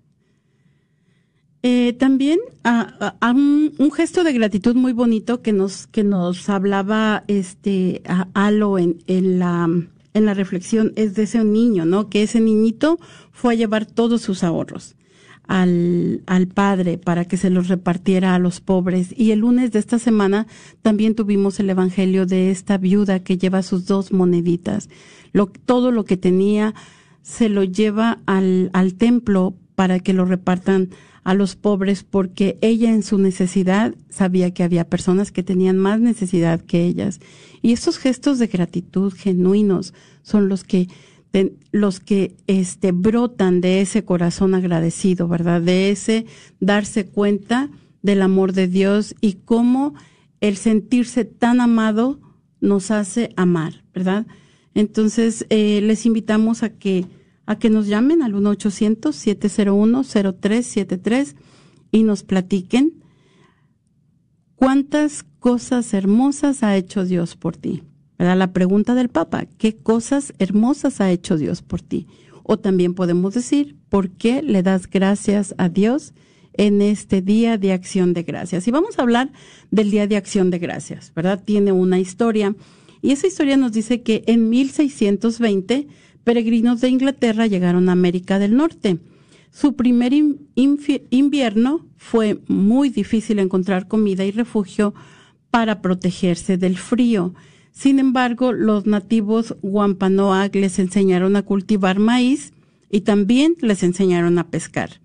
Eh, 1.63 1.93
también 1.93 2.39
a, 2.63 3.33
un, 3.33 3.91
gesto 3.91 4.23
de 4.23 4.33
gratitud 4.33 4.75
muy 4.75 4.93
bonito 4.93 5.41
que 5.41 5.53
nos 5.53 5.87
que 5.87 6.03
nos 6.03 6.49
hablaba 6.49 7.23
este 7.27 8.03
a 8.05 8.27
Alo 8.33 8.77
en, 8.77 8.97
en 9.07 9.39
la 9.39 9.67
en 10.13 10.25
la 10.25 10.33
reflexión 10.33 10.93
es 10.95 11.15
de 11.15 11.23
ese 11.23 11.43
niño, 11.43 11.85
¿no? 11.85 12.09
Que 12.09 12.23
ese 12.23 12.41
niñito 12.41 12.99
fue 13.31 13.53
a 13.53 13.57
llevar 13.57 13.85
todos 13.85 14.21
sus 14.21 14.43
ahorros 14.43 14.95
al, 15.47 16.23
al 16.25 16.47
padre 16.47 16.97
para 16.97 17.25
que 17.25 17.37
se 17.37 17.49
los 17.49 17.67
repartiera 17.67 18.35
a 18.35 18.39
los 18.39 18.59
pobres. 18.59 19.13
Y 19.15 19.31
el 19.31 19.39
lunes 19.39 19.71
de 19.71 19.79
esta 19.79 19.99
semana 19.99 20.47
también 20.81 21.15
tuvimos 21.15 21.59
el 21.59 21.69
evangelio 21.69 22.25
de 22.25 22.51
esta 22.51 22.77
viuda 22.77 23.19
que 23.19 23.37
lleva 23.37 23.63
sus 23.63 23.85
dos 23.85 24.11
moneditas. 24.11 24.89
Lo, 25.33 25.47
todo 25.47 25.91
lo 25.91 26.03
que 26.03 26.17
tenía 26.17 26.73
se 27.21 27.49
lo 27.49 27.63
lleva 27.63 28.19
al, 28.25 28.69
al 28.73 28.95
templo 28.95 29.55
para 29.75 29.99
que 29.99 30.13
lo 30.13 30.25
repartan 30.25 30.89
a 31.27 31.33
los 31.33 31.57
pobres 31.57 32.05
porque 32.05 32.57
ella 32.61 32.93
en 32.93 33.03
su 33.03 33.17
necesidad 33.17 33.93
sabía 34.09 34.53
que 34.53 34.63
había 34.63 34.87
personas 34.87 35.33
que 35.33 35.43
tenían 35.43 35.77
más 35.77 35.99
necesidad 35.99 36.61
que 36.61 36.85
ellas. 36.85 37.19
Y 37.61 37.73
esos 37.73 37.97
gestos 37.97 38.39
de 38.39 38.47
gratitud 38.47 39.11
genuinos 39.13 39.93
son 40.21 40.47
los 40.47 40.63
que 40.63 40.87
los 41.73 41.99
que 41.99 42.37
este 42.47 42.93
brotan 42.93 43.59
de 43.59 43.81
ese 43.81 44.05
corazón 44.05 44.55
agradecido, 44.55 45.27
¿verdad? 45.27 45.61
De 45.61 45.91
ese 45.91 46.25
darse 46.61 47.05
cuenta 47.05 47.69
del 48.01 48.21
amor 48.21 48.53
de 48.53 48.69
Dios 48.69 49.13
y 49.19 49.33
cómo 49.33 49.95
el 50.39 50.55
sentirse 50.55 51.25
tan 51.25 51.59
amado 51.59 52.21
nos 52.61 52.89
hace 52.89 53.33
amar, 53.35 53.83
¿verdad? 53.93 54.27
Entonces, 54.73 55.45
eh, 55.49 55.81
les 55.81 56.05
invitamos 56.05 56.63
a 56.63 56.69
que 56.69 57.05
a 57.47 57.57
que 57.57 57.71
nos 57.71 57.87
llamen 57.87 58.21
al 58.21 58.35
1-800-701-0373 58.35 61.35
y 61.91 62.03
nos 62.03 62.21
platiquen 62.23 63.01
cuántas 64.55 65.25
cosas 65.39 65.93
hermosas 65.93 66.61
ha 66.61 66.75
hecho 66.75 67.05
Dios 67.05 67.35
por 67.35 67.57
ti. 67.57 67.81
¿Verdad? 68.19 68.37
La 68.37 68.51
pregunta 68.51 68.93
del 68.95 69.09
Papa, 69.09 69.45
¿qué 69.57 69.77
cosas 69.77 70.33
hermosas 70.39 70.99
ha 71.01 71.11
hecho 71.11 71.37
Dios 71.37 71.61
por 71.61 71.81
ti? 71.81 72.07
O 72.43 72.57
también 72.57 72.93
podemos 72.93 73.33
decir, 73.33 73.77
¿por 73.89 74.09
qué 74.09 74.41
le 74.41 74.63
das 74.63 74.89
gracias 74.89 75.55
a 75.57 75.69
Dios 75.69 76.13
en 76.53 76.81
este 76.81 77.21
día 77.21 77.57
de 77.57 77.71
acción 77.71 78.13
de 78.13 78.23
gracias? 78.23 78.67
Y 78.67 78.71
vamos 78.71 78.99
a 78.99 79.03
hablar 79.03 79.31
del 79.71 79.91
día 79.91 80.07
de 80.07 80.17
acción 80.17 80.49
de 80.49 80.59
gracias, 80.59 81.13
¿verdad? 81.15 81.41
Tiene 81.45 81.71
una 81.71 81.99
historia 81.99 82.55
y 83.01 83.11
esa 83.11 83.27
historia 83.27 83.57
nos 83.57 83.71
dice 83.71 84.01
que 84.01 84.23
en 84.27 84.49
1620 84.49 85.87
peregrinos 86.27 86.81
de 86.81 86.89
Inglaterra 86.89 87.47
llegaron 87.47 87.87
a 87.87 87.93
América 87.93 88.37
del 88.37 88.57
Norte. 88.57 88.97
Su 89.49 89.77
primer 89.77 90.11
invierno 90.55 91.85
fue 91.95 92.41
muy 92.49 92.89
difícil 92.89 93.39
encontrar 93.39 93.87
comida 93.87 94.25
y 94.25 94.31
refugio 94.31 94.93
para 95.51 95.81
protegerse 95.81 96.57
del 96.57 96.77
frío. 96.77 97.33
Sin 97.71 97.97
embargo, 97.97 98.51
los 98.51 98.85
nativos 98.85 99.55
Wampanoag 99.61 100.53
les 100.57 100.79
enseñaron 100.79 101.37
a 101.37 101.43
cultivar 101.43 101.97
maíz 101.97 102.51
y 102.91 103.01
también 103.01 103.55
les 103.61 103.81
enseñaron 103.81 104.37
a 104.37 104.49
pescar. 104.49 104.99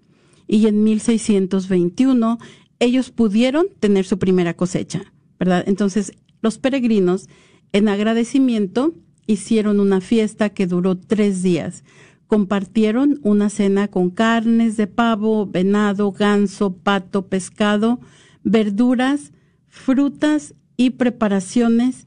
Y 0.48 0.66
en 0.66 0.82
1621 0.82 2.40
ellos 2.80 3.12
pudieron 3.12 3.66
tener 3.78 4.06
su 4.06 4.18
primera 4.18 4.54
cosecha, 4.54 5.12
¿verdad? 5.38 5.62
Entonces, 5.68 6.14
los 6.40 6.58
peregrinos, 6.58 7.28
en 7.72 7.86
agradecimiento, 7.88 8.92
hicieron 9.26 9.80
una 9.80 10.00
fiesta 10.00 10.50
que 10.50 10.66
duró 10.66 10.96
tres 10.96 11.42
días. 11.42 11.84
Compartieron 12.26 13.20
una 13.22 13.50
cena 13.50 13.88
con 13.88 14.10
carnes 14.10 14.76
de 14.76 14.86
pavo, 14.86 15.46
venado, 15.46 16.12
ganso, 16.12 16.74
pato, 16.76 17.26
pescado, 17.26 18.00
verduras, 18.42 19.32
frutas 19.68 20.54
y 20.76 20.90
preparaciones 20.90 22.06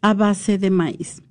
a 0.00 0.14
base 0.14 0.58
de 0.58 0.70
maíz. 0.70 1.22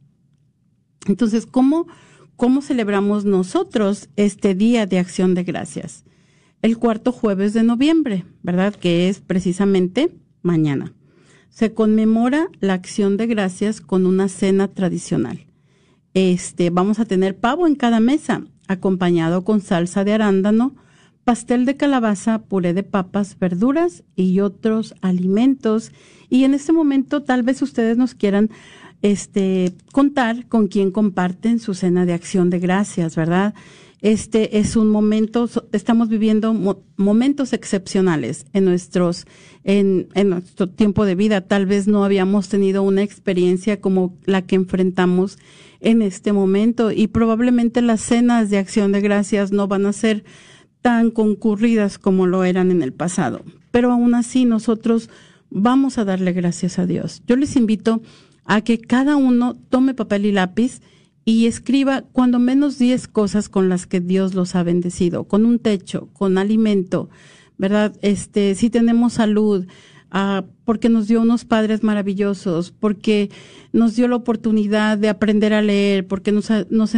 Entonces, 1.07 1.45
¿cómo, 1.45 1.88
cómo 2.36 2.61
celebramos 2.61 3.25
nosotros 3.25 4.09
este 4.15 4.55
Día 4.55 4.86
de 4.86 4.99
Acción 4.99 5.34
de 5.34 5.43
Gracias? 5.43 6.03
El 6.61 6.78
cuarto 6.78 7.11
jueves 7.11 7.53
de 7.53 7.63
noviembre, 7.63 8.25
¿verdad? 8.43 8.75
Que 8.75 9.09
es 9.09 9.21
precisamente 9.21 10.11
mañana 10.41 10.93
se 11.49 11.73
conmemora 11.73 12.49
la 12.59 12.73
acción 12.73 13.17
de 13.17 13.27
gracias 13.27 13.81
con 13.81 14.05
una 14.05 14.27
cena 14.29 14.67
tradicional. 14.67 15.45
Este, 16.13 16.69
vamos 16.69 16.99
a 16.99 17.05
tener 17.05 17.37
pavo 17.37 17.67
en 17.67 17.75
cada 17.75 17.99
mesa, 17.99 18.43
acompañado 18.67 19.43
con 19.43 19.61
salsa 19.61 20.03
de 20.03 20.13
arándano, 20.13 20.75
pastel 21.23 21.65
de 21.65 21.77
calabaza, 21.77 22.39
puré 22.39 22.73
de 22.73 22.83
papas, 22.83 23.37
verduras 23.37 24.03
y 24.15 24.39
otros 24.39 24.95
alimentos. 25.01 25.91
Y 26.29 26.43
en 26.43 26.53
este 26.53 26.71
momento 26.71 27.23
tal 27.23 27.43
vez 27.43 27.61
ustedes 27.61 27.97
nos 27.97 28.15
quieran 28.15 28.49
este 29.01 29.75
contar 29.91 30.47
con 30.47 30.67
quién 30.67 30.91
comparten 30.91 31.59
su 31.59 31.73
cena 31.73 32.05
de 32.05 32.13
acción 32.13 32.49
de 32.49 32.59
gracias, 32.59 33.15
¿verdad? 33.15 33.53
Este 34.01 34.59
es 34.59 34.75
un 34.75 34.89
momento, 34.89 35.49
estamos 35.71 36.07
viviendo 36.07 36.53
momentos 36.97 37.53
excepcionales 37.53 38.45
en 38.53 38.65
nuestros, 38.65 39.25
en, 39.63 40.09
en 40.13 40.29
nuestro 40.29 40.69
tiempo 40.69 41.03
de 41.05 41.15
vida. 41.15 41.41
Tal 41.41 41.65
vez 41.65 41.87
no 41.87 42.05
habíamos 42.05 42.47
tenido 42.47 42.83
una 42.83 43.01
experiencia 43.01 43.81
como 43.81 44.15
la 44.25 44.43
que 44.43 44.55
enfrentamos 44.55 45.39
en 45.79 46.01
este 46.01 46.31
momento 46.31 46.91
y 46.91 47.07
probablemente 47.07 47.81
las 47.81 48.01
cenas 48.01 48.49
de 48.49 48.59
acción 48.59 48.91
de 48.91 49.01
gracias 49.01 49.51
no 49.51 49.67
van 49.67 49.85
a 49.87 49.93
ser 49.93 50.23
tan 50.81 51.09
concurridas 51.09 51.97
como 51.97 52.27
lo 52.27 52.43
eran 52.43 52.69
en 52.71 52.83
el 52.83 52.93
pasado. 52.93 53.41
Pero 53.71 53.91
aún 53.91 54.13
así 54.13 54.45
nosotros 54.45 55.09
vamos 55.49 55.97
a 55.97 56.05
darle 56.05 56.33
gracias 56.33 56.77
a 56.77 56.85
Dios. 56.85 57.23
Yo 57.27 57.35
les 57.35 57.55
invito 57.55 58.01
a 58.45 58.61
que 58.61 58.79
cada 58.79 59.15
uno 59.15 59.55
tome 59.69 59.93
papel 59.93 60.25
y 60.25 60.31
lápiz 60.31 60.81
y 61.28 61.45
escriba 61.45 62.03
cuando 62.13 62.39
menos 62.39 62.80
10 62.80 63.09
cosas 63.09 63.49
con 63.49 63.67
las 63.67 63.86
que 63.86 63.99
Dios 63.99 64.34
los 64.34 64.55
ha 64.55 64.63
bendecido, 64.63 65.25
con 65.25 65.45
un 65.45 65.59
techo, 65.59 66.07
con 66.13 66.38
alimento, 66.38 67.09
¿verdad? 67.57 67.93
Este, 68.01 68.55
si 68.55 68.69
tenemos 68.69 69.11
salud, 69.15 69.67
ah, 70.12 70.43
porque 70.66 70.89
nos 70.89 71.08
dio 71.08 71.22
unos 71.22 71.45
padres 71.45 71.84
maravillosos, 71.84 72.72
porque 72.72 73.30
nos 73.74 73.95
dio 73.95 74.08
la 74.08 74.16
oportunidad 74.16 74.97
de 74.97 75.10
aprender 75.10 75.53
a 75.53 75.62
leer, 75.62 76.08
porque 76.08 76.32
nos, 76.32 76.49
nos 76.70 76.95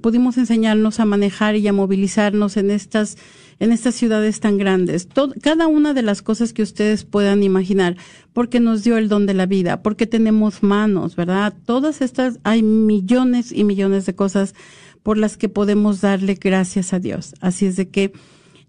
pudimos 0.00 0.38
enseñarnos 0.38 1.00
a 1.00 1.04
manejar 1.04 1.56
y 1.56 1.66
a 1.68 1.72
movilizarnos 1.72 2.56
en 2.56 2.70
estas 2.70 3.16
en 3.58 3.72
estas 3.72 3.94
ciudades 3.94 4.40
tan 4.40 4.58
grandes. 4.58 5.08
cada 5.42 5.66
una 5.66 5.94
de 5.94 6.02
las 6.02 6.22
cosas 6.22 6.52
que 6.52 6.62
ustedes 6.62 7.04
puedan 7.04 7.42
imaginar, 7.42 7.96
porque 8.32 8.60
nos 8.60 8.84
dio 8.84 8.98
el 8.98 9.08
don 9.08 9.26
de 9.26 9.34
la 9.34 9.46
vida, 9.46 9.82
porque 9.82 10.06
tenemos 10.06 10.62
manos, 10.62 11.16
¿verdad? 11.16 11.54
Todas 11.64 12.02
estas, 12.02 12.38
hay 12.44 12.62
millones 12.62 13.52
y 13.52 13.64
millones 13.64 14.06
de 14.06 14.14
cosas 14.14 14.54
por 15.02 15.16
las 15.16 15.36
que 15.36 15.48
podemos 15.48 16.00
darle 16.00 16.34
gracias 16.34 16.92
a 16.92 16.98
Dios. 16.98 17.34
Así 17.40 17.66
es 17.66 17.76
de 17.76 17.88
que 17.88 18.12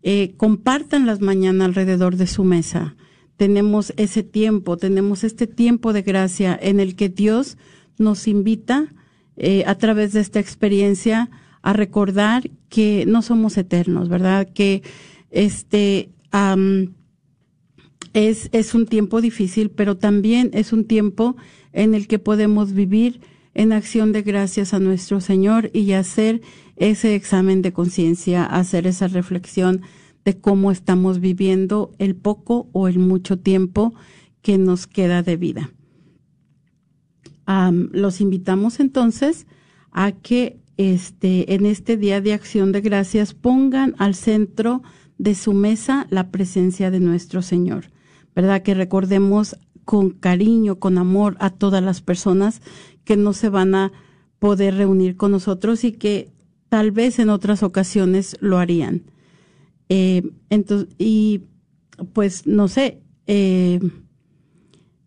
eh, 0.04 0.34
compartan 0.38 1.06
las 1.06 1.20
mañanas 1.20 1.68
alrededor 1.68 2.16
de 2.16 2.28
su 2.28 2.44
mesa. 2.44 2.96
Tenemos 3.38 3.94
ese 3.98 4.24
tiempo, 4.24 4.78
tenemos 4.78 5.24
este 5.24 5.48
tiempo 5.48 5.94
de 5.94 6.02
gracia 6.02 6.58
en 6.62 6.80
el 6.80 6.96
que 6.96 7.10
Dios 7.10 7.58
nos 7.98 8.28
invita 8.28 8.94
eh, 9.38 9.64
a 9.68 9.76
través 9.76 10.14
de 10.14 10.20
esta 10.20 10.40
experiencia 10.40 11.30
a 11.62 11.74
recordar 11.74 12.50
que 12.70 13.06
no 13.08 13.22
somos 13.22 13.58
eternos, 13.58 14.10
¿verdad? 14.10 14.48
Que 14.54 14.84
este 15.30 16.10
es, 18.14 18.50
es 18.52 18.74
un 18.74 18.86
tiempo 18.88 19.22
difícil, 19.22 19.70
pero 19.70 19.98
también 19.98 20.50
es 20.54 20.74
un 20.74 20.86
tiempo 20.86 21.36
en 21.74 21.94
el 21.94 22.08
que 22.08 22.20
podemos 22.20 22.74
vivir 22.74 23.22
en 23.54 23.74
acción 23.74 24.12
de 24.12 24.22
gracias 24.22 24.74
a 24.74 24.80
nuestro 24.80 25.20
Señor 25.20 25.70
y 25.74 25.92
hacer 25.94 26.42
ese 26.76 27.16
examen 27.16 27.62
de 27.62 27.74
conciencia, 27.74 28.46
hacer 28.46 28.88
esa 28.88 29.08
reflexión 29.08 29.82
de 30.28 30.38
cómo 30.38 30.71
estamos 30.71 31.21
viviendo 31.21 31.93
el 31.99 32.13
poco 32.13 32.67
o 32.73 32.89
el 32.89 32.99
mucho 32.99 33.39
tiempo 33.39 33.93
que 34.41 34.57
nos 34.57 34.86
queda 34.86 35.23
de 35.23 35.38
vida. 35.38 35.71
los 37.93 38.19
invitamos 38.19 38.82
entonces 38.82 39.47
a 39.89 40.11
que 40.11 40.59
este, 40.75 41.53
en 41.53 41.65
este 41.65 41.95
día 41.95 42.19
de 42.19 42.34
acción 42.34 42.73
de 42.73 42.82
gracias 42.82 43.34
pongan 43.34 43.95
al 43.99 44.15
centro 44.15 44.84
de 45.17 45.34
su 45.34 45.53
mesa 45.53 46.07
la 46.09 46.30
presencia 46.30 46.91
de 46.91 46.99
nuestro 46.99 47.41
Señor. 47.41 47.86
¿Verdad? 48.36 48.63
Que 48.63 48.73
recordemos 48.73 49.55
con 49.86 50.09
cariño, 50.09 50.78
con 50.78 50.97
amor 50.97 51.38
a 51.39 51.51
todas 51.51 51.82
las 51.82 52.01
personas 52.01 52.61
que 53.05 53.15
no 53.15 53.32
se 53.32 53.47
van 53.47 53.75
a 53.75 53.93
poder 54.39 54.75
reunir 54.75 55.15
con 55.15 55.32
nosotros 55.32 55.86
y 55.86 55.93
que 55.93 56.34
tal 56.67 56.91
vez 56.91 57.17
en 57.17 57.30
otras 57.30 57.63
ocasiones 57.63 58.36
lo 58.41 58.57
harían. 58.57 59.03
Eh, 59.90 60.24
entonces, 60.50 60.94
y 60.98 61.42
pues 62.14 62.46
no 62.46 62.68
sé, 62.68 63.02
eh, 63.26 63.80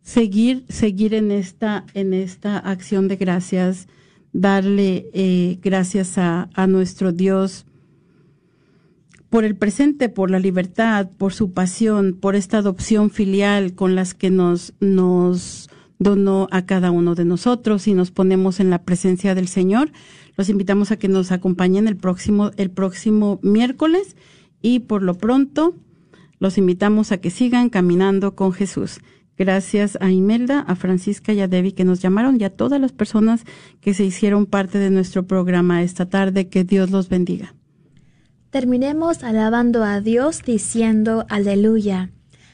seguir, 0.02 0.64
seguir 0.68 1.14
en 1.14 1.30
esta, 1.30 1.86
en 1.94 2.14
esta 2.14 2.58
acción 2.58 3.08
de 3.08 3.16
gracias, 3.16 3.88
darle 4.32 5.10
eh, 5.12 5.58
gracias 5.62 6.18
a, 6.18 6.48
a 6.54 6.66
nuestro 6.66 7.12
Dios 7.12 7.66
por 9.28 9.44
el 9.44 9.56
presente, 9.56 10.08
por 10.08 10.30
la 10.30 10.40
libertad, 10.40 11.08
por 11.16 11.32
su 11.32 11.52
pasión, 11.52 12.18
por 12.20 12.34
esta 12.34 12.58
adopción 12.58 13.10
filial 13.10 13.74
con 13.74 13.94
las 13.94 14.12
que 14.12 14.30
nos, 14.30 14.74
nos 14.80 15.70
donó 16.00 16.48
a 16.50 16.66
cada 16.66 16.90
uno 16.90 17.14
de 17.14 17.24
nosotros 17.24 17.86
y 17.86 17.94
nos 17.94 18.10
ponemos 18.10 18.58
en 18.58 18.70
la 18.70 18.82
presencia 18.82 19.36
del 19.36 19.46
Señor. 19.46 19.92
Los 20.36 20.48
invitamos 20.48 20.90
a 20.90 20.96
que 20.96 21.08
nos 21.08 21.30
acompañen 21.30 21.86
el 21.86 21.96
próximo, 21.96 22.50
el 22.56 22.70
próximo 22.70 23.38
miércoles 23.42 24.16
y 24.62 24.80
por 24.80 25.02
lo 25.02 25.14
pronto 25.14 25.74
los 26.38 26.58
invitamos 26.58 27.12
a 27.12 27.18
que 27.18 27.30
sigan 27.30 27.68
caminando 27.68 28.34
con 28.34 28.52
Jesús. 28.52 29.00
Gracias 29.36 29.96
a 30.00 30.10
Imelda, 30.10 30.60
a 30.60 30.76
Francisca 30.76 31.32
y 31.32 31.40
a 31.40 31.48
Debbie 31.48 31.74
que 31.74 31.84
nos 31.84 32.00
llamaron 32.00 32.40
y 32.40 32.44
a 32.44 32.50
todas 32.50 32.80
las 32.80 32.92
personas 32.92 33.44
que 33.80 33.94
se 33.94 34.04
hicieron 34.04 34.46
parte 34.46 34.78
de 34.78 34.90
nuestro 34.90 35.26
programa 35.26 35.82
esta 35.82 36.06
tarde. 36.06 36.48
Que 36.48 36.64
Dios 36.64 36.90
los 36.90 37.08
bendiga. 37.08 37.54
Terminemos 38.50 39.22
alabando 39.22 39.84
a 39.84 40.00
Dios 40.00 40.42
diciendo 40.42 41.24
aleluya. 41.28 42.10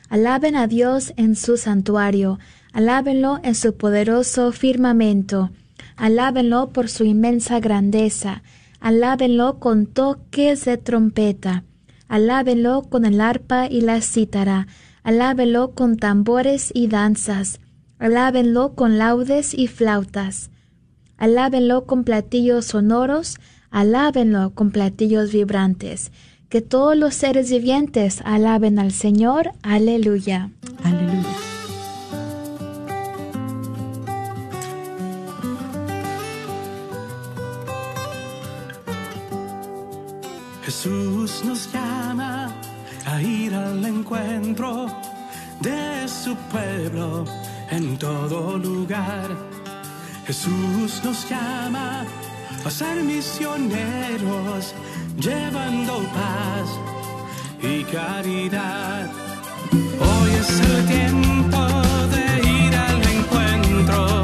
Alaben 0.08 0.54
a 0.54 0.68
Dios 0.68 1.12
en 1.16 1.34
su 1.34 1.56
santuario, 1.56 2.38
alábenlo 2.72 3.40
en 3.42 3.56
su 3.56 3.76
poderoso 3.76 4.52
firmamento, 4.52 5.50
alábenlo 5.96 6.70
por 6.72 6.88
su 6.88 7.04
inmensa 7.04 7.58
grandeza, 7.58 8.42
alábenlo 8.78 9.58
con 9.58 9.86
toques 9.86 10.64
de 10.64 10.76
trompeta, 10.76 11.64
alábenlo 12.08 12.82
con 12.82 13.04
el 13.04 13.20
arpa 13.20 13.66
y 13.66 13.80
la 13.80 14.00
cítara, 14.00 14.66
alábenlo 15.02 15.72
con 15.72 15.96
tambores 15.96 16.70
y 16.74 16.88
danzas, 16.88 17.60
alábenlo 17.98 18.74
con 18.74 18.98
laudes 18.98 19.54
y 19.54 19.66
flautas, 19.66 20.50
alábenlo 21.16 21.86
con 21.86 22.04
platillos 22.04 22.66
sonoros, 22.66 23.36
alábenlo 23.70 24.50
con 24.54 24.70
platillos 24.70 25.32
vibrantes. 25.32 26.12
Que 26.48 26.60
todos 26.62 26.96
los 26.96 27.14
seres 27.14 27.50
vivientes 27.50 28.22
alaben 28.24 28.78
al 28.78 28.92
Señor. 28.92 29.50
Aleluya. 29.62 30.50
Aleluya. 30.84 31.36
Jesús 40.66 41.44
nos 41.44 41.72
llama 41.72 41.95
ir 43.22 43.54
al 43.54 43.84
encuentro 43.84 44.86
de 45.60 46.08
su 46.08 46.34
pueblo 46.50 47.24
en 47.70 47.96
todo 47.98 48.58
lugar. 48.58 49.28
Jesús 50.26 51.00
nos 51.04 51.28
llama 51.28 52.04
a 52.64 52.70
ser 52.70 53.02
misioneros, 53.02 54.74
llevando 55.18 55.98
paz 56.14 56.68
y 57.62 57.84
caridad. 57.84 59.08
Hoy 59.72 60.30
es 60.40 60.60
el 60.60 60.86
tiempo 60.86 61.66
de 62.14 62.26
ir 62.48 62.74
al 62.74 63.02
encuentro, 63.16 64.22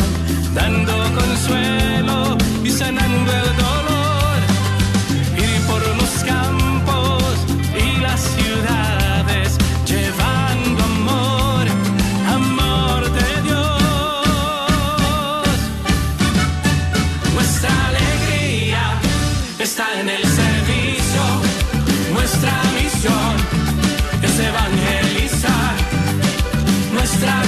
dando 0.55 0.95
consuelo 1.15 2.37
y 2.65 2.71
sanando 2.71 3.33
el 3.33 3.52
nuestra 22.23 22.63
misión 22.81 23.35
es 24.23 24.39
evangelizar. 24.39 25.75
Nuestra 26.93 27.43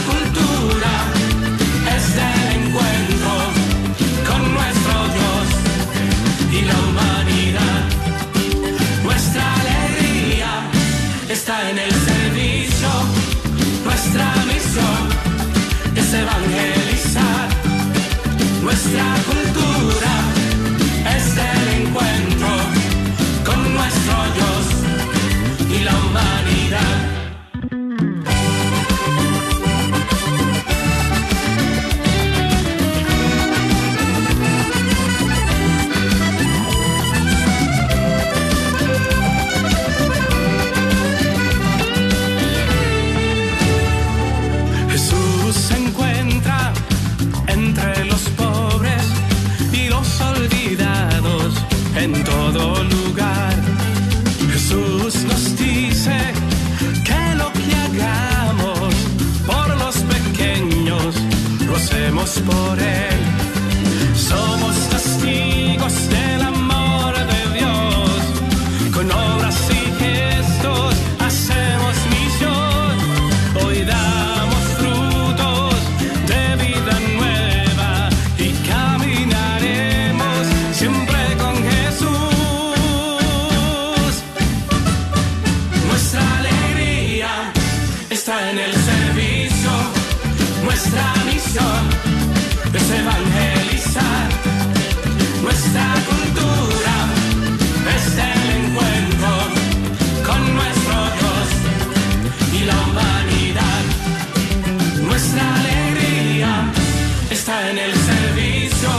está 107.35 107.68
en 107.68 107.78
el 107.78 107.93
servicio, 107.93 108.91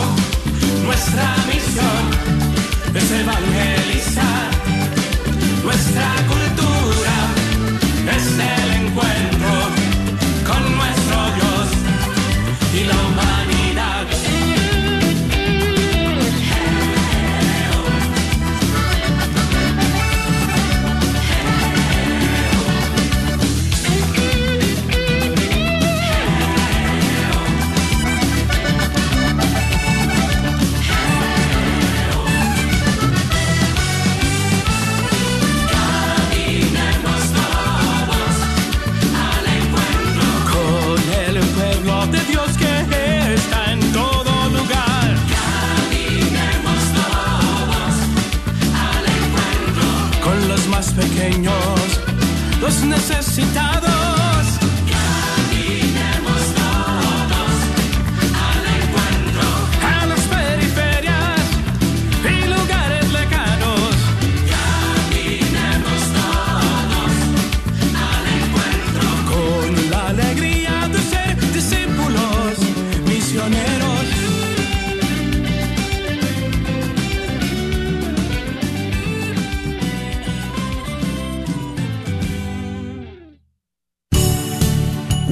nuestra 0.83 1.35
misión 1.47 2.03
es 2.93 3.11
evangelizar. 3.11 4.49
Nuestra 5.63 6.07
cultura 6.27 7.17
es 8.15 8.25
el 8.53 8.87
encuentro 8.87 9.84
los 52.61 52.83
necesitados. 52.83 54.04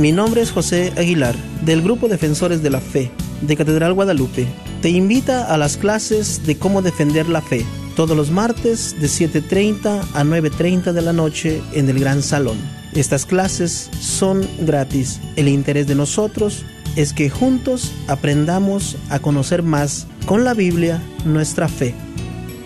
Mi 0.03 0.11
nombre 0.11 0.41
es 0.41 0.51
José 0.51 0.91
Aguilar, 0.97 1.33
del 1.63 1.81
Grupo 1.81 2.09
Defensores 2.09 2.61
de 2.61 2.69
la 2.69 2.81
Fe, 2.81 3.09
de 3.39 3.55
Catedral 3.55 3.93
Guadalupe. 3.93 4.45
Te 4.81 4.89
invita 4.89 5.45
a 5.45 5.57
las 5.57 5.77
clases 5.77 6.45
de 6.45 6.57
cómo 6.57 6.81
defender 6.81 7.29
la 7.29 7.41
fe, 7.41 7.65
todos 7.95 8.17
los 8.17 8.29
martes 8.29 8.99
de 8.99 9.07
7.30 9.07 10.01
a 10.13 10.23
9.30 10.25 10.91
de 10.91 11.01
la 11.01 11.13
noche 11.13 11.61
en 11.71 11.87
el 11.87 12.01
Gran 12.01 12.21
Salón. 12.21 12.57
Estas 12.91 13.25
clases 13.25 13.89
son 13.97 14.45
gratis. 14.59 15.21
El 15.37 15.47
interés 15.47 15.87
de 15.87 15.95
nosotros 15.95 16.65
es 16.97 17.13
que 17.13 17.29
juntos 17.29 17.93
aprendamos 18.09 18.97
a 19.09 19.19
conocer 19.19 19.63
más 19.63 20.05
con 20.25 20.43
la 20.43 20.53
Biblia 20.53 21.01
nuestra 21.23 21.69
fe, 21.69 21.95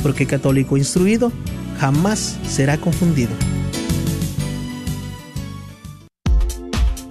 porque 0.01 0.25
católico 0.25 0.75
instruido 0.75 1.31
jamás 1.77 2.35
será 2.47 2.79
confundido. 2.79 3.33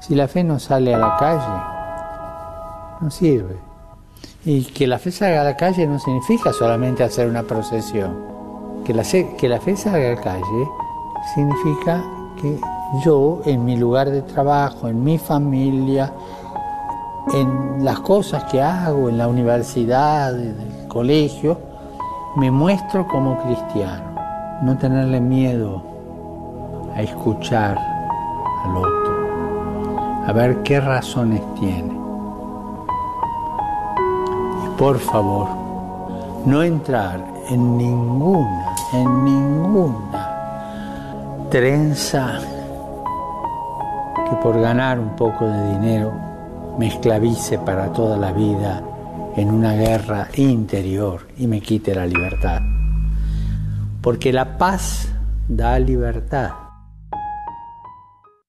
Si 0.00 0.16
la 0.16 0.26
fe 0.26 0.42
no 0.42 0.58
sale 0.58 0.92
a 0.92 0.98
la 0.98 1.16
calle, 1.16 1.62
no 3.00 3.08
sirve. 3.12 3.54
Y 4.44 4.64
que 4.64 4.88
la 4.88 4.98
fe 4.98 5.12
salga 5.12 5.42
a 5.42 5.44
la 5.44 5.56
calle 5.56 5.86
no 5.86 6.00
significa 6.00 6.52
solamente 6.52 7.04
hacer 7.04 7.28
una 7.28 7.44
procesión. 7.44 8.82
Que 8.84 8.92
la, 8.92 9.04
que 9.04 9.48
la 9.48 9.60
fe 9.60 9.76
salga 9.76 10.10
a 10.10 10.14
la 10.16 10.20
calle 10.20 10.68
significa 11.36 12.02
que 12.42 12.58
yo, 13.04 13.42
en 13.44 13.64
mi 13.64 13.76
lugar 13.76 14.10
de 14.10 14.22
trabajo, 14.22 14.88
en 14.88 15.04
mi 15.04 15.18
familia, 15.18 16.12
en 17.32 17.84
las 17.84 18.00
cosas 18.00 18.44
que 18.44 18.62
hago, 18.62 19.08
en 19.08 19.18
la 19.18 19.28
universidad, 19.28 20.34
en 20.38 20.60
el 20.60 20.88
colegio, 20.88 21.58
me 22.36 22.50
muestro 22.50 23.06
como 23.06 23.36
cristiano. 23.42 24.04
No 24.62 24.76
tenerle 24.78 25.20
miedo 25.20 25.82
a 26.94 27.02
escuchar 27.02 27.78
al 28.64 28.76
otro, 28.76 30.24
a 30.26 30.32
ver 30.32 30.62
qué 30.62 30.80
razones 30.80 31.42
tiene. 31.58 31.92
Y 34.64 34.78
por 34.78 34.98
favor, 34.98 35.48
no 36.46 36.62
entrar 36.62 37.22
en 37.50 37.76
ninguna, 37.76 38.74
en 38.92 39.24
ninguna 39.24 40.36
trenza 41.50 42.38
que 44.28 44.36
por 44.42 44.60
ganar 44.60 44.98
un 44.98 45.10
poco 45.10 45.46
de 45.46 45.72
dinero 45.72 46.35
me 46.78 46.88
esclavice 46.88 47.58
para 47.58 47.92
toda 47.92 48.16
la 48.16 48.32
vida 48.32 48.82
en 49.36 49.50
una 49.50 49.74
guerra 49.74 50.28
interior 50.36 51.28
y 51.38 51.46
me 51.46 51.60
quite 51.60 51.94
la 51.94 52.06
libertad. 52.06 52.60
Porque 54.02 54.32
la 54.32 54.58
paz 54.58 55.08
da 55.48 55.78
libertad. 55.78 56.65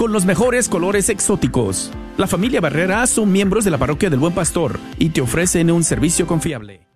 con 0.00 0.12
los 0.12 0.24
mejores 0.24 0.70
colores 0.70 1.10
exóticos. 1.10 1.92
La 2.16 2.26
familia 2.26 2.62
Barrera 2.62 3.06
son 3.06 3.30
miembros 3.30 3.66
de 3.66 3.70
la 3.70 3.76
parroquia 3.76 4.08
del 4.08 4.18
Buen 4.18 4.32
Pastor 4.32 4.80
y 4.96 5.10
te 5.10 5.20
ofrecen 5.20 5.70
un 5.70 5.84
servicio 5.84 6.26
confiable. 6.26 6.86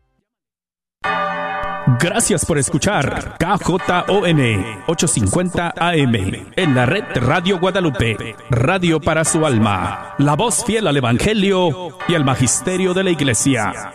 Gracias 2.00 2.46
por 2.46 2.56
escuchar 2.56 3.36
KJON 3.38 4.40
850 4.86 5.74
AM 5.76 6.14
en 6.56 6.74
la 6.74 6.86
red 6.86 7.04
Radio 7.16 7.60
Guadalupe, 7.60 8.36
radio 8.48 8.98
para 8.98 9.26
su 9.26 9.44
alma, 9.44 10.14
la 10.16 10.34
voz 10.34 10.64
fiel 10.64 10.86
al 10.86 10.96
Evangelio 10.96 11.98
y 12.08 12.14
al 12.14 12.24
Magisterio 12.24 12.94
de 12.94 13.04
la 13.04 13.10
Iglesia. 13.10 13.92